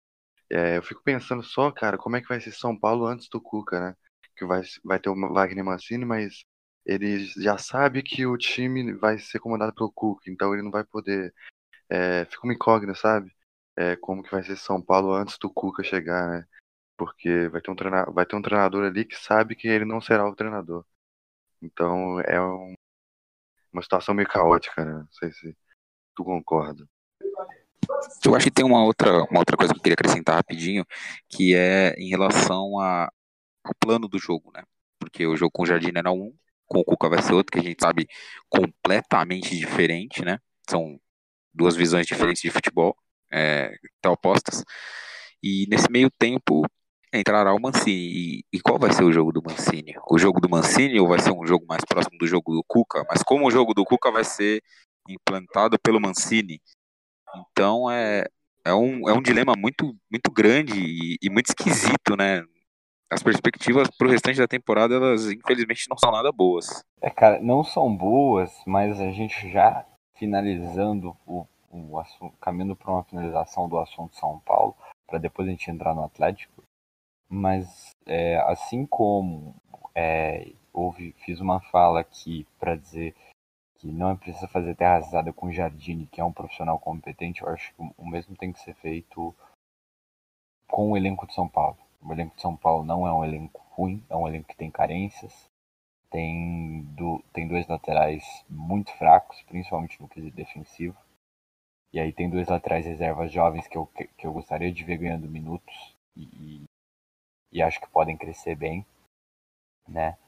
É, 0.50 0.76
eu 0.78 0.82
fico 0.82 1.02
pensando 1.02 1.42
só, 1.42 1.70
cara, 1.70 1.98
como 1.98 2.16
é 2.16 2.20
que 2.22 2.28
vai 2.28 2.40
ser 2.40 2.52
São 2.52 2.78
Paulo 2.78 3.06
antes 3.06 3.28
do 3.28 3.40
Cuca, 3.40 3.80
né? 3.80 3.96
Que 4.36 4.44
vai, 4.46 4.62
vai 4.84 4.98
ter 5.00 5.10
o 5.10 5.14
Wagner 5.32 5.64
Mancini, 5.64 6.04
mas 6.04 6.44
ele 6.84 7.24
já 7.24 7.56
sabe 7.58 8.02
que 8.02 8.26
o 8.26 8.36
time 8.36 8.92
vai 8.94 9.18
ser 9.18 9.38
comandado 9.40 9.74
pelo 9.74 9.92
Cuca, 9.92 10.30
então 10.30 10.52
ele 10.52 10.62
não 10.62 10.70
vai 10.70 10.84
poder. 10.84 11.34
É, 11.88 12.24
fica 12.26 12.44
uma 12.44 12.54
incógnita, 12.54 12.94
sabe? 12.94 13.34
É, 13.76 13.96
como 13.96 14.22
que 14.22 14.30
vai 14.30 14.42
ser 14.42 14.56
São 14.56 14.80
Paulo 14.82 15.12
antes 15.12 15.38
do 15.38 15.50
Cuca 15.50 15.82
chegar, 15.82 16.28
né? 16.28 16.46
Porque 16.96 17.48
vai 17.48 17.60
ter 17.60 17.70
um 17.70 17.76
treinador, 17.76 18.14
vai 18.14 18.26
ter 18.26 18.36
um 18.36 18.42
treinador 18.42 18.84
ali 18.84 19.04
que 19.04 19.16
sabe 19.16 19.56
que 19.56 19.68
ele 19.68 19.84
não 19.84 20.00
será 20.00 20.28
o 20.28 20.34
treinador. 20.36 20.84
Então 21.62 22.20
é 22.20 22.40
um, 22.40 22.74
uma 23.72 23.82
situação 23.82 24.14
meio 24.14 24.28
caótica, 24.28 24.84
né? 24.84 24.92
Não 24.92 25.12
sei 25.12 25.32
se 25.32 25.56
tu 26.14 26.24
concorda. 26.24 26.86
Eu 28.24 28.34
acho 28.34 28.46
que 28.46 28.50
tem 28.50 28.64
uma 28.64 28.84
outra, 28.84 29.24
uma 29.24 29.40
outra 29.40 29.56
coisa 29.56 29.72
que 29.72 29.78
eu 29.78 29.82
queria 29.82 29.94
acrescentar 29.94 30.36
rapidinho, 30.36 30.86
que 31.28 31.54
é 31.54 31.94
em 31.98 32.08
relação 32.08 32.78
a, 32.78 33.10
ao 33.62 33.74
plano 33.78 34.08
do 34.08 34.18
jogo, 34.18 34.52
né? 34.52 34.62
Porque 34.98 35.26
o 35.26 35.36
jogo 35.36 35.50
com 35.52 35.62
o 35.62 35.66
Jardim 35.66 35.92
era 35.94 36.10
um, 36.10 36.34
com 36.66 36.80
o 36.80 36.84
Cuca 36.84 37.08
vai 37.08 37.22
ser 37.22 37.34
outro, 37.34 37.52
que 37.52 37.58
a 37.58 37.62
gente 37.62 37.80
sabe 37.80 38.06
completamente 38.48 39.56
diferente, 39.56 40.24
né? 40.24 40.38
São 40.68 40.98
duas 41.52 41.76
visões 41.76 42.06
diferentes 42.06 42.42
de 42.42 42.50
futebol, 42.50 42.96
é, 43.32 43.74
até 43.98 44.08
opostas. 44.08 44.64
E 45.42 45.66
nesse 45.68 45.90
meio 45.90 46.10
tempo 46.18 46.64
entrará 47.12 47.54
o 47.54 47.60
Mancini. 47.60 47.94
E, 47.94 48.44
e, 48.52 48.60
qual 48.60 48.78
vai 48.78 48.92
ser 48.92 49.04
o 49.04 49.12
jogo 49.12 49.32
do 49.32 49.42
Mancini? 49.42 49.94
O 50.10 50.18
jogo 50.18 50.40
do 50.40 50.48
Mancini 50.48 50.98
ou 50.98 51.08
vai 51.08 51.20
ser 51.20 51.32
um 51.32 51.46
jogo 51.46 51.64
mais 51.68 51.84
próximo 51.84 52.18
do 52.18 52.26
jogo 52.26 52.52
do 52.54 52.64
Cuca? 52.66 53.04
Mas 53.08 53.22
como 53.22 53.46
o 53.46 53.50
jogo 53.50 53.74
do 53.74 53.84
Cuca 53.84 54.10
vai 54.10 54.24
ser 54.24 54.62
implantado 55.08 55.78
pelo 55.78 56.00
Mancini, 56.00 56.60
então 57.50 57.90
é, 57.90 58.26
é, 58.64 58.74
um, 58.74 59.08
é 59.08 59.12
um 59.12 59.22
dilema 59.22 59.54
muito, 59.56 59.94
muito 60.10 60.30
grande 60.32 60.72
e, 60.78 61.18
e 61.22 61.30
muito 61.30 61.48
esquisito, 61.48 62.16
né? 62.16 62.42
As 63.10 63.22
perspectivas 63.22 63.88
para 63.96 64.06
o 64.06 64.10
restante 64.10 64.38
da 64.38 64.48
temporada, 64.48 64.94
elas 64.94 65.30
infelizmente 65.30 65.88
não 65.88 65.96
são 65.96 66.10
nada 66.10 66.32
boas. 66.32 66.84
É, 67.00 67.10
cara, 67.10 67.40
não 67.40 67.62
são 67.62 67.94
boas, 67.94 68.50
mas 68.66 69.00
a 69.00 69.10
gente 69.10 69.50
já 69.50 69.86
finalizando 70.16 71.16
o, 71.26 71.46
o 71.70 71.98
assunto, 71.98 72.36
caminhando 72.38 72.76
para 72.76 72.90
uma 72.90 73.04
finalização 73.04 73.68
do 73.68 73.78
assunto 73.78 74.16
São 74.16 74.38
Paulo, 74.40 74.76
para 75.06 75.18
depois 75.18 75.46
a 75.46 75.50
gente 75.50 75.70
entrar 75.70 75.94
no 75.94 76.04
Atlético. 76.04 76.62
Mas 77.28 77.90
é, 78.06 78.36
assim 78.46 78.86
como 78.86 79.54
é, 79.94 80.52
houve, 80.72 81.14
fiz 81.24 81.40
uma 81.40 81.60
fala 81.60 82.00
aqui 82.00 82.46
para 82.58 82.76
dizer 82.76 83.14
que 83.78 83.86
não 83.88 84.10
é 84.10 84.16
preciso 84.16 84.48
fazer 84.48 84.74
terra 84.74 84.96
arrasada 84.96 85.32
com 85.32 85.46
o 85.46 85.52
Jardine, 85.52 86.06
que 86.06 86.20
é 86.20 86.24
um 86.24 86.32
profissional 86.32 86.78
competente, 86.78 87.42
eu 87.42 87.48
acho 87.48 87.74
que 87.74 87.82
o 87.96 88.06
mesmo 88.06 88.36
tem 88.36 88.52
que 88.52 88.60
ser 88.60 88.74
feito 88.74 89.34
com 90.66 90.92
o 90.92 90.96
elenco 90.96 91.26
de 91.26 91.34
São 91.34 91.48
Paulo. 91.48 91.76
O 92.04 92.12
elenco 92.12 92.36
de 92.36 92.42
São 92.42 92.54
Paulo 92.54 92.84
não 92.84 93.06
é 93.06 93.12
um 93.12 93.24
elenco 93.24 93.64
ruim, 93.70 94.04
é 94.10 94.16
um 94.16 94.28
elenco 94.28 94.48
que 94.48 94.56
tem 94.56 94.70
carências, 94.70 95.48
tem, 96.10 96.82
do, 96.94 97.24
tem 97.32 97.48
dois 97.48 97.66
laterais 97.66 98.22
muito 98.48 98.92
fracos, 98.92 99.42
principalmente 99.42 100.00
no 100.00 100.08
quesito 100.08 100.36
defensivo. 100.36 100.96
E 101.92 101.98
aí 101.98 102.12
tem 102.12 102.28
dois 102.28 102.46
laterais 102.48 102.84
reservas 102.84 103.32
jovens 103.32 103.66
que 103.66 103.78
eu, 103.78 103.86
que, 103.86 104.26
eu 104.26 104.32
gostaria 104.32 104.70
de 104.70 104.84
ver 104.84 104.98
ganhando 104.98 105.28
minutos 105.28 105.96
e, 106.14 106.22
e, 106.22 106.64
e 107.52 107.62
acho 107.62 107.80
que 107.80 107.88
podem 107.88 108.16
crescer 108.16 108.54
bem, 108.54 108.84
né? 109.88 110.18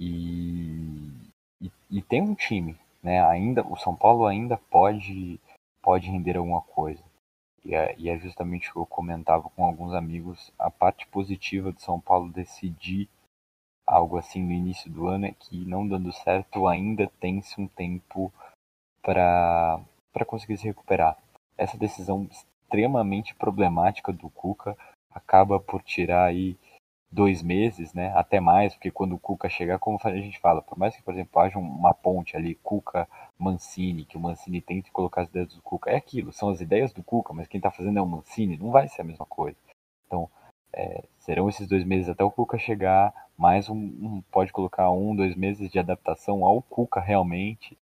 E, 0.00 1.12
e, 1.60 1.70
e, 1.90 2.02
tem 2.02 2.22
um 2.22 2.34
time, 2.34 2.78
né? 3.02 3.22
Ainda 3.24 3.66
o 3.66 3.76
São 3.76 3.94
Paulo 3.94 4.26
ainda 4.26 4.56
pode 4.56 5.40
pode 5.82 6.08
render 6.08 6.36
alguma 6.36 6.62
coisa. 6.62 7.02
E 7.64 7.74
é, 7.74 7.94
e 7.98 8.08
é 8.08 8.18
justamente 8.18 8.70
o 8.70 8.72
que 8.72 8.78
eu 8.78 8.86
comentava 8.86 9.48
com 9.50 9.64
alguns 9.64 9.92
amigos, 9.92 10.52
a 10.58 10.70
parte 10.70 11.06
positiva 11.08 11.72
de 11.72 11.82
São 11.82 12.00
Paulo 12.00 12.32
decidir 12.32 13.08
algo 13.86 14.18
assim 14.18 14.42
no 14.42 14.52
início 14.52 14.90
do 14.90 15.06
ano 15.06 15.26
é 15.26 15.32
que 15.32 15.64
não 15.64 15.86
dando 15.86 16.12
certo 16.12 16.66
ainda 16.66 17.10
tem-se 17.20 17.60
um 17.60 17.66
tempo 17.66 18.32
para 19.02 19.80
conseguir 20.26 20.58
se 20.58 20.66
recuperar. 20.66 21.16
Essa 21.56 21.78
decisão 21.78 22.28
extremamente 22.30 23.34
problemática 23.34 24.12
do 24.12 24.28
Cuca 24.28 24.76
acaba 25.10 25.58
por 25.58 25.82
tirar 25.82 26.26
aí 26.26 26.56
dois 27.10 27.42
meses, 27.42 27.94
né? 27.94 28.12
Até 28.14 28.38
mais, 28.38 28.74
porque 28.74 28.90
quando 28.90 29.14
o 29.14 29.18
Cuca 29.18 29.48
chegar, 29.48 29.78
como 29.78 29.98
a 30.04 30.10
gente 30.10 30.38
fala, 30.38 30.60
por 30.60 30.78
mais 30.78 30.94
que, 30.94 31.02
por 31.02 31.14
exemplo, 31.14 31.40
haja 31.40 31.58
uma 31.58 31.94
ponte 31.94 32.36
ali, 32.36 32.54
Cuca, 32.56 33.08
Mancini, 33.38 34.04
que 34.04 34.16
o 34.16 34.20
Mancini 34.20 34.60
tente 34.60 34.90
colocar 34.90 35.22
as 35.22 35.28
ideias 35.28 35.54
do 35.54 35.62
Cuca, 35.62 35.90
é 35.90 35.96
aquilo, 35.96 36.32
são 36.32 36.48
as 36.48 36.60
ideias 36.60 36.92
do 36.92 37.02
Cuca, 37.02 37.32
mas 37.32 37.46
quem 37.46 37.60
tá 37.60 37.70
fazendo 37.70 37.98
é 37.98 38.02
o 38.02 38.06
Mancini, 38.06 38.56
não 38.56 38.70
vai 38.70 38.88
ser 38.88 39.02
a 39.02 39.04
mesma 39.04 39.26
coisa. 39.26 39.56
Então, 40.06 40.28
é, 40.72 41.04
serão 41.18 41.48
esses 41.48 41.68
dois 41.68 41.84
meses 41.84 42.08
até 42.08 42.24
o 42.24 42.30
Cuca 42.30 42.58
chegar, 42.58 43.14
mais 43.36 43.68
um, 43.68 43.76
um, 43.76 44.22
pode 44.30 44.52
colocar 44.52 44.90
um, 44.90 45.14
dois 45.14 45.34
meses 45.34 45.70
de 45.70 45.78
adaptação 45.78 46.44
ao 46.44 46.62
Cuca 46.62 47.00
realmente. 47.00 47.78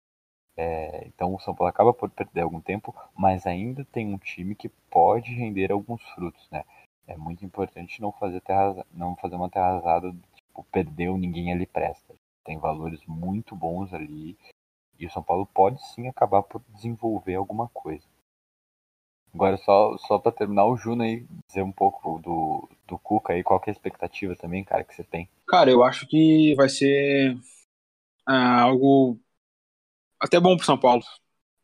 É, 0.55 1.05
então 1.07 1.35
o 1.35 1.39
São 1.39 1.53
Paulo 1.53 1.69
acaba 1.69 1.93
por 1.93 2.09
perder 2.09 2.41
algum 2.41 2.59
tempo, 2.59 2.95
mas 3.15 3.45
ainda 3.45 3.85
tem 3.85 4.13
um 4.13 4.17
time 4.17 4.55
que 4.55 4.69
pode 4.89 5.33
render 5.33 5.71
alguns 5.71 6.01
frutos, 6.09 6.47
né? 6.51 6.63
é 7.07 7.15
muito 7.15 7.43
importante 7.45 8.01
não 8.01 8.11
fazer 8.11 8.41
terra, 8.41 8.85
não 8.91 9.15
fazer 9.15 9.35
uma 9.35 9.49
terra 9.49 9.67
arrasada, 9.67 10.13
tipo, 10.35 10.63
perdeu, 10.71 11.17
ninguém 11.17 11.51
ali 11.53 11.65
presta. 11.65 12.13
Tem 12.43 12.57
valores 12.57 13.03
muito 13.05 13.55
bons 13.55 13.93
ali 13.93 14.37
e 14.99 15.05
o 15.05 15.11
São 15.11 15.23
Paulo 15.23 15.45
pode 15.45 15.81
sim 15.93 16.07
acabar 16.07 16.43
por 16.43 16.61
desenvolver 16.73 17.35
alguma 17.35 17.67
coisa. 17.69 18.05
Agora 19.33 19.57
só 19.57 19.97
só 20.07 20.17
para 20.17 20.31
terminar 20.31 20.65
o 20.65 20.77
Juno 20.77 21.03
aí 21.03 21.25
dizer 21.47 21.61
um 21.61 21.71
pouco 21.71 22.19
do 22.19 22.69
do 22.87 22.97
Cuca 22.97 23.33
aí, 23.33 23.43
qual 23.43 23.61
é 23.65 23.69
a 23.69 23.73
expectativa 23.73 24.35
também, 24.35 24.63
cara, 24.63 24.83
que 24.83 24.95
você 24.95 25.03
tem? 25.03 25.29
Cara, 25.47 25.69
eu 25.69 25.83
acho 25.83 26.07
que 26.07 26.55
vai 26.55 26.69
ser 26.69 27.37
ah, 28.25 28.61
algo 28.61 29.19
até 30.19 30.39
bom 30.39 30.55
pro 30.55 30.65
São 30.65 30.77
Paulo, 30.77 31.03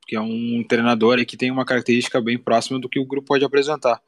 porque 0.02 0.16
é 0.16 0.22
um 0.22 0.64
treinador 0.68 1.18
aí 1.18 1.26
que 1.26 1.38
tem 1.38 1.52
uma 1.52 1.66
característica 1.66 2.22
bem 2.22 2.38
próxima 2.38 2.80
do 2.80 2.90
que 2.90 3.00
o 3.00 3.06
grupo 3.06 3.28
pode 3.28 3.46
apresentar 3.46 4.02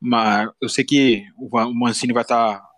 Mas 0.00 0.50
eu 0.60 0.68
sei 0.68 0.84
que 0.84 1.24
o 1.36 1.48
Mancini 1.74 2.12
vai 2.12 2.22
estar 2.22 2.60
tá 2.60 2.70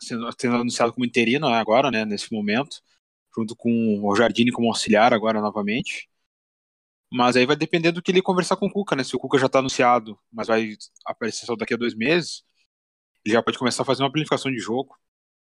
sendo, 0.00 0.28
sendo 0.38 0.56
anunciado 0.56 0.92
como 0.92 1.06
interino 1.06 1.46
agora, 1.48 1.90
né, 1.90 2.04
nesse 2.04 2.32
momento, 2.32 2.82
junto 3.34 3.56
com 3.56 4.00
o 4.02 4.14
Jardine 4.16 4.52
como 4.52 4.68
auxiliar 4.68 5.12
agora 5.12 5.40
novamente. 5.40 6.08
Mas 7.12 7.36
aí 7.36 7.44
vai 7.44 7.56
depender 7.56 7.90
do 7.92 8.00
que 8.02 8.12
ele 8.12 8.22
conversar 8.22 8.56
com 8.56 8.66
o 8.66 8.72
Cuca, 8.72 8.94
né? 8.94 9.02
Se 9.02 9.16
o 9.16 9.18
Cuca 9.18 9.38
já 9.38 9.46
está 9.46 9.58
anunciado, 9.58 10.18
mas 10.32 10.46
vai 10.46 10.76
aparecer 11.04 11.44
só 11.46 11.56
daqui 11.56 11.74
a 11.74 11.76
dois 11.76 11.94
meses, 11.94 12.44
ele 13.24 13.34
já 13.34 13.42
pode 13.42 13.58
começar 13.58 13.82
a 13.82 13.86
fazer 13.86 14.02
uma 14.02 14.12
planificação 14.12 14.50
de 14.50 14.58
jogo. 14.58 14.96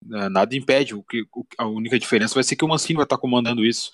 Né? 0.01 0.29
Nada 0.29 0.55
impede, 0.55 0.95
o 0.95 1.03
que, 1.03 1.25
a 1.57 1.67
única 1.67 1.99
diferença 1.99 2.36
vai 2.36 2.43
ser 2.43 2.55
que 2.55 2.65
o 2.65 2.67
Mancini 2.67 2.97
vai 2.97 3.05
estar 3.05 3.17
tá 3.17 3.21
comandando 3.21 3.65
isso. 3.65 3.91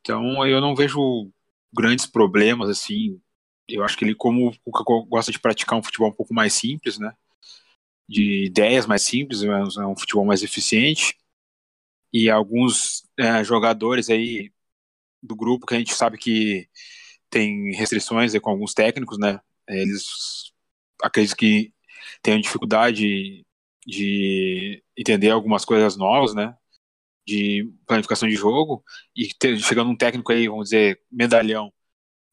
Então 0.00 0.46
eu 0.46 0.60
não 0.60 0.74
vejo 0.74 1.30
grandes 1.72 2.06
problemas 2.06 2.68
assim. 2.68 3.20
Eu 3.68 3.84
acho 3.84 3.96
que 3.96 4.04
ele, 4.04 4.14
como 4.14 4.52
o 4.64 4.70
Cuca 4.72 4.84
gosta 5.08 5.32
de 5.32 5.38
praticar 5.38 5.78
um 5.78 5.82
futebol 5.82 6.10
um 6.10 6.12
pouco 6.12 6.34
mais 6.34 6.54
simples, 6.54 6.98
né? 6.98 7.12
De 8.08 8.46
ideias 8.46 8.86
mais 8.86 9.02
simples, 9.02 9.42
é 9.42 9.86
um 9.86 9.96
futebol 9.96 10.24
mais 10.24 10.42
eficiente. 10.42 11.16
E 12.12 12.28
alguns 12.30 13.04
é, 13.18 13.42
jogadores 13.44 14.10
aí 14.10 14.52
do 15.22 15.36
grupo 15.36 15.66
que 15.66 15.74
a 15.74 15.78
gente 15.78 15.94
sabe 15.94 16.18
que 16.18 16.68
tem 17.30 17.72
restrições 17.74 18.36
com 18.38 18.50
alguns 18.50 18.74
técnicos, 18.74 19.18
né? 19.18 19.40
Eles 19.68 20.52
acredito 21.02 21.36
que 21.36 21.72
tenham 22.22 22.40
dificuldade 22.40 23.46
de 23.86 24.82
entender 24.96 25.30
algumas 25.30 25.64
coisas 25.64 25.96
novas, 25.96 26.34
né? 26.34 26.56
De 27.26 27.70
planificação 27.86 28.28
de 28.28 28.34
jogo 28.34 28.84
e 29.16 29.28
ter, 29.38 29.58
chegando 29.60 29.90
um 29.90 29.96
técnico 29.96 30.32
aí, 30.32 30.48
vamos 30.48 30.70
dizer, 30.70 31.00
medalhão, 31.10 31.72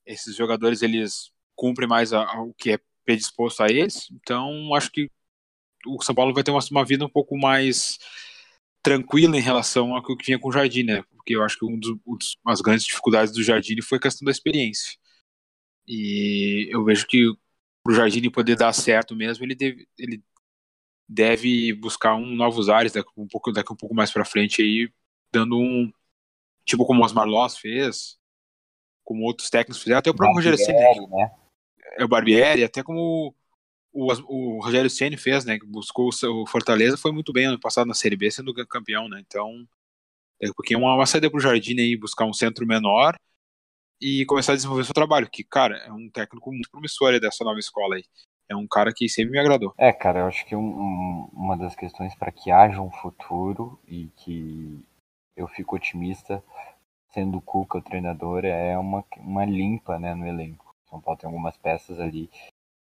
esses 0.06 0.36
jogadores 0.36 0.82
eles 0.82 1.32
cumprem 1.56 1.88
mais 1.88 2.12
o 2.14 2.54
que 2.58 2.72
é 2.74 2.80
predisposto 3.06 3.64
a 3.64 3.68
eles. 3.68 4.10
Então, 4.12 4.74
acho 4.76 4.92
que 4.92 5.10
o 5.86 6.02
São 6.02 6.16
Paulo 6.16 6.34
vai 6.34 6.44
ter 6.44 6.52
uma, 6.52 6.60
uma 6.72 6.86
vida 6.86 7.06
um 7.06 7.10
pouco 7.10 7.38
mais 7.38 8.00
tranquila 8.82 9.38
em 9.38 9.42
relação 9.42 9.96
ao 9.96 10.04
que 10.04 10.16
tinha 10.18 10.40
com 10.40 10.50
o 10.50 10.52
Jardim, 10.52 10.84
né? 10.84 11.04
Porque 11.16 11.36
eu 11.36 11.44
acho 11.44 11.58
que 11.58 11.66
um 11.66 11.78
dos, 11.78 11.92
um 12.06 12.50
das 12.50 12.62
grandes 12.62 12.86
dificuldades 12.86 13.34
do 13.34 13.44
Jardim 13.44 13.82
foi 13.82 13.98
a 13.98 14.02
questão 14.02 14.26
da 14.26 14.32
experiência. 14.32 14.98
E 15.88 16.68
eu 16.72 16.84
vejo 16.84 17.06
que 17.08 17.34
para 17.84 17.94
o 17.94 17.96
Jardim 17.96 18.30
poder 18.30 18.56
dar 18.56 18.74
certo 18.74 19.16
mesmo, 19.16 19.46
ele 19.46 19.56
deve, 19.56 19.88
ele 19.98 20.24
deve 21.08 21.74
buscar 21.74 22.16
um 22.16 22.36
novos 22.36 22.70
ares 22.70 22.92
daqui 22.92 23.10
um 23.16 23.28
pouco, 23.28 23.52
daqui 23.52 23.72
um 23.72 23.78
pouco 23.78 23.96
mais 23.96 24.12
para 24.12 24.26
frente 24.26 24.62
aí, 24.62 24.92
dando 25.32 25.58
um 25.58 25.92
tipo 26.66 26.86
como 26.86 27.02
o 27.02 27.06
Osmar 27.06 27.26
Loss 27.26 27.58
fez, 27.58 28.18
como 29.04 29.24
outros 29.24 29.50
técnicos 29.50 29.82
fizeram, 29.82 30.00
até 30.00 30.10
o 30.10 30.14
próprio 30.14 30.36
Rogério 30.36 30.58
Ceni, 30.58 31.08
né? 31.08 31.32
É 31.98 32.04
o 32.04 32.08
Barbieri, 32.10 32.64
até 32.64 32.84
como 32.84 33.34
o, 33.98 34.58
o 34.58 34.64
Rogério 34.64 34.90
Ceni 34.90 35.18
fez, 35.18 35.44
né? 35.44 35.58
Buscou 35.66 36.10
o 36.10 36.46
Fortaleza, 36.46 36.98
foi 36.98 37.12
muito 37.12 37.34
bem 37.34 37.46
ano 37.46 37.60
passado 37.60 37.88
na 37.88 37.96
Série 37.96 38.16
B, 38.16 38.30
sendo 38.30 38.54
campeão, 38.68 39.10
né? 39.10 39.20
Então, 39.26 39.68
é 40.40 40.48
porque 40.56 40.76
uma, 40.76 40.94
uma 40.94 41.06
saída 41.08 41.32
pro 41.32 41.40
Jardim 41.40 41.80
aí, 41.80 41.98
buscar 41.98 42.26
um 42.26 42.34
centro 42.34 42.68
menor 42.68 43.16
e 44.00 44.24
começar 44.26 44.52
a 44.52 44.56
desenvolver 44.56 44.84
seu 44.84 44.94
trabalho, 44.94 45.28
que, 45.28 45.44
cara, 45.44 45.78
é 45.78 45.92
um 45.92 46.10
técnico 46.12 46.52
muito 46.52 46.70
promissor 46.70 47.20
dessa 47.20 47.44
nova 47.44 47.58
escola 47.58 47.96
aí. 47.96 48.04
É 48.48 48.56
um 48.56 48.68
cara 48.68 48.94
que 48.94 49.10
sempre 49.10 49.32
me 49.32 49.40
agradou. 49.40 49.74
É, 49.78 49.92
cara, 49.92 50.20
eu 50.20 50.26
acho 50.28 50.46
que 50.46 50.56
um, 50.56 50.60
um, 50.60 51.30
uma 51.34 51.58
das 51.58 51.76
questões 51.76 52.14
para 52.14 52.32
que 52.32 52.52
haja 52.52 52.80
um 52.80 52.92
futuro 52.92 53.80
e 53.88 54.10
que 54.16 54.80
eu 55.36 55.48
fico 55.48 55.76
otimista, 55.76 56.44
sendo 57.10 57.40
o 57.40 57.42
Cuca 57.42 57.80
o 57.80 57.82
treinador, 57.82 58.46
é 58.46 58.78
uma, 58.78 59.04
uma 59.18 59.44
limpa 59.44 59.98
né, 59.98 60.14
no 60.14 60.28
elenco. 60.28 60.76
São 60.88 61.02
Paulo 61.02 61.20
tem 61.20 61.28
algumas 61.28 61.58
peças 61.58 62.00
ali 62.00 62.30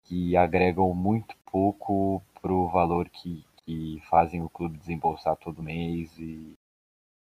que 0.04 0.36
agregam 0.36 0.94
muito 0.94 1.36
pouco 1.46 2.22
pro 2.42 2.68
valor 2.68 3.10
que, 3.10 3.46
que 3.58 4.02
fazem 4.10 4.42
o 4.42 4.50
clube 4.50 4.78
desembolsar 4.78 5.36
todo 5.38 5.64
mês 5.64 6.18
e 6.20 6.54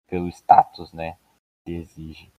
pelo 0.09 0.29
status, 0.29 0.93
né, 0.93 1.17
que 1.65 1.73
exige. 1.73 2.33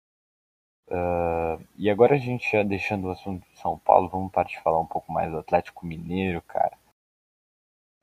Uh, 0.89 1.61
e 1.75 1.89
agora 1.89 2.15
a 2.15 2.17
gente 2.17 2.49
já 2.49 2.63
deixando 2.63 3.07
o 3.07 3.11
assunto 3.11 3.45
de 3.49 3.59
São 3.59 3.77
Paulo, 3.79 4.07
vamos 4.07 4.31
partir 4.31 4.61
falar 4.61 4.79
um 4.79 4.85
pouco 4.85 5.11
mais 5.11 5.29
do 5.29 5.39
Atlético 5.39 5.85
Mineiro, 5.85 6.41
cara. 6.41 6.77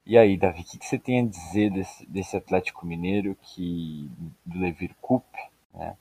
E 0.06 0.18
aí, 0.18 0.36
Davi, 0.36 0.60
o 0.60 0.64
que, 0.64 0.78
que, 0.78 0.84
você 0.84 0.98
tem 0.98 1.20
a 1.20 1.26
dizer 1.26 1.70
desse, 1.70 2.04
desse 2.06 2.36
Atlético 2.36 2.84
Mineiro 2.84 3.34
que 3.36 4.10
do 4.44 4.58
Levir 4.58 4.94
Cup, 5.00 5.24
né? 5.72 5.96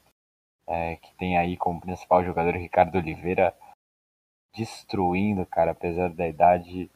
É, 0.68 0.96
que 0.98 1.14
tem 1.16 1.38
aí 1.38 1.56
como 1.58 1.80
principal 1.80 2.24
jogador 2.24 2.56
Ricardo 2.56 2.98
Oliveira 2.98 3.56
destruindo, 4.56 5.46
cara, 5.46 5.72
apesar 5.72 6.10
da 6.10 6.28
idade, 6.28 6.90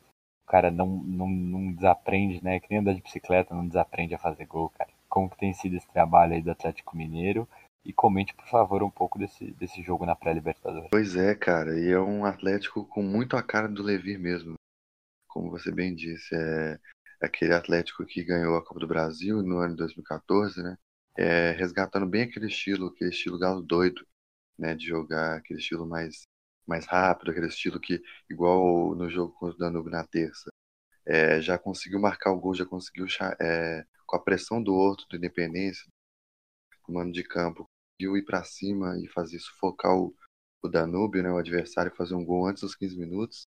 o 0.43 0.51
cara 0.51 0.70
não, 0.72 0.88
não, 0.88 1.28
não 1.28 1.74
desaprende, 1.74 2.43
né? 2.43 2.60
Que 2.60 2.68
nem 2.70 2.80
andar 2.80 2.93
de 2.93 3.01
bicicleta, 3.01 3.53
não 3.53 3.68
desaprende 3.68 4.14
a 4.14 4.20
fazer 4.20 4.45
gol, 4.45 4.70
cara. 4.70 4.89
Como 5.10 5.30
que 5.30 5.38
tem 5.38 5.53
sido 5.53 5.76
esse 5.76 5.88
trabalho 5.88 6.34
aí 6.34 6.41
do 6.41 6.51
Atlético 6.51 6.95
Mineiro? 6.95 7.47
E 7.84 7.93
comente, 7.93 8.34
por 8.34 8.47
favor, 8.47 8.84
um 8.84 8.89
pouco 8.89 9.18
desse, 9.18 9.51
desse 9.53 9.82
jogo 9.82 10.05
na 10.05 10.16
pré-Libertadores. 10.16 10.89
Pois 10.91 11.16
é, 11.16 11.34
cara, 11.34 11.80
e 11.80 11.89
é 11.89 11.99
um 11.99 12.26
Atlético 12.26 12.86
com 12.86 13.01
muito 13.01 13.38
a 13.38 13.43
cara 13.43 13.68
do 13.68 13.82
Levir 13.82 14.20
mesmo. 14.20 14.55
Como 15.28 15.49
você 15.49 15.72
bem 15.72 15.95
disse, 15.95 16.36
é 16.36 16.78
aquele 17.22 17.53
Atlético 17.53 18.05
que 18.05 18.24
ganhou 18.24 18.58
a 18.58 18.64
Copa 18.64 18.80
do 18.80 18.88
Brasil 18.88 19.41
no 19.41 19.58
ano 19.60 19.72
de 19.72 19.78
2014, 19.78 20.62
né? 20.62 20.78
É, 21.18 21.51
resgatando 21.51 22.05
bem 22.05 22.24
aquele 22.24 22.47
estilo, 22.47 22.88
aquele 22.88 23.10
estilo 23.10 23.39
galo 23.39 23.62
doido, 23.62 24.05
né? 24.58 24.76
De 24.76 24.86
jogar 24.86 25.38
aquele 25.38 25.60
estilo 25.60 25.86
mais 25.86 26.28
mais 26.68 26.86
rápido, 26.86 27.32
aquele 27.32 27.47
estilo 27.47 27.80
que, 27.80 28.03
igual 28.30 28.95
no 28.95 29.09
jogo 29.09 29.34
contra 29.34 29.55
o 29.55 29.59
Danube 29.59 29.89
na 29.89 30.05
terça, 30.05 30.51
é, 31.05 31.41
já 31.41 31.57
conseguiu 31.57 31.99
marcar 31.99 32.32
o 32.32 32.39
gol, 32.39 32.53
já 32.53 32.65
conseguiu, 32.65 33.05
é, 33.39 33.86
com 34.05 34.15
a 34.18 34.20
pressão 34.22 34.61
do 34.61 34.74
outro, 34.76 35.07
do 35.09 35.15
Independência, 35.15 35.86
o 36.88 36.93
mano 36.93 37.11
de 37.11 37.24
campo, 37.24 37.65
conseguiu 37.99 38.18
ir 38.18 38.26
para 38.26 38.43
cima 38.43 38.97
e 38.99 39.07
fazer 39.07 39.39
sufocar 39.39 39.95
o, 39.95 40.15
o 40.61 40.70
Danúbio, 40.70 41.24
né, 41.24 41.32
o 41.32 41.38
adversário, 41.38 41.95
fazer 41.95 42.15
um 42.15 42.26
gol 42.26 42.47
antes 42.47 42.61
dos 42.61 42.76
15 42.76 42.97
minutos. 42.97 43.47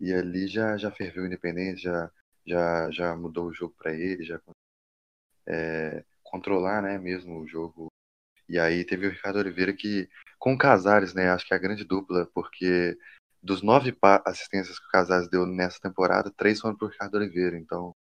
E 0.00 0.12
ali 0.12 0.48
já, 0.48 0.76
já 0.76 0.90
ferveu 0.90 1.24
o 1.24 1.26
Independência, 1.26 1.78
já, 1.78 2.10
já, 2.46 2.90
já 2.90 3.16
mudou 3.16 3.46
o 3.48 3.54
jogo 3.54 3.74
para 3.78 3.94
ele, 3.94 4.24
já 4.24 4.40
é, 5.46 6.04
controlar 6.22 6.82
né, 6.82 6.98
mesmo 6.98 7.40
o 7.40 7.46
jogo 7.46 7.92
e 8.48 8.58
aí 8.58 8.84
teve 8.84 9.06
o 9.06 9.10
Ricardo 9.10 9.38
Oliveira 9.38 9.72
que, 9.72 10.08
com 10.42 10.54
o 10.54 10.58
Casares, 10.58 11.14
né? 11.14 11.30
Acho 11.30 11.46
que 11.46 11.54
é 11.54 11.56
a 11.56 11.60
grande 11.60 11.84
dupla, 11.84 12.28
porque 12.34 12.98
dos 13.40 13.62
nove 13.62 13.96
assistências 14.24 14.76
que 14.76 14.86
o 14.86 14.90
Casares 14.90 15.28
deu 15.28 15.46
nessa 15.46 15.78
temporada, 15.80 16.32
três 16.36 16.60
foram 16.60 16.76
para 16.76 16.86
o 16.88 16.90
Ricardo 16.90 17.14
Oliveira. 17.14 17.56
Então 17.56 17.94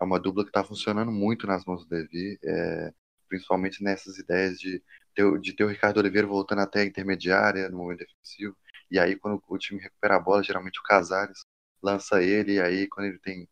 é 0.00 0.04
uma 0.04 0.20
dupla 0.20 0.44
que 0.44 0.50
está 0.50 0.62
funcionando 0.62 1.10
muito 1.10 1.44
nas 1.44 1.64
mãos 1.64 1.84
do 1.84 1.88
Devi, 1.88 2.38
é, 2.44 2.92
principalmente 3.28 3.82
nessas 3.82 4.16
ideias 4.16 4.60
de 4.60 4.80
ter, 5.12 5.40
de 5.40 5.52
ter 5.54 5.64
o 5.64 5.68
Ricardo 5.68 5.98
Oliveira 5.98 6.28
voltando 6.28 6.60
até 6.60 6.82
a 6.82 6.84
intermediária 6.84 7.68
no 7.68 7.78
momento 7.78 7.98
defensivo. 7.98 8.56
E 8.90 8.98
aí, 9.00 9.16
quando 9.16 9.42
o 9.48 9.58
time 9.58 9.80
recupera 9.80 10.16
a 10.16 10.20
bola, 10.20 10.42
geralmente 10.44 10.78
o 10.78 10.84
Casares 10.84 11.40
lança 11.82 12.22
ele, 12.22 12.54
e 12.54 12.60
aí 12.60 12.86
quando 12.88 13.06
ele 13.08 13.18
tem. 13.18 13.48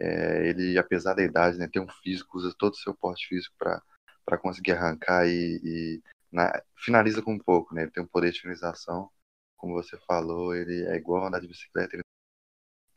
É, 0.00 0.48
ele, 0.48 0.78
apesar 0.78 1.12
da 1.14 1.22
idade, 1.22 1.58
né, 1.58 1.68
tem 1.70 1.82
um 1.82 1.88
físico, 2.02 2.38
usa 2.38 2.54
todo 2.58 2.72
o 2.72 2.76
seu 2.78 2.94
porte 2.94 3.28
físico 3.28 3.54
para 3.58 4.38
conseguir 4.38 4.72
arrancar 4.72 5.26
e, 5.28 5.60
e 5.62 6.02
na, 6.32 6.62
finaliza 6.76 7.22
com 7.22 7.34
um 7.34 7.38
pouco, 7.38 7.74
né? 7.74 7.82
Ele 7.82 7.90
tem 7.90 8.02
um 8.02 8.06
poder 8.06 8.32
de 8.32 8.40
finalização, 8.40 9.10
como 9.56 9.74
você 9.74 9.96
falou, 10.06 10.54
ele 10.54 10.84
é 10.86 10.96
igual 10.96 11.26
andar 11.26 11.40
de 11.40 11.48
bicicleta, 11.48 11.96
ele 11.96 12.02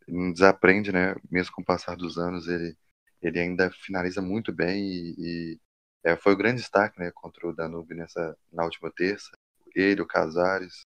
não 0.08 0.32
desaprende, 0.32 0.92
né? 0.92 1.16
Mesmo 1.32 1.54
com 1.54 1.62
o 1.62 1.66
passar 1.66 1.96
dos 1.96 2.18
anos, 2.18 2.48
ele, 2.48 2.78
ele 3.22 3.40
ainda 3.40 3.72
finaliza 3.72 4.22
muito 4.22 4.52
bem 4.54 4.84
e, 4.86 5.16
e 5.18 5.60
é, 6.04 6.16
foi 6.16 6.34
o 6.34 6.38
grande 6.38 6.62
destaque, 6.62 7.00
né? 7.00 7.12
Contra 7.12 7.48
o 7.48 7.54
Danube 7.54 7.96
nessa, 7.96 8.38
na 8.52 8.64
última 8.66 8.92
terça. 8.92 9.32
Ele, 9.76 10.02
o 10.02 10.08
Casares, 10.08 10.86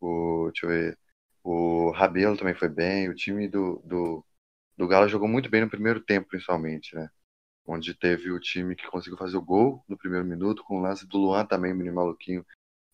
o, 0.00 0.50
deixa 0.52 0.66
eu 0.66 0.70
ver, 0.70 0.98
o 1.42 1.90
Rabelo 1.92 2.36
também 2.36 2.54
foi 2.54 2.68
bem, 2.68 3.08
o 3.08 3.14
time 3.14 3.48
do, 3.48 3.82
do, 3.84 4.24
do 4.76 4.88
Galo 4.88 5.08
jogou 5.08 5.28
muito 5.28 5.50
bem 5.50 5.62
no 5.62 5.70
primeiro 5.70 6.00
tempo, 6.00 6.28
principalmente, 6.28 6.94
né? 6.94 7.10
Onde 7.68 7.92
teve 7.94 8.32
o 8.32 8.40
time 8.40 8.74
que 8.74 8.86
conseguiu 8.86 9.18
fazer 9.18 9.36
o 9.36 9.42
gol 9.42 9.84
no 9.86 9.96
primeiro 9.98 10.24
minuto, 10.24 10.64
com 10.64 10.78
o 10.78 10.80
lance 10.80 11.06
do 11.06 11.18
Luan 11.18 11.44
também, 11.44 11.74
menino 11.74 11.94
maluquinho, 11.96 12.44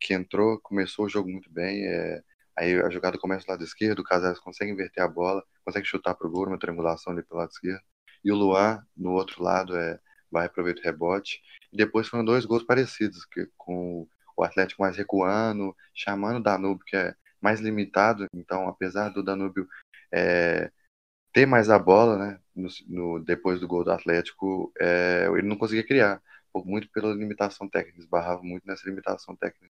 que 0.00 0.12
entrou, 0.12 0.58
começou 0.58 1.06
o 1.06 1.08
jogo 1.08 1.30
muito 1.30 1.48
bem. 1.48 1.86
É, 1.86 2.22
aí 2.56 2.80
a 2.80 2.90
jogada 2.90 3.16
começa 3.16 3.46
do 3.46 3.50
lado 3.50 3.62
esquerdo, 3.62 4.00
o 4.00 4.04
Casares 4.04 4.40
consegue 4.40 4.72
inverter 4.72 5.04
a 5.04 5.08
bola, 5.08 5.44
consegue 5.64 5.86
chutar 5.86 6.14
pro 6.16 6.28
gol, 6.28 6.48
uma 6.48 6.58
triangulação 6.58 7.12
ali 7.12 7.22
pelo 7.22 7.38
lado 7.38 7.50
esquerdo. 7.52 7.80
E 8.24 8.32
o 8.32 8.34
Luan, 8.34 8.84
no 8.96 9.12
outro 9.12 9.44
lado, 9.44 9.76
é, 9.76 10.00
vai 10.28 10.46
aproveitar 10.46 10.80
o 10.80 10.84
rebote. 10.84 11.40
E 11.72 11.76
depois 11.76 12.08
foram 12.08 12.24
dois 12.24 12.44
gols 12.44 12.64
parecidos, 12.64 13.24
que, 13.26 13.48
com 13.56 14.08
o 14.36 14.42
Atlético 14.42 14.82
mais 14.82 14.96
recuando, 14.96 15.76
chamando 15.94 16.38
o 16.38 16.42
Danúbio, 16.42 16.84
que 16.84 16.96
é 16.96 17.14
mais 17.40 17.60
limitado. 17.60 18.26
Então, 18.34 18.68
apesar 18.68 19.10
do 19.10 19.22
Danúbio 19.22 19.68
é, 20.12 20.72
ter 21.34 21.46
mais 21.46 21.68
a 21.68 21.78
bola, 21.78 22.16
né? 22.16 22.40
No, 22.54 22.68
no, 22.86 23.18
depois 23.18 23.60
do 23.60 23.66
gol 23.68 23.84
do 23.84 23.90
Atlético, 23.90 24.72
é, 24.80 25.26
ele 25.32 25.48
não 25.48 25.56
conseguia 25.56 25.86
criar, 25.86 26.22
muito 26.64 26.88
pela 26.90 27.12
limitação 27.12 27.68
técnica, 27.68 27.98
esbarrava 27.98 28.40
muito 28.42 28.64
nessa 28.64 28.88
limitação 28.88 29.34
técnica 29.34 29.74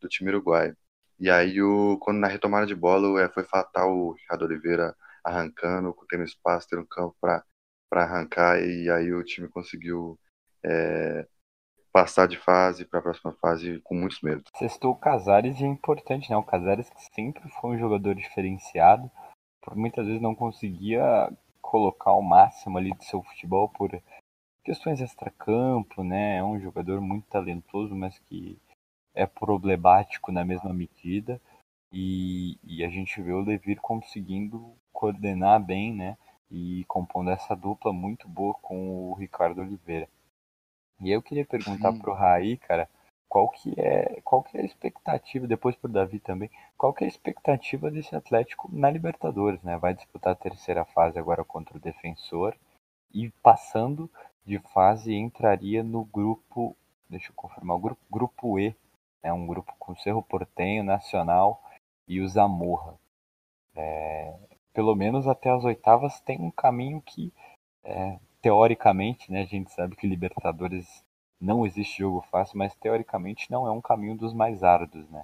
do 0.00 0.08
time 0.08 0.30
uruguaio. 0.30 0.74
E 1.20 1.30
aí, 1.30 1.60
o, 1.62 1.98
quando 1.98 2.18
na 2.18 2.26
retomada 2.26 2.66
de 2.66 2.74
bola, 2.74 3.20
é, 3.20 3.28
foi 3.28 3.44
fatal 3.44 3.94
o 3.94 4.12
Ricardo 4.12 4.46
Oliveira 4.46 4.96
arrancando, 5.22 5.94
tendo 6.08 6.24
espaço, 6.24 6.68
tendo 6.68 6.86
campo 6.86 7.14
para 7.20 7.44
arrancar, 7.92 8.60
e 8.62 8.90
aí 8.90 9.12
o 9.12 9.22
time 9.22 9.46
conseguiu 9.48 10.18
é, 10.64 11.26
passar 11.92 12.26
de 12.26 12.38
fase 12.38 12.86
para 12.86 13.00
a 13.00 13.02
próxima 13.02 13.32
fase 13.34 13.80
com 13.84 13.94
muitos 13.94 14.20
medos. 14.22 14.50
Sextou 14.56 14.92
o 14.92 14.96
Casares 14.96 15.60
e 15.60 15.64
é 15.64 15.66
importante, 15.66 16.30
né? 16.30 16.36
O 16.36 16.42
Casares 16.42 16.88
que 16.88 17.02
sempre 17.14 17.46
foi 17.60 17.76
um 17.76 17.78
jogador 17.78 18.14
diferenciado, 18.14 19.10
muitas 19.74 20.06
vezes 20.06 20.20
não 20.20 20.34
conseguia 20.34 21.30
colocar 21.62 22.12
o 22.12 22.22
máximo 22.22 22.76
ali 22.76 22.92
do 22.92 23.02
seu 23.04 23.22
futebol 23.22 23.68
por 23.68 23.90
questões 24.64 25.00
extracampo, 25.00 26.02
né? 26.02 26.36
É 26.38 26.44
um 26.44 26.60
jogador 26.60 27.00
muito 27.00 27.26
talentoso, 27.28 27.94
mas 27.94 28.18
que 28.18 28.58
é 29.14 29.26
problemático 29.26 30.32
na 30.32 30.44
mesma 30.44 30.72
medida. 30.72 31.40
E, 31.92 32.58
e 32.64 32.84
a 32.84 32.88
gente 32.88 33.20
vê 33.22 33.32
o 33.32 33.40
Levir 33.40 33.80
conseguindo 33.80 34.74
coordenar 34.92 35.62
bem, 35.62 35.94
né? 35.94 36.16
E 36.50 36.84
compondo 36.86 37.30
essa 37.30 37.54
dupla 37.54 37.92
muito 37.92 38.28
boa 38.28 38.54
com 38.54 39.10
o 39.10 39.14
Ricardo 39.14 39.60
Oliveira. 39.60 40.08
E 41.00 41.10
eu 41.10 41.22
queria 41.22 41.44
perguntar 41.44 41.92
Sim. 41.92 41.98
pro 41.98 42.14
Raí, 42.14 42.56
cara, 42.56 42.88
qual 43.34 43.48
que 43.48 43.74
é 43.76 44.20
qual 44.22 44.44
que 44.44 44.56
é 44.56 44.60
a 44.60 44.64
expectativa 44.64 45.44
depois 45.44 45.74
pro 45.74 45.90
Davi 45.90 46.20
também 46.20 46.48
qual 46.78 46.92
que 46.92 47.02
é 47.02 47.06
a 47.06 47.08
expectativa 47.08 47.90
desse 47.90 48.14
Atlético 48.14 48.70
na 48.72 48.88
Libertadores 48.88 49.60
né 49.64 49.76
vai 49.76 49.92
disputar 49.92 50.34
a 50.34 50.36
terceira 50.36 50.84
fase 50.84 51.18
agora 51.18 51.42
contra 51.42 51.76
o 51.76 51.80
Defensor 51.80 52.54
e 53.12 53.30
passando 53.42 54.08
de 54.44 54.58
fase 54.58 55.14
entraria 55.14 55.82
no 55.82 56.04
grupo, 56.04 56.76
deixa 57.08 57.30
eu 57.30 57.34
confirmar, 57.34 57.76
o 57.76 57.80
grupo, 57.80 58.00
grupo 58.10 58.58
E, 58.58 58.74
é 59.22 59.32
um 59.32 59.46
grupo 59.46 59.72
com 59.78 59.96
Cerro 59.96 60.22
Portenho, 60.22 60.84
Nacional 60.84 61.62
e 62.06 62.20
o 62.20 62.28
Zamorra. 62.28 62.94
É, 63.74 64.36
pelo 64.72 64.94
menos 64.94 65.26
até 65.26 65.50
as 65.50 65.64
oitavas 65.64 66.20
tem 66.20 66.38
um 66.40 66.50
caminho 66.50 67.00
que, 67.00 67.32
é, 67.82 68.18
teoricamente, 68.42 69.32
né, 69.32 69.42
a 69.42 69.46
gente 69.46 69.70
sabe 69.72 69.96
que 69.96 70.06
Libertadores 70.06 71.02
não 71.44 71.66
existe 71.66 71.98
jogo 71.98 72.24
fácil, 72.30 72.58
mas 72.58 72.74
teoricamente 72.74 73.50
não 73.50 73.66
é 73.66 73.70
um 73.70 73.80
caminho 73.80 74.16
dos 74.16 74.32
mais 74.32 74.62
árduos, 74.62 75.08
né? 75.10 75.22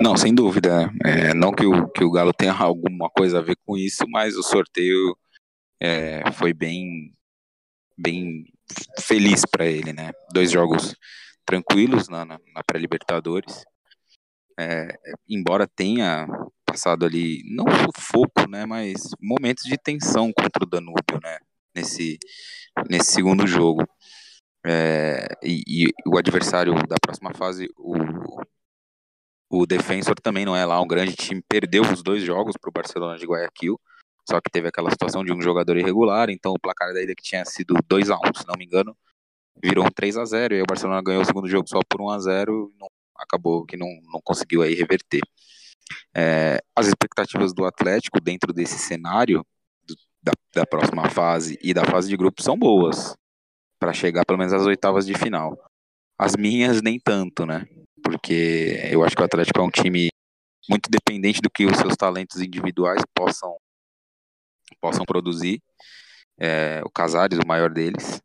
Não, 0.00 0.16
sem 0.16 0.34
dúvida. 0.34 0.90
É, 1.04 1.34
não 1.34 1.52
que 1.52 1.66
o, 1.66 1.88
que 1.88 2.04
o 2.04 2.10
Galo 2.10 2.32
tenha 2.32 2.52
alguma 2.52 3.10
coisa 3.10 3.38
a 3.38 3.42
ver 3.42 3.56
com 3.66 3.76
isso, 3.76 4.06
mas 4.08 4.36
o 4.36 4.42
sorteio 4.42 5.16
é, 5.80 6.22
foi 6.32 6.54
bem 6.54 7.12
bem 7.98 8.46
feliz 9.00 9.44
para 9.44 9.66
ele, 9.66 9.92
né? 9.92 10.12
Dois 10.32 10.50
jogos 10.50 10.96
tranquilos 11.44 12.08
na, 12.08 12.24
na, 12.24 12.40
na 12.54 12.62
pré-Libertadores. 12.64 13.64
É, 14.58 14.98
embora 15.28 15.66
tenha 15.66 16.26
passado 16.64 17.04
ali, 17.04 17.42
não 17.54 17.64
sufoco, 17.84 18.48
né, 18.48 18.64
mas 18.64 19.10
momentos 19.20 19.64
de 19.64 19.76
tensão 19.76 20.32
contra 20.32 20.62
o 20.62 20.66
Danúbio, 20.66 21.20
né, 21.22 21.38
nesse, 21.74 22.18
nesse 22.88 23.12
segundo 23.12 23.46
jogo. 23.46 23.86
É, 24.64 25.26
e, 25.42 25.62
e, 25.66 25.92
o 26.06 26.16
adversário 26.16 26.74
da 26.86 26.96
próxima 27.00 27.32
fase, 27.34 27.68
o, 27.76 27.94
o 29.50 29.66
Defensor 29.66 30.14
também 30.20 30.44
não 30.44 30.56
é 30.56 30.64
lá 30.64 30.80
um 30.80 30.86
grande 30.86 31.16
time, 31.16 31.42
perdeu 31.48 31.82
os 31.82 32.02
dois 32.02 32.22
jogos 32.22 32.56
para 32.56 32.70
o 32.70 32.72
Barcelona 32.72 33.18
de 33.18 33.26
Guayaquil, 33.26 33.80
só 34.28 34.40
que 34.40 34.50
teve 34.50 34.68
aquela 34.68 34.90
situação 34.90 35.24
de 35.24 35.32
um 35.32 35.42
jogador 35.42 35.76
irregular, 35.76 36.30
então 36.30 36.52
o 36.52 36.60
placar 36.60 36.94
da 36.94 37.02
ilha 37.02 37.14
que 37.14 37.24
tinha 37.24 37.44
sido 37.44 37.74
2 37.88 38.10
a 38.10 38.16
1 38.16 38.18
se 38.40 38.46
não 38.46 38.54
me 38.56 38.64
engano, 38.64 38.96
virou 39.62 39.84
um 39.84 39.90
3 39.90 40.16
a 40.16 40.24
0 40.24 40.54
e 40.54 40.56
aí 40.58 40.62
o 40.62 40.66
Barcelona 40.66 41.02
ganhou 41.02 41.22
o 41.22 41.26
segundo 41.26 41.48
jogo 41.48 41.68
só 41.68 41.80
por 41.88 42.00
1 42.00 42.10
a 42.10 42.18
0 42.20 42.72
não, 42.78 42.88
acabou 43.16 43.66
que 43.66 43.76
não, 43.76 43.88
não 44.12 44.20
conseguiu 44.22 44.62
aí 44.62 44.74
reverter. 44.74 45.20
É, 46.14 46.62
as 46.74 46.86
expectativas 46.86 47.52
do 47.52 47.64
Atlético 47.64 48.20
dentro 48.20 48.52
desse 48.52 48.78
cenário 48.78 49.44
da, 50.22 50.32
da 50.54 50.66
próxima 50.66 51.10
fase 51.10 51.58
e 51.60 51.74
da 51.74 51.84
fase 51.84 52.08
de 52.08 52.16
grupo 52.16 52.42
são 52.42 52.56
boas 52.56 53.16
para 53.82 53.92
chegar 53.92 54.24
pelo 54.24 54.38
menos 54.38 54.52
às 54.52 54.62
oitavas 54.62 55.04
de 55.04 55.12
final. 55.14 55.58
As 56.16 56.36
minhas 56.36 56.80
nem 56.80 57.00
tanto, 57.00 57.44
né? 57.44 57.66
Porque 58.00 58.78
eu 58.88 59.02
acho 59.02 59.16
que 59.16 59.22
o 59.22 59.24
Atlético 59.24 59.58
é 59.58 59.62
um 59.64 59.70
time 59.70 60.08
muito 60.70 60.88
dependente 60.88 61.40
do 61.40 61.50
que 61.50 61.66
os 61.66 61.76
seus 61.76 61.96
talentos 61.96 62.40
individuais 62.40 63.02
possam 63.12 63.56
possam 64.80 65.04
produzir. 65.04 65.60
É, 66.38 66.80
o 66.84 66.90
Casares, 66.90 67.40
o 67.40 67.46
maior 67.46 67.70
deles, 67.70 68.22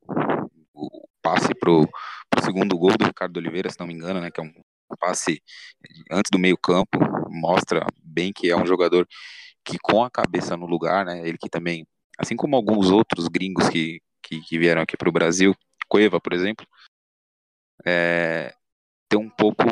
o 0.76 1.08
passe 1.24 1.56
pro, 1.56 1.82
o 1.82 2.42
segundo 2.44 2.78
gol 2.78 2.96
do 2.96 3.06
Ricardo 3.06 3.38
Oliveira, 3.38 3.72
se 3.72 3.80
não 3.80 3.88
me 3.88 3.96
engano, 3.96 4.22
né, 4.22 4.30
que 4.30 4.40
é 4.40 4.44
um 4.44 4.54
passe 5.00 5.42
antes 6.12 6.30
do 6.32 6.38
meio 6.38 6.58
campo, 6.58 7.00
mostra 7.32 7.84
bem 8.04 8.32
que 8.32 8.52
é 8.52 8.56
um 8.56 8.66
jogador 8.66 9.08
que 9.66 9.80
com 9.80 10.04
a 10.04 10.10
cabeça 10.10 10.56
no 10.56 10.68
lugar, 10.68 11.04
né, 11.04 11.28
ele 11.28 11.38
que 11.38 11.50
também, 11.50 11.86
assim 12.18 12.36
como 12.36 12.56
alguns 12.56 12.92
outros 12.92 13.28
gringos 13.28 13.68
que, 13.70 14.00
que, 14.28 14.42
que 14.42 14.60
vieram 14.60 14.82
aqui 14.82 14.98
para 14.98 15.10
o 15.10 15.12
Brasil, 15.12 15.56
Cueva, 15.88 16.20
por 16.20 16.34
exemplo, 16.34 16.68
é, 17.86 18.54
tem 19.10 19.20
um 19.20 19.30
pouco, 19.30 19.64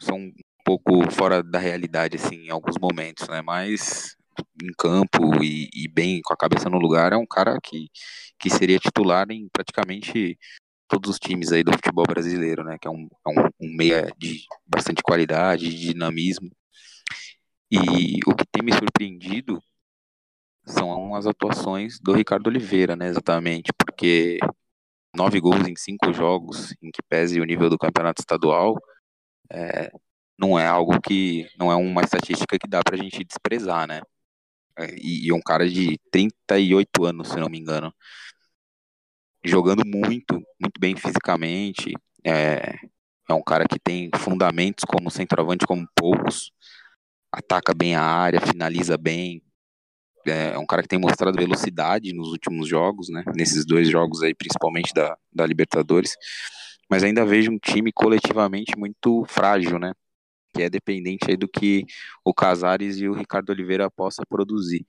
são 0.00 0.16
um 0.16 0.32
pouco 0.64 1.10
fora 1.10 1.42
da 1.42 1.58
realidade, 1.58 2.16
assim, 2.16 2.46
em 2.46 2.50
alguns 2.50 2.76
momentos, 2.80 3.28
né, 3.28 3.40
mas 3.40 4.16
em 4.62 4.72
campo 4.76 5.42
e, 5.42 5.68
e, 5.72 5.88
bem 5.88 6.20
com 6.22 6.32
a 6.32 6.36
cabeça 6.36 6.68
no 6.68 6.78
lugar, 6.78 7.12
é 7.12 7.16
um 7.16 7.26
cara 7.26 7.58
que, 7.62 7.88
que 8.38 8.50
seria 8.50 8.78
titular 8.78 9.26
em 9.30 9.48
praticamente 9.48 10.38
todos 10.88 11.10
os 11.10 11.18
times 11.18 11.52
aí 11.52 11.62
do 11.62 11.72
futebol 11.72 12.04
brasileiro, 12.06 12.64
né? 12.64 12.76
Que 12.80 12.88
é 12.88 12.90
um, 12.90 13.08
é 13.26 13.28
um, 13.28 13.48
um 13.60 13.76
meia 13.76 14.10
de 14.16 14.44
bastante 14.66 15.02
qualidade, 15.02 15.68
de 15.68 15.92
dinamismo. 15.92 16.50
E 17.70 18.20
o 18.26 18.34
que 18.34 18.46
tem 18.50 18.62
me 18.64 18.72
surpreendido 18.72 19.62
são 20.68 21.14
as 21.14 21.26
atuações 21.26 21.98
do 22.00 22.12
Ricardo 22.12 22.48
Oliveira, 22.48 22.96
né? 22.96 23.08
Exatamente, 23.08 23.72
porque 23.78 24.38
nove 25.16 25.40
gols 25.40 25.66
em 25.68 25.76
cinco 25.76 26.12
jogos, 26.12 26.74
em 26.82 26.90
que 26.90 27.02
pese 27.08 27.40
o 27.40 27.44
nível 27.44 27.70
do 27.70 27.78
campeonato 27.78 28.22
estadual, 28.22 28.76
é, 29.52 29.90
não 30.38 30.58
é 30.58 30.66
algo 30.66 31.00
que 31.00 31.48
não 31.58 31.72
é 31.72 31.76
uma 31.76 32.02
estatística 32.02 32.58
que 32.58 32.68
dá 32.68 32.80
pra 32.84 32.96
gente 32.96 33.24
desprezar, 33.24 33.86
né? 33.88 34.00
e, 35.00 35.26
e 35.26 35.32
um 35.32 35.40
cara 35.40 35.68
de 35.68 35.98
38 36.10 37.04
anos, 37.04 37.28
se 37.28 37.36
não 37.36 37.48
me 37.48 37.58
engano, 37.58 37.92
jogando 39.44 39.84
muito, 39.86 40.34
muito 40.60 40.78
bem 40.80 40.96
fisicamente. 40.96 41.92
É, 42.24 42.74
é 43.28 43.34
um 43.34 43.42
cara 43.42 43.66
que 43.68 43.78
tem 43.78 44.10
fundamentos 44.16 44.84
como 44.84 45.10
centroavante 45.10 45.66
como 45.66 45.86
poucos, 45.94 46.52
ataca 47.32 47.74
bem 47.74 47.94
a 47.96 48.02
área, 48.02 48.40
finaliza 48.40 48.96
bem. 48.96 49.42
É, 50.30 50.54
é 50.54 50.58
um 50.58 50.66
cara 50.66 50.82
que 50.82 50.88
tem 50.88 50.98
mostrado 50.98 51.36
velocidade 51.36 52.12
nos 52.12 52.28
últimos 52.28 52.68
jogos, 52.68 53.08
né? 53.08 53.22
Nesses 53.34 53.64
dois 53.64 53.88
jogos 53.88 54.22
aí, 54.22 54.34
principalmente 54.34 54.92
da, 54.94 55.16
da 55.32 55.46
Libertadores. 55.46 56.16
Mas 56.90 57.02
ainda 57.02 57.24
vejo 57.24 57.50
um 57.50 57.58
time 57.58 57.92
coletivamente 57.92 58.78
muito 58.78 59.24
frágil, 59.28 59.78
né? 59.78 59.92
que 60.54 60.62
é 60.62 60.70
dependente 60.70 61.30
aí 61.30 61.36
do 61.36 61.48
que 61.48 61.84
o 62.24 62.34
Casares 62.34 62.98
e 62.98 63.08
o 63.08 63.12
Ricardo 63.12 63.50
Oliveira 63.50 63.90
possa 63.90 64.22
produzir. 64.28 64.84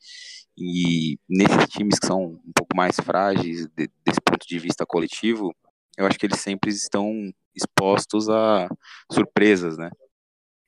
E 0.57 1.17
nesses 1.29 1.69
times 1.69 1.99
que 1.99 2.07
são 2.07 2.39
um 2.45 2.51
pouco 2.55 2.75
mais 2.75 2.95
frágeis 2.95 3.67
de, 3.67 3.89
desse 4.05 4.19
ponto 4.19 4.47
de 4.47 4.59
vista 4.59 4.85
coletivo, 4.85 5.53
eu 5.97 6.05
acho 6.05 6.17
que 6.17 6.25
eles 6.25 6.39
sempre 6.39 6.71
estão 6.71 7.31
expostos 7.55 8.29
a 8.29 8.67
surpresas, 9.11 9.77
né? 9.77 9.89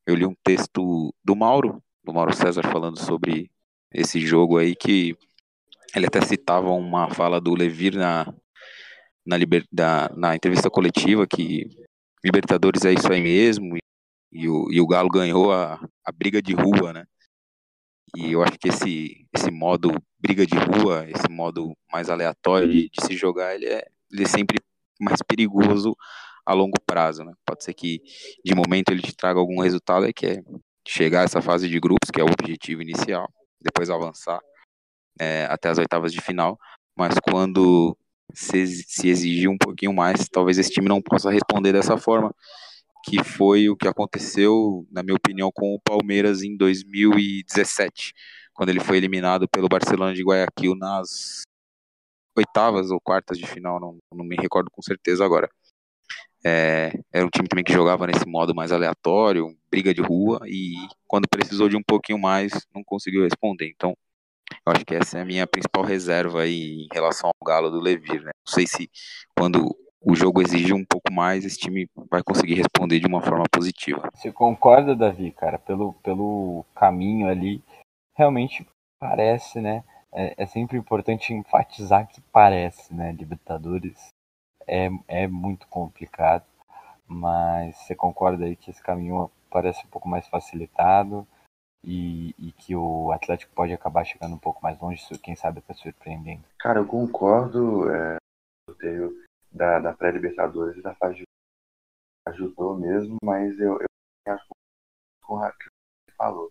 Eu 0.05 0.15
li 0.15 0.25
um 0.25 0.35
texto 0.43 1.13
do 1.23 1.35
Mauro, 1.35 1.81
do 2.03 2.13
Mauro 2.13 2.35
César 2.35 2.63
falando 2.63 2.99
sobre 2.99 3.49
esse 3.93 4.19
jogo 4.19 4.57
aí 4.57 4.75
que 4.75 5.15
ele 5.95 6.07
até 6.07 6.21
citava 6.21 6.69
uma 6.71 7.13
fala 7.13 7.39
do 7.39 7.53
Levir 7.53 7.95
na 7.95 8.33
na, 9.25 9.37
liber, 9.37 9.67
na 10.15 10.35
entrevista 10.35 10.69
coletiva 10.69 11.27
que 11.27 11.69
Libertadores 12.23 12.85
é 12.85 12.93
isso 12.93 13.11
aí 13.11 13.21
mesmo 13.21 13.77
e 14.31 14.47
o, 14.47 14.71
e 14.71 14.79
o 14.79 14.87
Galo 14.87 15.09
ganhou 15.09 15.51
a, 15.51 15.79
a 16.05 16.11
briga 16.11 16.41
de 16.41 16.53
rua, 16.53 16.93
né? 16.93 17.05
E 18.15 18.31
eu 18.31 18.43
acho 18.43 18.57
que 18.57 18.69
esse, 18.69 19.27
esse 19.33 19.51
modo 19.51 19.91
briga 20.19 20.45
de 20.45 20.55
rua, 20.55 21.05
esse 21.09 21.29
modo 21.29 21.75
mais 21.91 22.09
aleatório 22.09 22.69
de, 22.69 22.89
de 22.89 23.05
se 23.05 23.15
jogar, 23.15 23.55
ele 23.55 23.65
é, 23.65 23.85
ele 24.11 24.23
é 24.23 24.27
sempre 24.27 24.57
mais 24.99 25.19
perigoso 25.21 25.95
a 26.45 26.53
longo 26.53 26.79
prazo, 26.85 27.23
né? 27.23 27.33
Pode 27.45 27.63
ser 27.63 27.73
que 27.73 28.01
de 28.43 28.55
momento 28.55 28.91
ele 28.91 29.01
te 29.01 29.15
traga 29.15 29.39
algum 29.39 29.59
resultado, 29.59 30.05
é 30.05 30.13
que 30.13 30.25
é 30.25 30.43
chegar 30.87 31.21
a 31.21 31.23
essa 31.23 31.41
fase 31.41 31.69
de 31.69 31.79
grupos, 31.79 32.09
que 32.11 32.19
é 32.19 32.23
o 32.23 32.31
objetivo 32.31 32.81
inicial, 32.81 33.31
depois 33.61 33.89
avançar 33.89 34.39
é, 35.19 35.45
até 35.49 35.69
as 35.69 35.77
oitavas 35.77 36.11
de 36.11 36.21
final, 36.21 36.57
mas 36.97 37.15
quando 37.19 37.97
se, 38.33 38.65
se 38.67 39.07
exigir 39.07 39.49
um 39.49 39.57
pouquinho 39.57 39.93
mais, 39.93 40.27
talvez 40.29 40.57
esse 40.57 40.71
time 40.71 40.87
não 40.87 41.01
possa 41.01 41.29
responder 41.29 41.73
dessa 41.73 41.97
forma, 41.97 42.33
que 43.03 43.23
foi 43.23 43.69
o 43.69 43.75
que 43.75 43.87
aconteceu, 43.87 44.85
na 44.91 45.03
minha 45.03 45.15
opinião, 45.15 45.51
com 45.53 45.73
o 45.73 45.79
Palmeiras 45.79 46.43
em 46.43 46.55
2017, 46.55 48.13
quando 48.53 48.69
ele 48.69 48.79
foi 48.79 48.97
eliminado 48.97 49.47
pelo 49.49 49.67
Barcelona 49.67 50.13
de 50.13 50.23
Guayaquil 50.23 50.75
nas 50.75 51.41
oitavas 52.37 52.91
ou 52.91 52.99
quartas 53.01 53.37
de 53.37 53.45
final, 53.45 53.79
não, 53.79 53.97
não 54.13 54.25
me 54.25 54.35
recordo 54.35 54.69
com 54.71 54.81
certeza 54.81 55.25
agora. 55.25 55.49
É, 56.43 56.91
era 57.11 57.25
um 57.25 57.29
time 57.29 57.47
também 57.47 57.63
que 57.63 57.73
jogava 57.73 58.07
nesse 58.07 58.27
modo 58.27 58.53
mais 58.55 58.71
aleatório, 58.71 59.55
briga 59.69 59.93
de 59.93 60.01
rua, 60.01 60.39
e 60.45 60.73
quando 61.07 61.27
precisou 61.29 61.69
de 61.69 61.77
um 61.77 61.83
pouquinho 61.83 62.17
mais, 62.19 62.51
não 62.73 62.83
conseguiu 62.83 63.23
responder. 63.23 63.69
Então, 63.69 63.93
Eu 64.65 64.73
acho 64.73 64.85
que 64.85 64.95
essa 64.95 65.17
é 65.17 65.21
a 65.21 65.25
minha 65.25 65.47
principal 65.47 65.83
reserva 65.83 66.41
aí 66.41 66.83
em 66.83 66.87
relação 66.93 67.29
ao 67.29 67.47
Galo 67.47 67.69
do 67.69 67.79
Levir, 67.79 68.21
né? 68.21 68.31
Não 68.45 68.53
sei 68.53 68.67
se 68.67 68.89
quando 69.37 69.75
o 70.01 70.15
jogo 70.15 70.41
exige 70.41 70.73
um 70.73 70.85
pouco 70.85 71.11
mais, 71.11 71.45
esse 71.45 71.57
time 71.57 71.87
vai 72.09 72.21
conseguir 72.23 72.55
responder 72.55 72.99
de 72.99 73.07
uma 73.07 73.21
forma 73.21 73.45
positiva. 73.51 74.09
Você 74.13 74.31
concorda, 74.31 74.95
Davi, 74.95 75.31
cara? 75.31 75.57
Pelo, 75.57 75.93
pelo 76.03 76.65
caminho 76.75 77.27
ali, 77.27 77.63
realmente 78.15 78.67
parece, 78.99 79.59
né? 79.59 79.83
É, 80.13 80.43
é 80.43 80.45
sempre 80.45 80.77
importante 80.77 81.33
enfatizar 81.33 82.07
que 82.07 82.19
parece, 82.31 82.93
né? 82.93 83.11
Libertadores 83.13 84.09
é, 84.67 84.89
é 85.07 85.27
muito 85.27 85.67
complicado, 85.67 86.45
mas 87.07 87.75
você 87.77 87.95
concorda 87.95 88.45
aí 88.45 88.55
que 88.55 88.71
esse 88.71 88.81
caminho 88.81 89.29
parece 89.49 89.85
um 89.85 89.89
pouco 89.89 90.07
mais 90.07 90.27
facilitado 90.27 91.27
e, 91.83 92.33
e 92.37 92.51
que 92.53 92.75
o 92.75 93.11
Atlético 93.11 93.53
pode 93.53 93.73
acabar 93.73 94.05
chegando 94.05 94.35
um 94.35 94.39
pouco 94.39 94.61
mais 94.61 94.79
longe, 94.79 95.01
quem 95.21 95.35
sabe 95.35 95.59
até 95.59 95.73
surpreendendo? 95.73 96.43
Cara, 96.59 96.79
eu 96.79 96.87
concordo. 96.87 97.89
É, 97.89 98.17
da, 99.51 99.79
da 99.79 99.93
pré-Libertadores 99.93 100.77
e 100.77 100.81
da 100.81 100.95
fase 100.95 101.23
ajudou 102.27 102.77
mesmo, 102.77 103.17
mas 103.23 103.59
eu, 103.59 103.79
eu 103.79 104.33
acho 104.33 104.45
com 105.23 105.35
o 105.35 105.51
que 105.51 105.65
você 105.65 106.15
falou. 106.15 106.49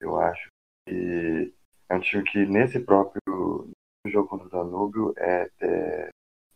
Eu 0.00 0.18
acho 0.18 0.48
que 0.86 1.54
é 1.88 1.94
um 1.94 2.00
time 2.00 2.24
que 2.24 2.46
nesse 2.46 2.80
próprio 2.80 3.70
jogo 4.06 4.28
contra 4.28 4.46
o 4.46 4.50
Danúbio 4.50 5.14
é, 5.16 5.50
é, 5.60 6.08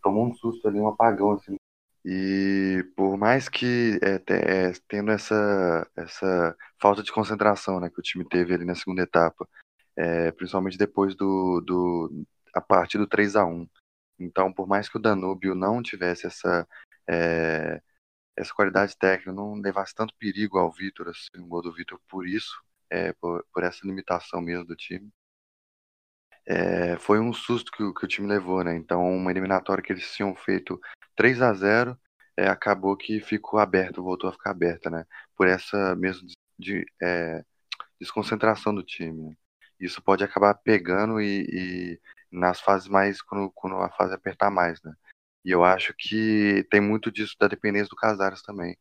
tomou 0.04 0.26
um 0.26 0.34
susto 0.34 0.68
ali, 0.68 0.78
um 0.78 0.88
apagão 0.88 1.32
assim. 1.32 1.56
E 2.04 2.84
por 2.94 3.16
mais 3.16 3.48
que 3.48 3.98
é, 4.02 4.22
é, 4.28 4.72
tendo 4.86 5.10
essa, 5.10 5.90
essa 5.96 6.54
falta 6.78 7.02
de 7.02 7.10
concentração 7.10 7.80
né, 7.80 7.88
que 7.88 7.98
o 7.98 8.02
time 8.02 8.24
teve 8.28 8.54
ali 8.54 8.64
na 8.64 8.74
segunda 8.74 9.02
etapa, 9.02 9.48
é, 9.96 10.30
principalmente 10.32 10.76
depois 10.76 11.16
do, 11.16 11.60
do 11.62 12.26
a 12.54 12.60
partir 12.60 12.98
do 12.98 13.06
3 13.06 13.36
a 13.36 13.44
1 13.46 13.66
então, 14.18 14.52
por 14.52 14.66
mais 14.66 14.88
que 14.88 14.96
o 14.96 15.00
Danúbio 15.00 15.54
não 15.54 15.82
tivesse 15.82 16.26
essa, 16.26 16.66
é, 17.08 17.82
essa 18.36 18.54
qualidade 18.54 18.96
técnica, 18.96 19.32
não 19.32 19.54
levasse 19.54 19.94
tanto 19.94 20.14
perigo 20.18 20.58
ao 20.58 20.72
Vitor, 20.72 21.08
assim, 21.08 21.42
o 21.42 21.46
gol 21.46 21.62
do 21.62 21.72
Vitor, 21.72 22.00
por 22.08 22.26
isso, 22.26 22.62
é, 22.90 23.12
por, 23.14 23.44
por, 23.52 23.64
essa 23.64 23.86
limitação 23.86 24.40
mesmo 24.40 24.64
do 24.64 24.76
time, 24.76 25.10
é, 26.46 26.96
foi 26.98 27.18
um 27.20 27.32
susto 27.32 27.70
que, 27.72 27.92
que, 27.94 28.04
o 28.04 28.08
time 28.08 28.28
levou, 28.28 28.62
né? 28.62 28.76
Então, 28.76 29.02
uma 29.14 29.30
eliminatória 29.30 29.82
que 29.82 29.92
eles 29.92 30.12
tinham 30.14 30.34
feito 30.36 30.80
3 31.16 31.40
a 31.42 31.52
0 31.54 31.98
é, 32.36 32.48
acabou 32.48 32.96
que 32.96 33.20
ficou 33.20 33.58
aberto, 33.60 34.02
voltou 34.02 34.28
a 34.28 34.32
ficar 34.32 34.50
aberta, 34.50 34.90
né? 34.90 35.06
Por 35.36 35.46
essa 35.48 35.94
mesmo 35.96 36.26
de, 36.58 36.84
é, 37.02 37.44
desconcentração 38.00 38.74
do 38.74 38.82
time. 38.82 39.30
Né? 39.30 39.36
Isso 39.80 40.02
pode 40.02 40.24
acabar 40.24 40.54
pegando 40.54 41.20
e, 41.20 41.46
e 41.50 42.00
nas 42.30 42.60
fases 42.60 42.88
mais, 42.88 43.22
quando, 43.22 43.50
quando 43.52 43.76
a 43.76 43.90
fase 43.90 44.14
apertar 44.14 44.50
mais, 44.50 44.82
né? 44.82 44.94
E 45.44 45.50
eu 45.50 45.64
acho 45.64 45.94
que 45.96 46.66
tem 46.70 46.80
muito 46.80 47.10
disso 47.12 47.36
da 47.38 47.48
dependência 47.48 47.88
do 47.88 47.96
Casares 47.96 48.42
também. 48.42 48.76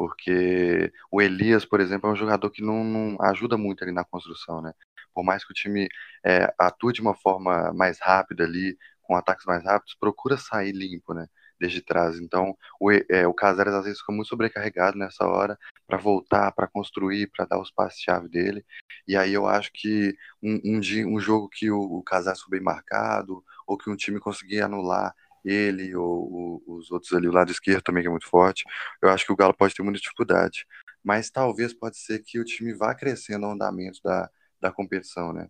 Porque 0.00 0.90
o 1.12 1.20
Elias, 1.20 1.66
por 1.66 1.78
exemplo, 1.78 2.08
é 2.08 2.12
um 2.14 2.16
jogador 2.16 2.48
que 2.50 2.62
não, 2.62 2.82
não 2.82 3.20
ajuda 3.20 3.58
muito 3.58 3.84
ali 3.84 3.92
na 3.92 4.02
construção, 4.02 4.62
né? 4.62 4.72
Por 5.12 5.22
mais 5.22 5.44
que 5.44 5.52
o 5.52 5.54
time 5.54 5.90
é, 6.24 6.50
atue 6.58 6.94
de 6.94 7.02
uma 7.02 7.14
forma 7.14 7.70
mais 7.74 7.98
rápida 8.00 8.44
ali, 8.44 8.78
com 9.02 9.14
ataques 9.14 9.44
mais 9.44 9.62
rápidos, 9.62 9.94
procura 10.00 10.38
sair 10.38 10.72
limpo, 10.72 11.12
né? 11.12 11.26
Desde 11.60 11.82
trás. 11.82 12.18
Então, 12.18 12.56
o, 12.80 12.90
é, 12.90 13.26
o 13.26 13.34
Casares 13.34 13.74
às 13.74 13.84
vezes 13.84 14.00
fica 14.00 14.10
muito 14.10 14.28
sobrecarregado 14.28 14.96
nessa 14.96 15.26
hora 15.26 15.58
para 15.86 15.98
voltar, 15.98 16.50
para 16.52 16.66
construir, 16.66 17.26
para 17.26 17.44
dar 17.44 17.60
os 17.60 17.70
passos-chave 17.70 18.26
dele. 18.26 18.64
E 19.06 19.18
aí 19.18 19.34
eu 19.34 19.46
acho 19.46 19.70
que 19.70 20.16
um, 20.42 20.60
um, 20.64 20.80
dia, 20.80 21.06
um 21.06 21.20
jogo 21.20 21.46
que 21.46 21.70
o, 21.70 21.78
o 21.78 22.02
Casares 22.02 22.40
foi 22.40 22.52
bem 22.52 22.64
marcado, 22.64 23.44
ou 23.66 23.76
que 23.76 23.90
um 23.90 23.96
time 23.96 24.18
conseguir 24.18 24.62
anular 24.62 25.14
ele 25.44 25.94
ou, 25.94 26.62
ou, 26.66 26.76
os 26.76 26.90
outros 26.90 27.12
ali, 27.12 27.28
o 27.28 27.32
lado 27.32 27.50
esquerdo 27.50 27.82
também 27.82 28.02
que 28.02 28.08
é 28.08 28.10
muito 28.10 28.28
forte, 28.28 28.64
eu 29.02 29.08
acho 29.10 29.24
que 29.26 29.32
o 29.32 29.36
Galo 29.36 29.54
pode 29.54 29.74
ter 29.74 29.82
muita 29.82 30.00
dificuldade. 30.00 30.66
Mas 31.02 31.30
talvez 31.30 31.72
pode 31.72 31.98
ser 31.98 32.20
que 32.22 32.38
o 32.38 32.44
time 32.44 32.74
vá 32.74 32.94
crescendo 32.94 33.46
ao 33.46 33.52
andamento 33.52 34.00
da, 34.02 34.30
da 34.60 34.72
competição, 34.72 35.32
né? 35.32 35.48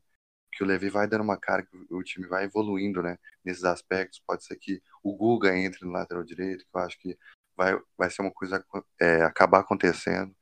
Que 0.52 0.64
o 0.64 0.66
Levi 0.66 0.90
vai 0.90 1.08
dando 1.08 1.22
uma 1.22 1.36
cara, 1.38 1.64
que 1.64 1.76
o 1.90 2.02
time 2.02 2.26
vai 2.26 2.44
evoluindo, 2.44 3.02
né? 3.02 3.18
Nesses 3.44 3.64
aspectos. 3.64 4.22
Pode 4.26 4.44
ser 4.44 4.56
que 4.56 4.82
o 5.02 5.16
Guga 5.16 5.56
entre 5.56 5.84
no 5.84 5.92
lateral 5.92 6.24
direito, 6.24 6.64
que 6.64 6.76
eu 6.76 6.80
acho 6.80 6.98
que 6.98 7.18
vai, 7.56 7.78
vai 7.98 8.10
ser 8.10 8.22
uma 8.22 8.32
coisa 8.32 8.64
é, 9.00 9.22
acabar 9.22 9.60
acontecendo. 9.60 10.34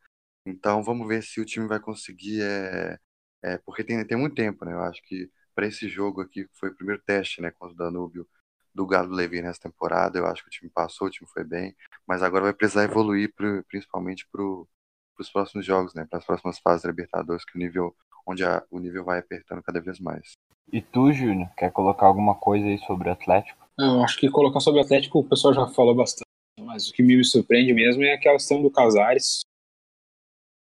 Então 0.46 0.82
vamos 0.82 1.06
ver 1.08 1.22
se 1.22 1.40
o 1.40 1.44
time 1.44 1.66
vai 1.68 1.80
conseguir 1.80 2.42
é, 2.42 2.98
é, 3.42 3.58
porque 3.58 3.84
tem, 3.84 4.04
tem 4.06 4.18
muito 4.18 4.34
tempo, 4.34 4.64
né? 4.64 4.72
Eu 4.72 4.82
acho 4.82 5.02
que 5.02 5.30
para 5.54 5.66
esse 5.66 5.88
jogo 5.88 6.20
aqui, 6.20 6.44
que 6.44 6.58
foi 6.58 6.70
o 6.70 6.74
primeiro 6.74 7.02
teste, 7.02 7.40
né, 7.42 7.50
contra 7.50 7.74
o 7.74 7.76
Danúbio 7.76 8.28
do 8.74 8.86
Galo 8.86 9.14
Levi 9.14 9.42
nessa 9.42 9.60
temporada, 9.60 10.18
eu 10.18 10.26
acho 10.26 10.42
que 10.42 10.48
o 10.48 10.50
time 10.50 10.70
passou, 10.70 11.08
o 11.08 11.10
time 11.10 11.28
foi 11.32 11.44
bem, 11.44 11.74
mas 12.06 12.22
agora 12.22 12.44
vai 12.44 12.52
precisar 12.52 12.84
evoluir 12.84 13.32
pro, 13.34 13.64
principalmente 13.64 14.26
para 14.30 14.42
os 14.42 15.30
próximos 15.32 15.64
jogos, 15.66 15.94
né, 15.94 16.06
para 16.08 16.18
as 16.18 16.24
próximas 16.24 16.58
fases 16.58 16.82
da 16.82 16.90
Libertadores, 16.90 17.44
que 17.44 17.56
o 17.56 17.60
nível 17.60 17.94
onde 18.26 18.44
a, 18.44 18.62
o 18.70 18.78
nível 18.78 19.04
vai 19.04 19.18
apertando 19.18 19.62
cada 19.62 19.80
vez 19.80 19.98
mais. 19.98 20.32
E 20.70 20.82
tu, 20.82 21.12
Júnior, 21.12 21.48
quer 21.56 21.72
colocar 21.72 22.06
alguma 22.06 22.34
coisa 22.34 22.66
aí 22.66 22.78
sobre 22.80 23.08
o 23.08 23.12
Atlético? 23.12 23.66
Eu 23.78 24.02
acho 24.02 24.18
que 24.18 24.28
colocar 24.28 24.60
sobre 24.60 24.80
o 24.80 24.84
Atlético 24.84 25.20
o 25.20 25.24
pessoal 25.24 25.54
já 25.54 25.66
falou 25.68 25.94
bastante, 25.94 26.26
mas 26.60 26.88
o 26.88 26.92
que 26.92 27.02
me 27.02 27.24
surpreende 27.24 27.72
mesmo 27.72 28.02
é 28.02 28.12
aquela 28.12 28.36
questão 28.36 28.60
do 28.60 28.70
Casares, 28.70 29.40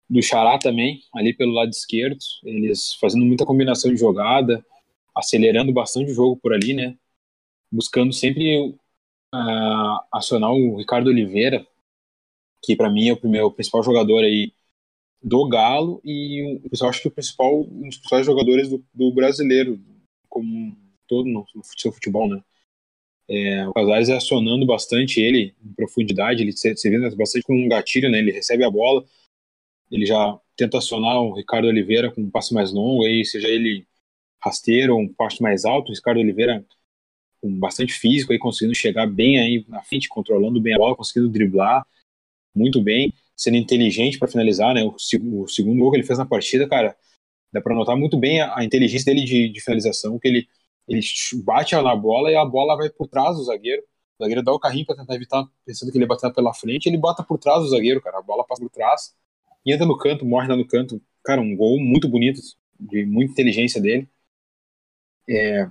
do 0.10 0.22
Xará 0.22 0.58
também, 0.58 1.02
ali 1.14 1.34
pelo 1.34 1.54
lado 1.54 1.70
esquerdo, 1.70 2.18
eles 2.44 2.94
fazendo 2.96 3.26
muita 3.26 3.46
combinação 3.46 3.92
de 3.92 3.98
jogada, 3.98 4.66
acelerando 5.16 5.72
bastante 5.72 6.12
o 6.12 6.14
jogo 6.14 6.38
por 6.38 6.54
ali, 6.54 6.74
né? 6.74 6.96
Buscando 7.74 8.14
sempre 8.14 8.70
uh, 9.34 10.00
acionar 10.12 10.52
o 10.52 10.78
Ricardo 10.78 11.08
Oliveira, 11.08 11.66
que 12.64 12.76
para 12.76 12.90
mim 12.90 13.10
é 13.10 13.14
o, 13.14 13.18
primeiro, 13.18 13.52
principal 13.52 13.82
jogador 13.84 14.24
aí 14.24 14.54
do 15.22 15.48
Galo 15.48 16.02
e 16.04 16.60
o 16.64 16.70
pessoal 16.70 16.92
que 16.92 17.08
o 17.08 17.12
principal 17.12 17.62
um 17.62 17.88
dos 17.88 17.98
principais 17.98 18.26
jogadores 18.26 18.70
do, 18.70 18.86
do 18.94 19.12
brasileiro 19.12 19.80
como 20.30 20.76
todo 21.08 21.28
no, 21.30 21.46
no 21.56 21.64
seu 21.78 21.92
futebol, 21.92 22.28
né? 22.28 22.44
É, 23.30 23.68
o 23.68 23.74
Casares 23.74 24.10
é 24.10 24.16
acionando 24.18 24.66
bastante 24.66 25.22
ele 25.22 25.56
em 25.64 25.74
profundidade, 25.74 26.42
ele 26.42 26.52
se, 26.52 26.74
vê 26.90 27.16
bastante 27.16 27.44
com 27.44 27.56
um 27.56 27.70
gatilho, 27.70 28.10
né? 28.10 28.20
Ele 28.20 28.32
recebe 28.32 28.64
a 28.64 28.70
bola, 28.70 29.06
ele 29.90 30.06
já 30.06 30.40
tenta 30.58 30.78
acionar 30.78 31.22
o 31.22 31.34
Ricardo 31.34 31.68
Oliveira 31.68 32.12
com 32.12 32.22
um 32.22 32.30
passe 32.30 32.54
mais 32.54 32.72
longo, 32.74 33.06
aí 33.06 33.24
seja 33.24 33.48
ele 33.48 33.88
rasteiro 34.42 34.98
um 34.98 35.08
passe 35.08 35.42
mais 35.42 35.64
alto, 35.66 35.92
o 35.92 35.96
Ricardo 35.96 36.20
Oliveira 36.20 36.66
com 37.44 37.60
bastante 37.60 37.92
físico, 37.92 38.32
aí 38.32 38.40
conseguindo 38.40 38.74
chegar 38.74 39.06
bem 39.06 39.38
aí 39.38 39.66
na 39.68 39.84
frente, 39.84 40.08
controlando 40.08 40.62
bem 40.62 40.74
a 40.74 40.78
bola, 40.78 40.96
conseguindo 40.96 41.30
driblar 41.30 41.86
muito 42.56 42.82
bem, 42.82 43.14
sendo 43.36 43.58
inteligente 43.58 44.18
para 44.18 44.30
finalizar, 44.30 44.74
né? 44.74 44.82
O, 44.84 44.96
o, 45.42 45.48
segundo 45.50 45.80
gol 45.80 45.92
que 45.92 45.98
ele 45.98 46.06
fez 46.06 46.18
na 46.18 46.26
partida, 46.26 46.68
cara, 46.70 46.96
dá 47.52 47.62
para 47.62 47.76
notar 47.76 47.98
muito 47.98 48.18
bem 48.18 48.40
a, 48.40 48.60
a 48.60 48.64
inteligência 48.64 49.14
dele 49.14 49.26
de, 49.26 49.50
de, 49.50 49.62
finalização, 49.62 50.18
que 50.18 50.28
ele 50.28 50.48
ele 50.88 51.02
bate 51.46 51.76
na 51.76 51.96
bola 51.96 52.30
e 52.32 52.36
a 52.36 52.44
bola 52.46 52.76
vai 52.76 52.90
por 52.90 53.08
trás 53.08 53.38
do 53.38 53.44
zagueiro. 53.44 53.82
O 54.20 54.24
zagueiro 54.24 54.44
dá 54.44 54.52
o 54.54 54.60
carrinho 54.60 54.86
para 54.86 54.98
tentar 54.98 55.16
evitar, 55.16 55.46
pensando 55.66 55.92
que 55.92 55.98
ele 55.98 56.04
ia 56.04 56.08
bater 56.08 56.34
pela 56.34 56.54
frente, 56.54 56.88
ele 56.88 56.98
bota 56.98 57.24
por 57.24 57.38
trás 57.38 57.62
do 57.62 57.70
zagueiro, 57.70 58.02
cara. 58.02 58.20
A 58.20 58.22
bola 58.22 58.46
passa 58.46 58.62
por 58.62 58.70
trás 58.70 59.16
e 59.66 59.74
entra 59.74 59.86
no 59.86 59.98
canto, 59.98 60.26
morre 60.26 60.48
lá 60.48 60.56
no 60.58 60.68
canto. 60.68 61.02
Cara, 61.24 61.42
um 61.42 61.56
gol 61.56 61.80
muito 61.80 62.08
bonito, 62.10 62.42
de 62.80 63.06
muita 63.06 63.32
inteligência 63.32 63.82
dele. 63.82 64.10
É, 65.30 65.68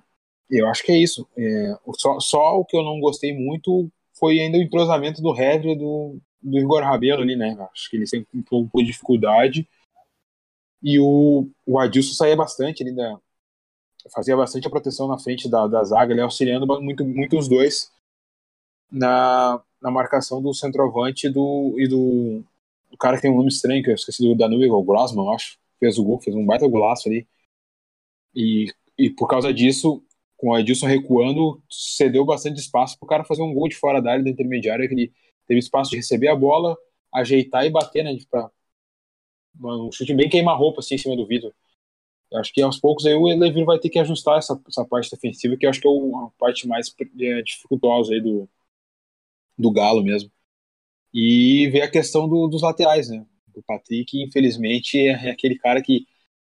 eu 0.59 0.69
acho 0.69 0.83
que 0.85 0.93
é 0.93 0.99
isso. 0.99 1.27
É, 1.37 1.79
só, 1.97 2.21
só, 2.21 2.59
o 2.59 2.65
que 2.65 2.77
eu 2.77 2.83
não 2.83 3.01
gostei 3.01 3.35
muito 3.35 3.91
foi 4.19 4.41
ainda 4.41 4.59
o 4.59 4.63
entrosamento 4.63 5.23
do 5.23 5.35
e 5.35 5.77
do, 5.77 6.19
do 6.43 6.59
Igor 6.59 6.83
Rabelo 6.83 7.23
ali, 7.23 7.37
né? 7.37 7.57
Acho 7.73 7.91
que 7.91 7.97
ele 7.97 8.07
sempre 8.07 8.29
um 8.35 8.43
pouco 8.43 8.79
de 8.79 8.87
dificuldade. 8.87 9.69
E 10.83 10.99
o, 10.99 11.49
o 11.67 11.79
Adilson 11.79 12.15
saía 12.15 12.37
bastante 12.37 12.83
ali 12.83 12.95
da. 12.95 13.19
Fazia 14.13 14.37
bastante 14.37 14.67
a 14.67 14.71
proteção 14.71 15.07
na 15.07 15.19
frente 15.19 15.49
da, 15.49 15.67
da 15.69 15.85
zaga, 15.85 16.13
ele 16.13 16.21
auxiliando 16.21 16.67
muito, 16.83 17.05
muito 17.05 17.39
os 17.39 17.49
dois 17.49 17.93
na, 18.91 19.63
na 19.81 19.91
marcação 19.91 20.43
do 20.43 20.53
centroavante 20.53 21.29
do, 21.31 21.77
e 21.79 21.89
do, 21.89 22.45
o 22.91 22.97
cara 22.97 23.17
que 23.17 23.23
tem 23.23 23.31
um 23.31 23.37
nome 23.37 23.49
estranho, 23.49 23.83
que 23.83 23.91
eu 23.91 23.95
esqueci 23.95 24.23
do 24.23 24.37
Danube, 24.37 24.71
o 24.71 24.83
Grossman, 24.83 25.35
acho, 25.35 25.59
fez 25.81 25.99
o 25.99 26.05
gol, 26.05 26.21
fez 26.21 26.37
um 26.37 26.45
baita 26.45 26.69
golaço 26.69 27.09
ali. 27.09 27.27
E, 28.35 28.67
e 28.99 29.11
por 29.11 29.27
causa 29.27 29.53
disso, 29.53 30.05
com 30.43 30.49
o 30.51 30.59
Edilson 30.59 30.87
recuando, 30.89 31.63
cedeu 31.71 32.25
bastante 32.25 32.59
espaço 32.59 32.99
para 32.99 33.07
o 33.07 33.09
cara 33.09 33.25
fazer 33.25 33.43
um 33.43 33.55
gol 33.55 33.69
de 33.69 33.77
fora 33.77 34.03
da 34.03 34.11
área 34.11 34.25
da 34.25 34.31
intermediária, 34.31 34.89
que 34.89 34.95
ele 34.95 35.13
teve 35.47 35.61
espaço 35.61 35.91
de 35.91 35.97
receber 35.97 36.27
a 36.27 36.35
bola, 36.35 36.77
ajeitar 37.15 37.65
e 37.65 37.71
bater, 37.71 38.03
né, 38.03 38.19
pra, 38.29 38.51
um 39.61 39.93
chute 39.93 40.13
bem 40.15 40.29
queima-roupa, 40.29 40.81
assim, 40.81 40.97
em 40.97 40.99
cima 40.99 41.17
do 41.17 41.25
Vitor. 41.27 41.55
Acho 42.35 42.53
que 42.53 42.61
aos 42.61 42.81
poucos 42.81 43.07
aí 43.07 43.15
o 43.15 43.27
Levir 43.27 43.65
vai 43.65 43.79
ter 43.79 43.89
que 43.89 44.01
ajustar 44.01 44.39
essa, 44.39 44.61
essa 44.67 44.85
parte 44.85 45.11
defensiva, 45.13 45.57
que 45.57 45.65
eu 45.65 45.71
acho 45.71 45.81
que 45.81 45.87
é 45.87 45.91
a 45.91 46.31
parte 46.39 46.67
mais 46.67 46.93
é, 47.21 47.43
dificultosa 47.43 48.13
aí 48.13 48.21
do, 48.21 48.49
do 49.57 49.71
Galo 49.71 50.03
mesmo. 50.03 50.31
E 51.15 51.69
ver 51.71 51.83
a 51.83 51.91
questão 51.91 52.29
do, 52.29 52.49
dos 52.49 52.63
laterais, 52.63 53.09
né? 53.11 53.25
O 53.55 53.63
Patrick, 53.63 54.21
infelizmente, 54.23 54.99
é 54.99 55.31
aquele 55.31 55.59
cara 55.59 55.83
que 55.83 56.07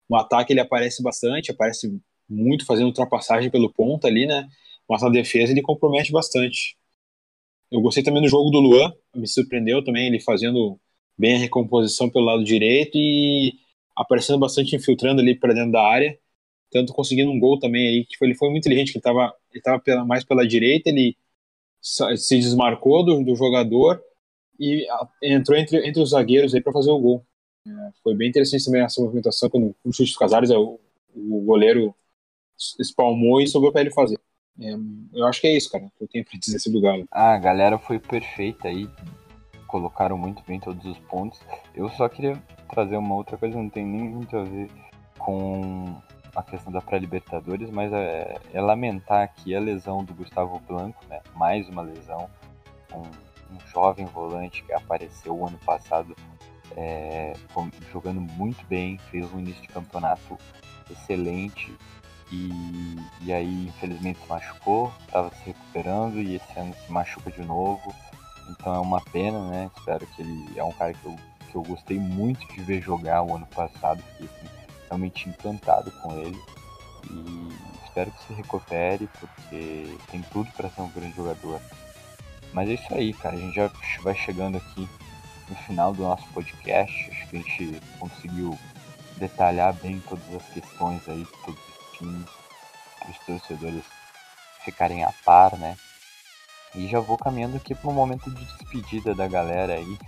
no 0.09 0.17
ataque 0.17 0.53
ele 0.53 0.61
aparece 0.61 1.03
bastante, 1.03 1.51
aparece 1.53 2.01
muito 2.29 2.67
fazendo 2.67 2.87
ultrapassagem 2.87 3.51
pelo 3.51 3.73
ponto 3.73 4.07
ali, 4.07 4.27
né? 4.27 4.49
Mas 4.89 5.03
na 5.03 5.09
defesa 5.09 5.53
ele 5.53 5.63
compromete 5.63 6.13
bastante. 6.13 6.77
Eu 7.71 7.81
gostei 7.81 8.03
também 8.03 8.23
do 8.23 8.29
jogo 8.29 8.51
do 8.51 8.61
Luan, 8.61 8.93
me 9.15 9.27
surpreendeu 9.27 9.83
também 9.83 10.07
ele 10.07 10.21
fazendo 10.21 10.79
bem 11.19 11.37
a 11.37 11.39
recomposição 11.39 12.11
pelo 12.11 12.25
lado 12.25 12.45
direito 12.45 12.97
e 12.97 13.55
aparecendo 13.97 14.39
bastante 14.39 14.77
infiltrando 14.77 15.21
ali 15.21 15.39
para 15.39 15.55
dentro 15.55 15.73
da 15.73 15.83
área, 15.83 16.19
tanto 16.71 16.93
conseguindo 16.93 17.31
um 17.31 17.39
gol 17.39 17.59
também 17.59 17.89
aí, 17.89 18.05
que 18.05 18.17
foi, 18.17 18.29
ele 18.29 18.35
foi 18.35 18.51
muito 18.51 18.65
inteligente, 18.67 18.93
que 18.93 18.99
ele 18.99 19.01
estava 19.01 19.35
ele 19.53 19.81
pela, 19.81 20.05
mais 20.05 20.25
pela 20.25 20.47
direita, 20.47 20.91
ele 20.91 21.17
se 21.81 22.39
desmarcou 22.39 23.05
do, 23.05 23.23
do 23.23 23.37
jogador 23.37 24.03
e 24.59 24.87
entrou 25.23 25.57
entre, 25.59 25.87
entre 25.87 26.03
os 26.03 26.11
zagueiros 26.11 26.55
aí 26.55 26.63
para 26.63 26.73
fazer 26.73 26.91
o 26.91 26.99
gol. 26.99 27.25
É, 27.67 27.71
foi 28.03 28.15
bem 28.15 28.29
interessante 28.29 28.65
também 28.65 28.83
essa 28.83 29.01
movimentação 29.01 29.49
quando 29.51 29.75
o 29.85 29.93
chute 29.93 30.11
dos 30.11 30.19
Casares, 30.19 30.51
é 30.51 30.57
o, 30.57 30.81
o 31.15 31.41
goleiro 31.43 31.95
espalmou 32.79 33.41
e 33.41 33.47
sobrou 33.47 33.73
para 33.73 33.83
ele 33.83 33.91
fazer. 33.91 34.19
É, 34.61 34.75
eu 35.13 35.27
acho 35.27 35.41
que 35.41 35.47
é 35.47 35.57
isso, 35.57 35.71
cara, 35.71 35.91
que 35.97 36.05
eu 36.05 36.09
tenho 36.09 36.25
para 36.25 36.39
dizer 36.39 36.59
sobre 36.59 36.79
o 36.79 36.83
Galo. 36.83 37.07
Ah, 37.11 37.35
a 37.35 37.39
galera 37.39 37.79
foi 37.79 37.99
perfeita 37.99 38.69
aí, 38.69 38.89
colocaram 39.67 40.17
muito 40.17 40.43
bem 40.45 40.61
todos 40.61 40.85
os 40.85 40.99
pontos. 41.01 41.41
Eu 41.75 41.89
só 41.91 42.09
queria 42.09 42.41
trazer 42.71 42.97
uma 42.97 43.15
outra 43.15 43.37
coisa, 43.37 43.57
não 43.57 43.69
tem 43.69 43.85
nem 43.85 44.09
muito 44.09 44.37
a 44.37 44.45
ver 44.45 44.71
com 45.19 45.97
a 46.35 46.43
questão 46.43 46.73
da 46.73 46.81
pré-libertadores, 46.81 47.71
mas 47.71 47.93
é, 47.93 48.37
é, 48.53 48.61
lamentar 48.61 49.23
aqui 49.23 49.55
a 49.55 49.61
lesão 49.61 50.05
do 50.05 50.15
Gustavo 50.15 50.59
Blanco, 50.61 51.05
né? 51.09 51.21
Mais 51.35 51.69
uma 51.69 51.83
lesão, 51.83 52.29
um, 52.93 53.03
um 53.55 53.61
jovem 53.73 54.07
volante 54.07 54.65
que 54.65 54.73
apareceu 54.73 55.37
o 55.37 55.47
ano 55.47 55.59
passado 55.59 56.15
é, 56.77 57.35
jogando 57.93 58.21
muito 58.21 58.65
bem, 58.67 58.99
fez 59.11 59.33
um 59.33 59.39
início 59.39 59.63
de 59.63 59.69
campeonato 59.69 60.39
excelente 60.91 61.73
e, 62.31 62.97
e 63.23 63.33
aí 63.33 63.67
infelizmente 63.67 64.21
se 64.21 64.29
machucou, 64.29 64.93
estava 65.07 65.31
se 65.31 65.45
recuperando 65.47 66.21
e 66.21 66.37
esse 66.37 66.59
ano 66.59 66.75
se 66.75 66.93
machuca 66.93 67.31
de 67.31 67.43
novo. 67.43 67.95
Então 68.51 68.75
é 68.75 68.79
uma 68.79 69.01
pena, 69.01 69.49
né? 69.49 69.71
Espero 69.77 70.07
que 70.07 70.23
ele 70.23 70.59
é 70.59 70.65
um 70.65 70.73
cara 70.73 70.93
que 70.93 71.05
eu, 71.05 71.17
que 71.51 71.57
eu 71.57 71.63
gostei 71.63 71.99
muito 71.99 72.47
de 72.53 72.61
ver 72.63 72.83
jogar 72.83 73.23
o 73.23 73.35
ano 73.35 73.47
passado, 73.47 74.03
fiquei 74.03 74.27
assim, 74.27 74.49
realmente 74.89 75.29
encantado 75.29 75.91
com 76.03 76.13
ele. 76.19 76.39
E 77.11 77.49
espero 77.85 78.11
que 78.11 78.25
se 78.25 78.35
recupere, 78.35 79.09
porque 79.21 79.97
tem 80.11 80.23
tudo 80.33 80.51
para 80.53 80.69
ser 80.71 80.83
um 80.83 80.89
grande 80.89 81.17
jogador. 81.17 81.61
Mas 82.53 82.69
é 82.69 82.75
isso 82.75 82.95
aí, 82.95 83.13
cara. 83.13 83.37
A 83.37 83.39
gente 83.39 83.55
já 83.55 83.71
vai 84.03 84.15
chegando 84.15 84.57
aqui 84.57 84.89
no 85.49 85.57
final 85.57 85.93
do 85.93 86.03
nosso 86.03 86.27
podcast. 86.29 87.11
Acho 87.11 87.29
que 87.29 87.37
a 87.37 87.41
gente 87.41 87.81
conseguiu 87.99 88.59
detalhar 89.17 89.75
bem 89.75 90.01
todas 90.09 90.35
as 90.35 90.49
questões 90.51 91.09
aí, 91.09 91.23
os 91.23 91.31
times, 91.97 92.27
para 92.99 93.11
os 93.11 93.19
torcedores 93.27 93.85
ficarem 94.65 95.05
a 95.05 95.13
par, 95.25 95.57
né? 95.59 95.77
E 96.75 96.89
já 96.89 96.99
vou 96.99 97.17
caminhando 97.17 97.57
aqui 97.57 97.75
para 97.75 97.89
um 97.89 97.95
momento 97.95 98.31
de 98.31 98.45
despedida 98.45 99.15
da 99.15 99.29
galera 99.29 99.75
aí. 99.75 99.99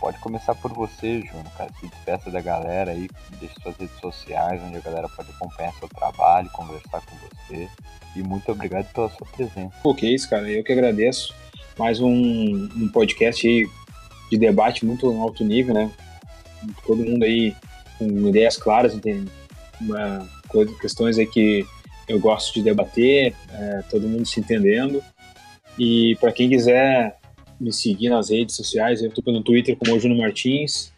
Pode 0.00 0.18
começar 0.18 0.54
por 0.54 0.72
você, 0.72 1.20
Júnior, 1.20 1.50
cara. 1.56 1.70
Se 1.80 1.86
despeça 1.86 2.30
da 2.30 2.40
galera 2.40 2.92
aí, 2.92 3.08
deixe 3.40 3.54
suas 3.60 3.76
redes 3.76 3.98
sociais, 4.00 4.62
onde 4.62 4.76
a 4.76 4.80
galera 4.80 5.08
pode 5.08 5.28
acompanhar 5.30 5.72
seu 5.74 5.88
trabalho, 5.88 6.48
conversar 6.50 7.02
com 7.02 7.16
você. 7.16 7.68
E 8.14 8.22
muito 8.22 8.50
obrigado 8.52 8.90
pela 8.92 9.10
sua 9.10 9.26
presença. 9.26 9.74
Que 9.96 10.14
isso, 10.14 10.30
cara. 10.30 10.48
Eu 10.48 10.62
que 10.62 10.72
agradeço. 10.72 11.34
Mais 11.76 12.00
um, 12.00 12.08
um 12.10 12.88
podcast 12.92 13.46
aí 13.46 13.68
de 14.30 14.38
debate 14.38 14.86
muito 14.86 15.10
alto 15.20 15.44
nível, 15.44 15.74
né? 15.74 15.90
Todo 16.86 17.04
mundo 17.04 17.24
aí 17.24 17.54
com 17.98 18.06
ideias 18.28 18.56
claras, 18.56 18.94
tem 19.00 19.26
uma, 19.80 20.28
questões 20.80 21.18
aí 21.18 21.26
que 21.26 21.66
eu 22.08 22.18
gosto 22.18 22.54
de 22.54 22.62
debater, 22.62 23.34
é, 23.52 23.82
todo 23.90 24.08
mundo 24.08 24.26
se 24.26 24.40
entendendo. 24.40 25.02
E 25.78 26.16
para 26.20 26.32
quem 26.32 26.48
quiser 26.48 27.18
me 27.60 27.72
seguir 27.72 28.08
nas 28.08 28.30
redes 28.30 28.56
sociais, 28.56 29.02
eu 29.02 29.08
estou 29.08 29.32
no 29.32 29.42
Twitter 29.42 29.76
como 29.76 29.94
o 29.94 30.00
Júnior 30.00 30.20
Martins, 30.20 30.92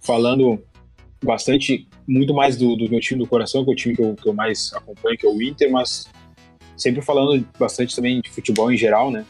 falando 0.00 0.62
bastante, 1.24 1.88
muito 2.06 2.34
mais 2.34 2.56
do, 2.56 2.76
do, 2.76 2.88
meu 2.88 3.00
time 3.00 3.22
do 3.22 3.28
coração, 3.28 3.64
que 3.64 3.70
é 3.70 3.72
o 3.72 3.76
time 3.76 3.96
que 3.96 4.02
eu, 4.02 4.14
que 4.14 4.28
eu 4.28 4.34
mais 4.34 4.72
acompanho, 4.74 5.16
que 5.16 5.26
é 5.26 5.30
o 5.30 5.42
Inter, 5.42 5.70
mas 5.70 6.06
sempre 6.76 7.00
falando 7.00 7.46
bastante 7.58 7.96
também 7.96 8.20
de 8.20 8.30
futebol 8.30 8.70
em 8.70 8.76
geral, 8.76 9.10
né? 9.10 9.24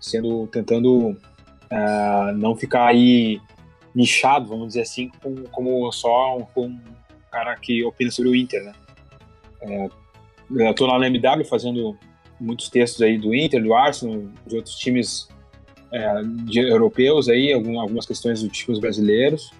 Sendo, 0.00 0.46
tentando 0.46 1.10
uh, 1.10 2.32
não 2.36 2.54
ficar 2.54 2.86
aí 2.86 3.40
nichado, 3.94 4.48
vamos 4.48 4.68
dizer 4.68 4.82
assim, 4.82 5.10
como, 5.20 5.48
como 5.48 5.92
só 5.92 6.38
um, 6.38 6.46
um, 6.56 6.80
cara 7.30 7.56
que 7.56 7.84
opina 7.84 8.10
sobre 8.10 8.30
o 8.30 8.36
Inter, 8.36 8.64
né? 8.64 8.72
É, 9.60 9.88
eu 10.50 10.86
lá 10.86 10.98
na 10.98 11.06
MW 11.08 11.44
fazendo 11.44 11.96
muitos 12.40 12.68
textos 12.68 13.02
aí 13.02 13.18
do 13.18 13.34
Inter, 13.34 13.62
do 13.62 13.74
Arsenal, 13.74 14.22
de 14.46 14.56
outros 14.56 14.76
times 14.76 15.28
é, 15.92 16.22
de, 16.44 16.60
europeus 16.60 17.28
aí, 17.28 17.52
algum, 17.52 17.80
algumas 17.80 18.06
questões 18.06 18.42
dos 18.42 18.56
times 18.56 18.78
brasileiros. 18.78 19.50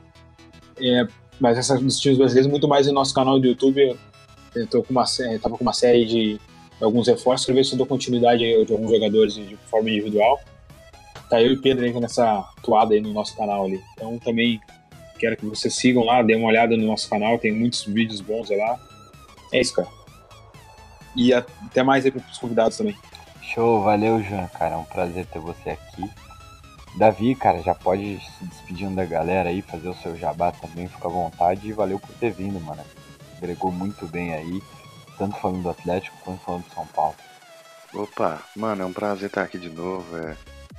É, 0.80 1.06
mas 1.40 1.58
essa 1.58 1.76
dos 1.78 1.98
times 1.98 2.18
brasileiros 2.18 2.50
muito 2.50 2.68
mais 2.68 2.86
no 2.86 2.92
nosso 2.92 3.14
canal 3.14 3.38
do 3.38 3.46
YouTube. 3.46 3.96
Eu 4.54 4.66
tô 4.66 4.82
com 4.82 4.90
uma, 4.90 5.04
tava 5.40 5.56
com 5.56 5.62
uma 5.62 5.72
série 5.72 6.04
de 6.04 6.40
alguns 6.80 7.06
reforços, 7.06 7.44
quero 7.44 7.56
ver 7.56 7.64
se 7.64 7.72
eu 7.72 7.78
dou 7.78 7.86
continuidade 7.86 8.44
aí 8.44 8.64
de 8.64 8.72
alguns 8.72 8.90
jogadores 8.90 9.34
de 9.34 9.56
forma 9.70 9.90
individual. 9.90 10.40
Tá 11.28 11.42
eu 11.42 11.52
e 11.52 11.56
Pedro 11.56 11.84
aí 11.84 11.92
nessa 12.00 12.42
toada 12.62 12.94
aí 12.94 13.00
no 13.00 13.12
nosso 13.12 13.36
canal 13.36 13.66
ali. 13.66 13.80
Então 13.94 14.18
também 14.18 14.60
quero 15.18 15.36
que 15.36 15.46
vocês 15.46 15.74
sigam 15.74 16.04
lá, 16.04 16.22
dêem 16.22 16.38
uma 16.38 16.48
olhada 16.48 16.76
no 16.76 16.86
nosso 16.86 17.08
canal, 17.08 17.38
tem 17.38 17.52
muitos 17.52 17.84
vídeos 17.84 18.20
bons 18.20 18.50
lá. 18.50 18.78
É 19.52 19.60
isso, 19.60 19.74
cara. 19.74 19.88
E 21.16 21.32
até 21.34 21.82
mais 21.82 22.04
aí 22.04 22.10
para 22.10 22.22
os 22.30 22.38
convidados 22.38 22.76
também. 22.76 22.96
Show, 23.42 23.82
valeu, 23.82 24.22
Jean, 24.22 24.46
cara. 24.48 24.74
É 24.74 24.78
um 24.78 24.84
prazer 24.84 25.26
ter 25.26 25.38
você 25.38 25.70
aqui. 25.70 26.08
Davi, 26.96 27.34
cara, 27.34 27.62
já 27.62 27.74
pode 27.74 28.18
se 28.18 28.44
despedindo 28.44 28.96
da 28.96 29.04
galera 29.04 29.48
aí, 29.48 29.62
fazer 29.62 29.88
o 29.88 29.94
seu 29.94 30.16
jabá 30.16 30.52
também, 30.52 30.88
fica 30.88 31.06
à 31.06 31.10
vontade 31.10 31.68
e 31.68 31.72
valeu 31.72 31.98
por 31.98 32.10
ter 32.14 32.32
vindo, 32.32 32.60
mano. 32.60 32.82
Agregou 33.36 33.70
muito 33.70 34.06
bem 34.06 34.34
aí, 34.34 34.62
tanto 35.16 35.36
falando 35.36 35.62
do 35.62 35.70
Atlético 35.70 36.16
quanto 36.24 36.44
falando 36.44 36.64
do 36.64 36.74
São 36.74 36.86
Paulo. 36.86 37.14
Opa, 37.94 38.42
mano, 38.56 38.82
é 38.82 38.86
um 38.86 38.92
prazer 38.92 39.28
estar 39.28 39.42
aqui 39.42 39.58
de 39.58 39.70
novo 39.70 40.16
é, 40.16 40.36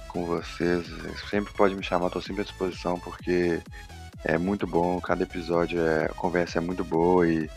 com 0.09 0.25
vocês. 0.25 0.85
Sempre 1.29 1.53
pode 1.53 1.75
me 1.75 1.83
chamar, 1.83 2.09
tô 2.09 2.21
sempre 2.21 2.41
à 2.41 2.45
disposição 2.45 2.99
porque 2.99 3.61
é 4.23 4.37
muito 4.37 4.67
bom. 4.67 4.99
Cada 4.99 5.23
episódio, 5.23 5.79
é, 5.81 6.05
a 6.05 6.13
conversa 6.13 6.59
é 6.59 6.61
muito 6.61 6.83
boa 6.83 7.27
e 7.27 7.49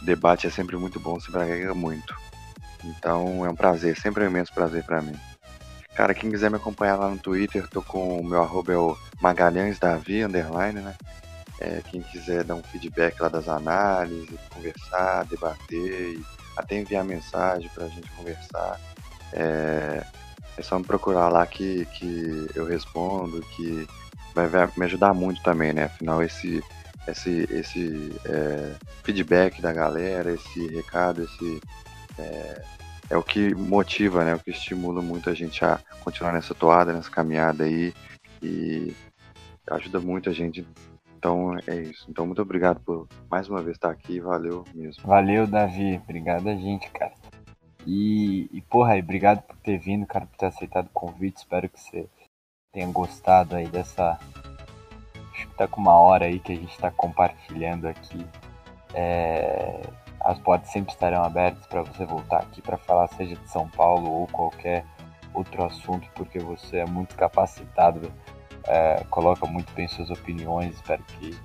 o 0.00 0.04
debate 0.04 0.46
é 0.46 0.50
sempre 0.50 0.76
muito 0.76 1.00
bom, 1.00 1.18
sempre 1.20 1.42
agrega 1.42 1.74
muito. 1.74 2.14
Então 2.84 3.44
é 3.44 3.50
um 3.50 3.54
prazer, 3.54 3.96
sempre 3.96 4.24
é 4.24 4.26
um 4.26 4.30
imenso 4.30 4.52
prazer 4.52 4.84
para 4.84 5.02
mim. 5.02 5.16
Cara, 5.94 6.14
quem 6.14 6.30
quiser 6.30 6.50
me 6.50 6.56
acompanhar 6.56 6.96
lá 6.96 7.08
no 7.08 7.18
Twitter, 7.18 7.66
tô 7.68 7.80
com 7.80 8.20
o 8.20 8.24
meu 8.24 8.42
arroba 8.42 8.72
é 8.72 8.76
o 8.76 8.96
Magalhães 9.20 9.78
Davi, 9.78 10.22
underline, 10.22 10.80
né? 10.80 10.94
É, 11.58 11.80
quem 11.90 12.02
quiser 12.02 12.44
dar 12.44 12.54
um 12.54 12.62
feedback 12.62 13.18
lá 13.18 13.30
das 13.30 13.48
análises, 13.48 14.38
conversar, 14.52 15.24
debater, 15.24 16.20
até 16.54 16.76
enviar 16.76 17.02
mensagem 17.02 17.70
pra 17.74 17.88
gente 17.88 18.10
conversar, 18.10 18.78
é, 19.32 20.04
é 20.58 20.62
só 20.62 20.78
me 20.78 20.84
procurar 20.84 21.30
lá 21.30 21.46
que, 21.46 21.86
que 21.86 22.46
eu 22.54 22.66
respondo, 22.66 23.40
que 23.56 23.88
vai 24.36 24.68
me 24.76 24.84
ajudar 24.84 25.14
muito 25.14 25.42
também, 25.42 25.72
né? 25.72 25.84
Afinal, 25.84 26.22
esse, 26.22 26.62
esse, 27.08 27.48
esse 27.50 28.12
é, 28.26 28.74
feedback 29.02 29.62
da 29.62 29.72
galera, 29.72 30.32
esse 30.32 30.66
recado, 30.68 31.24
esse 31.24 31.60
é, 32.18 32.62
é, 33.10 33.16
o 33.16 33.22
que 33.22 33.54
motiva, 33.54 34.24
né? 34.24 34.34
O 34.34 34.38
que 34.38 34.50
estimula 34.50 35.00
muito 35.00 35.30
a 35.30 35.34
gente 35.34 35.64
a 35.64 35.80
continuar 36.00 36.32
nessa 36.32 36.54
toada, 36.54 36.92
nessa 36.92 37.10
caminhada 37.10 37.64
aí 37.64 37.94
e 38.42 38.92
ajuda 39.70 40.00
muito 40.00 40.28
a 40.28 40.32
gente. 40.32 40.66
Então 41.16 41.56
é 41.66 41.76
isso. 41.76 42.06
Então 42.10 42.26
muito 42.26 42.42
obrigado 42.42 42.80
por 42.80 43.08
mais 43.30 43.48
uma 43.48 43.62
vez 43.62 43.76
estar 43.76 43.90
aqui. 43.90 44.20
Valeu 44.20 44.64
mesmo. 44.74 45.02
Valeu, 45.06 45.46
Davi. 45.46 46.00
Obrigado 46.04 46.48
a 46.48 46.54
gente, 46.54 46.90
cara. 46.90 47.14
E, 47.86 48.48
e 48.52 48.60
porra, 48.62 48.96
obrigado 48.96 49.42
por 49.42 49.56
ter 49.58 49.78
vindo, 49.78 50.04
cara, 50.06 50.26
por 50.26 50.36
ter 50.36 50.46
aceitado 50.46 50.86
o 50.86 50.90
convite. 50.90 51.38
Espero 51.38 51.68
que 51.68 51.80
você 51.80 52.08
tenha 52.76 52.86
gostado 52.92 53.56
aí 53.56 53.66
dessa. 53.66 54.18
Acho 55.32 55.48
que 55.48 55.54
tá 55.54 55.66
com 55.66 55.80
uma 55.80 55.98
hora 55.98 56.26
aí 56.26 56.38
que 56.38 56.52
a 56.52 56.56
gente 56.56 56.78
tá 56.78 56.90
compartilhando 56.90 57.88
aqui. 57.88 58.26
É 58.92 59.80
as 60.26 60.38
portas 60.40 60.70
sempre 60.70 60.92
estarão 60.92 61.22
abertas 61.22 61.64
para 61.66 61.82
você 61.82 62.04
voltar 62.04 62.38
aqui 62.38 62.60
para 62.60 62.76
falar, 62.76 63.06
seja 63.08 63.36
de 63.36 63.48
São 63.48 63.68
Paulo 63.68 64.10
ou 64.10 64.26
qualquer 64.26 64.84
outro 65.32 65.64
assunto, 65.64 66.08
porque 66.16 66.40
você 66.40 66.78
é 66.78 66.84
muito 66.84 67.14
capacitado, 67.14 68.12
é, 68.66 69.04
coloca 69.08 69.46
muito 69.46 69.72
bem 69.72 69.86
suas 69.86 70.10
opiniões. 70.10 70.74
Espero 70.74 71.02
que. 71.04 71.38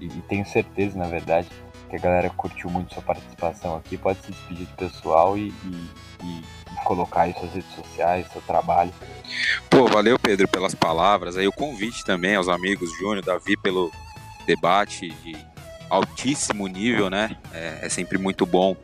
E, 0.00 0.06
e, 0.06 0.22
tenho 0.22 0.44
certeza, 0.44 0.98
na 0.98 1.06
verdade, 1.06 1.48
que 1.88 1.96
a 1.96 1.98
galera 1.98 2.30
curtiu 2.30 2.70
muito 2.70 2.94
sua 2.94 3.02
participação 3.02 3.76
aqui. 3.76 3.96
Pode 3.96 4.20
se 4.20 4.32
despedir 4.32 4.66
do 4.66 4.76
pessoal 4.76 5.36
e, 5.36 5.48
e, 5.48 5.90
e 6.22 6.44
colocar 6.84 7.22
aí 7.22 7.32
suas 7.34 7.52
redes 7.52 7.74
sociais, 7.74 8.26
seu 8.32 8.42
trabalho. 8.42 8.92
Pô, 9.70 9.86
valeu, 9.86 10.18
Pedro, 10.18 10.48
pelas 10.48 10.74
palavras. 10.74 11.36
Aí 11.36 11.46
o 11.46 11.52
convite 11.52 12.04
também 12.04 12.36
aos 12.36 12.48
amigos 12.48 12.92
Júnior, 12.98 13.24
Davi, 13.24 13.56
pelo 13.56 13.90
debate 14.46 15.10
de 15.10 15.36
altíssimo 15.88 16.66
nível, 16.66 17.08
né? 17.08 17.36
É, 17.52 17.80
é 17.82 17.88
sempre 17.88 18.18
muito 18.18 18.44
bom 18.44 18.76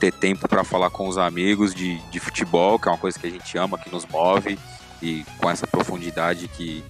ter 0.00 0.12
tempo 0.12 0.48
para 0.48 0.64
falar 0.64 0.88
com 0.90 1.06
os 1.06 1.18
amigos 1.18 1.74
de, 1.74 1.98
de 2.10 2.18
futebol, 2.18 2.78
que 2.78 2.88
é 2.88 2.90
uma 2.90 2.98
coisa 2.98 3.18
que 3.18 3.26
a 3.26 3.30
gente 3.30 3.58
ama, 3.58 3.78
que 3.78 3.90
nos 3.90 4.06
move, 4.06 4.58
e 5.02 5.24
com 5.38 5.50
essa 5.50 5.66
profundidade 5.66 6.48
que, 6.48 6.82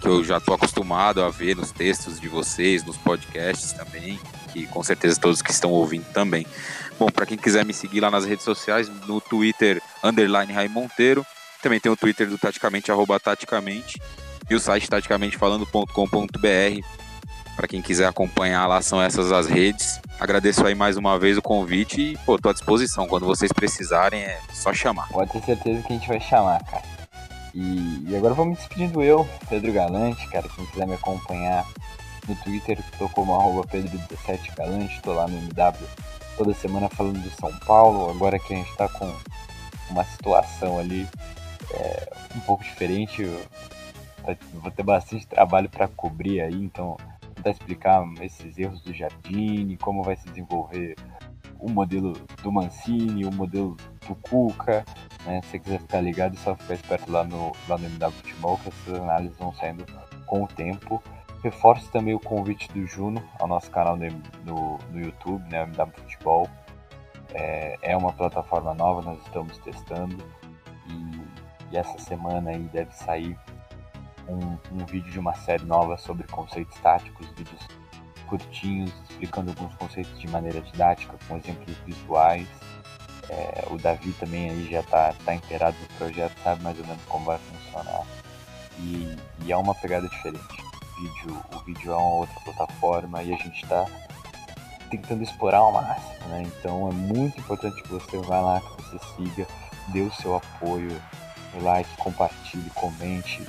que 0.00 0.08
eu 0.08 0.24
já 0.24 0.38
estou 0.38 0.54
acostumado 0.54 1.22
a 1.22 1.30
ver 1.30 1.54
nos 1.56 1.70
textos 1.70 2.20
de 2.20 2.28
vocês, 2.28 2.84
nos 2.84 2.96
podcasts 2.96 3.72
também, 3.72 4.18
que 4.52 4.66
com 4.66 4.82
certeza 4.82 5.20
todos 5.20 5.42
que 5.42 5.50
estão 5.50 5.70
ouvindo 5.70 6.04
também. 6.12 6.46
Bom, 6.98 7.06
para 7.06 7.26
quem 7.26 7.38
quiser 7.38 7.64
me 7.64 7.72
seguir 7.72 8.00
lá 8.00 8.10
nas 8.10 8.26
redes 8.26 8.44
sociais, 8.44 8.90
no 9.06 9.20
Twitter, 9.20 9.80
underline 10.04 10.52
Raimonteiro, 10.52 11.24
também 11.62 11.80
tem 11.80 11.90
o 11.90 11.96
Twitter 11.96 12.28
do 12.28 12.38
Taticamente, 12.38 12.90
arroba 12.90 13.18
Taticamente, 13.18 14.00
e 14.48 14.54
o 14.54 14.60
site 14.60 14.88
taticamentefalando.com.br, 14.90 16.86
para 17.56 17.68
quem 17.68 17.80
quiser 17.80 18.06
acompanhar 18.06 18.66
lá, 18.66 18.82
são 18.82 19.00
essas 19.00 19.32
as 19.32 19.46
redes. 19.46 20.00
Agradeço 20.18 20.66
aí 20.66 20.74
mais 20.74 20.96
uma 20.96 21.18
vez 21.18 21.38
o 21.38 21.42
convite 21.42 22.00
e, 22.00 22.18
pô, 22.18 22.38
tô 22.38 22.48
à 22.48 22.52
disposição. 22.52 23.06
Quando 23.06 23.26
vocês 23.26 23.52
precisarem, 23.52 24.22
é 24.22 24.40
só 24.52 24.72
chamar. 24.72 25.08
Pode 25.08 25.32
ter 25.32 25.42
certeza 25.42 25.82
que 25.82 25.92
a 25.92 25.96
gente 25.96 26.08
vai 26.08 26.20
chamar, 26.20 26.62
cara. 26.64 26.82
E, 27.54 28.04
e 28.08 28.16
agora 28.16 28.34
vou 28.34 28.44
me 28.44 28.54
despedindo 28.54 29.02
eu, 29.02 29.28
Pedro 29.48 29.72
Galante, 29.72 30.26
cara. 30.28 30.48
Quem 30.48 30.66
quiser 30.66 30.86
me 30.86 30.94
acompanhar 30.94 31.66
no 32.30 32.36
Twitter, 32.36 32.78
tô 32.96 33.08
como 33.08 33.34
arroba 33.34 33.66
Pedro17Galante, 33.66 35.00
tô 35.02 35.12
lá 35.12 35.26
no 35.26 35.36
MW 35.36 35.88
toda 36.36 36.54
semana 36.54 36.88
falando 36.88 37.20
do 37.20 37.30
São 37.30 37.52
Paulo. 37.66 38.08
Agora 38.10 38.38
que 38.38 38.54
a 38.54 38.56
gente 38.56 38.76
tá 38.76 38.88
com 38.88 39.12
uma 39.90 40.04
situação 40.04 40.78
ali 40.78 41.08
é, 41.72 42.10
um 42.36 42.40
pouco 42.40 42.62
diferente, 42.62 43.22
eu 43.22 43.40
vou 44.54 44.70
ter 44.70 44.82
bastante 44.82 45.26
trabalho 45.26 45.68
para 45.68 45.88
cobrir 45.88 46.40
aí, 46.40 46.54
então 46.54 46.96
tentar 47.34 47.50
explicar 47.50 48.04
esses 48.20 48.56
erros 48.56 48.80
do 48.82 48.94
Jardim, 48.94 49.76
como 49.80 50.02
vai 50.02 50.14
se 50.14 50.28
desenvolver 50.28 50.94
o 51.58 51.68
modelo 51.68 52.12
do 52.42 52.52
Mancini, 52.52 53.24
o 53.24 53.32
modelo 53.32 53.76
do 54.06 54.14
Cuca, 54.14 54.84
né? 55.24 55.40
Se 55.42 55.50
você 55.50 55.58
quiser 55.58 55.80
ficar 55.80 56.00
ligado, 56.00 56.34
é 56.34 56.38
só 56.38 56.54
ficar 56.54 56.74
esperto 56.74 57.10
lá 57.10 57.24
no, 57.24 57.52
lá 57.68 57.76
no 57.76 57.86
MW 57.86 58.12
Futebol, 58.12 58.58
que 58.58 58.68
essas 58.68 59.02
análises 59.02 59.36
vão 59.36 59.52
saindo 59.54 59.84
com 60.26 60.44
o 60.44 60.48
tempo. 60.48 61.02
Reforço 61.42 61.90
também 61.90 62.14
o 62.14 62.20
convite 62.20 62.70
do 62.72 62.86
Juno 62.86 63.22
ao 63.38 63.48
nosso 63.48 63.70
canal 63.70 63.96
no, 63.96 64.08
no, 64.44 64.78
no 64.90 65.00
YouTube, 65.00 65.42
né, 65.50 65.62
MW 65.62 65.92
Futebol. 66.02 66.48
É, 67.32 67.78
é, 67.80 67.96
uma 67.96 68.12
plataforma 68.12 68.74
nova, 68.74 69.00
nós 69.02 69.18
estamos 69.24 69.56
testando 69.58 70.16
e, 70.86 71.72
e 71.72 71.76
essa 71.76 71.98
semana 71.98 72.50
aí 72.50 72.62
deve 72.72 72.92
sair 72.92 73.38
um, 74.28 74.58
um, 74.72 74.84
vídeo 74.84 75.10
de 75.10 75.18
uma 75.18 75.32
série 75.34 75.64
nova 75.64 75.96
sobre 75.96 76.26
conceitos 76.26 76.76
táticos, 76.80 77.26
vídeos 77.30 77.66
curtinhos, 78.26 78.92
explicando 79.08 79.50
alguns 79.50 79.74
conceitos 79.76 80.18
de 80.18 80.28
maneira 80.28 80.60
didática, 80.60 81.16
com 81.26 81.36
exemplos 81.36 81.76
visuais. 81.86 82.48
É, 83.28 83.64
o 83.70 83.78
Davi 83.78 84.12
também 84.14 84.50
aí 84.50 84.68
já 84.70 84.80
está 84.80 85.14
tá 85.24 85.34
inteirado 85.34 85.76
no 85.80 85.96
projeto, 85.96 86.36
sabe 86.42 86.62
mais 86.62 86.78
ou 86.78 86.86
menos 86.86 87.02
como 87.04 87.24
vai 87.24 87.38
funcionar. 87.38 88.04
E, 88.78 89.16
e 89.44 89.52
é 89.52 89.56
uma 89.56 89.74
pegada 89.74 90.08
diferente. 90.08 90.59
Vídeo, 91.00 91.42
o 91.54 91.58
vídeo 91.60 91.92
é 91.92 91.96
uma 91.96 92.16
outra 92.16 92.40
plataforma 92.40 93.22
e 93.22 93.32
a 93.32 93.36
gente 93.38 93.62
está 93.62 93.86
tentando 94.90 95.22
explorar 95.22 95.58
ao 95.58 95.72
máximo, 95.72 96.28
né? 96.28 96.42
Então 96.42 96.90
é 96.90 96.92
muito 96.92 97.40
importante 97.40 97.82
que 97.82 97.88
você 97.88 98.18
vá 98.18 98.40
lá, 98.40 98.60
que 98.60 98.82
você 98.82 98.98
siga, 99.16 99.46
dê 99.88 100.02
o 100.02 100.12
seu 100.12 100.36
apoio, 100.36 101.00
like, 101.62 101.88
compartilhe, 101.96 102.68
comente, 102.74 103.46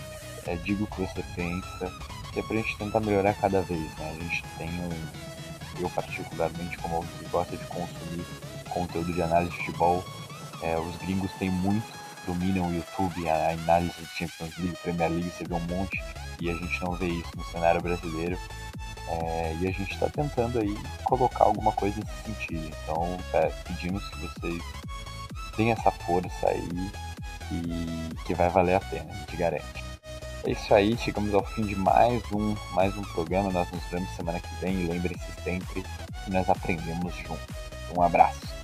é, 0.47 0.55
diga 0.55 0.85
o 0.85 0.87
que 0.87 1.01
você 1.01 1.21
pensa, 1.35 1.91
que 2.31 2.39
é 2.39 2.43
pra 2.43 2.55
gente 2.55 2.77
tentar 2.77 3.01
melhorar 3.01 3.33
cada 3.33 3.61
vez, 3.61 3.97
né? 3.97 4.11
A 4.11 4.23
gente 4.23 4.43
tem 4.57 4.69
um. 4.69 5.81
Eu, 5.81 5.89
particularmente, 5.89 6.77
como 6.77 6.97
alguém 6.97 7.11
que 7.19 7.25
gosta 7.25 7.57
de 7.57 7.65
consumir 7.65 8.25
conteúdo 8.69 9.11
de 9.11 9.21
análise 9.21 9.51
de 9.51 9.57
futebol, 9.57 10.05
é, 10.61 10.77
os 10.77 10.95
gringos 10.97 11.31
têm 11.33 11.49
muito, 11.49 11.85
dominam 12.25 12.67
o 12.67 12.73
YouTube, 12.73 13.27
a 13.27 13.51
análise 13.51 13.93
de 13.99 14.07
Champions 14.07 14.57
League, 14.57 14.77
Premier 14.83 15.09
League, 15.09 15.31
você 15.31 15.43
vê 15.43 15.53
um 15.53 15.59
monte, 15.59 16.01
e 16.41 16.49
a 16.49 16.53
gente 16.53 16.83
não 16.83 16.93
vê 16.93 17.07
isso 17.07 17.31
no 17.37 17.43
cenário 17.45 17.81
brasileiro. 17.81 18.37
É, 19.07 19.55
e 19.59 19.67
a 19.67 19.71
gente 19.71 19.93
está 19.93 20.09
tentando 20.09 20.59
aí 20.59 20.75
colocar 21.03 21.43
alguma 21.43 21.71
coisa 21.73 21.99
nesse 21.99 22.23
sentido. 22.23 22.67
Então, 22.83 23.17
é, 23.33 23.51
pedimos 23.67 24.03
que 24.09 24.19
vocês 24.19 24.63
tenham 25.55 25.73
essa 25.73 25.91
força 25.91 26.47
aí 26.47 26.91
e 27.51 28.15
que 28.25 28.33
vai 28.33 28.49
valer 28.49 28.75
a 28.75 28.79
pena, 28.79 29.11
a 29.11 29.15
gente 29.15 29.37
garante. 29.37 29.83
É 30.43 30.51
isso 30.51 30.73
aí, 30.73 30.97
chegamos 30.97 31.33
ao 31.35 31.45
fim 31.45 31.61
de 31.63 31.75
mais 31.75 32.23
um, 32.31 32.55
mais 32.73 32.97
um 32.97 33.03
programa. 33.03 33.51
Nós 33.51 33.69
nos 33.71 33.83
vemos 33.91 34.09
semana 34.15 34.39
que 34.39 34.55
vem 34.55 34.73
e 34.73 34.87
lembrem-se 34.87 35.43
sempre 35.43 35.83
que 36.23 36.31
nós 36.31 36.49
aprendemos 36.49 37.13
juntos. 37.15 37.55
Um 37.95 38.01
abraço. 38.01 38.60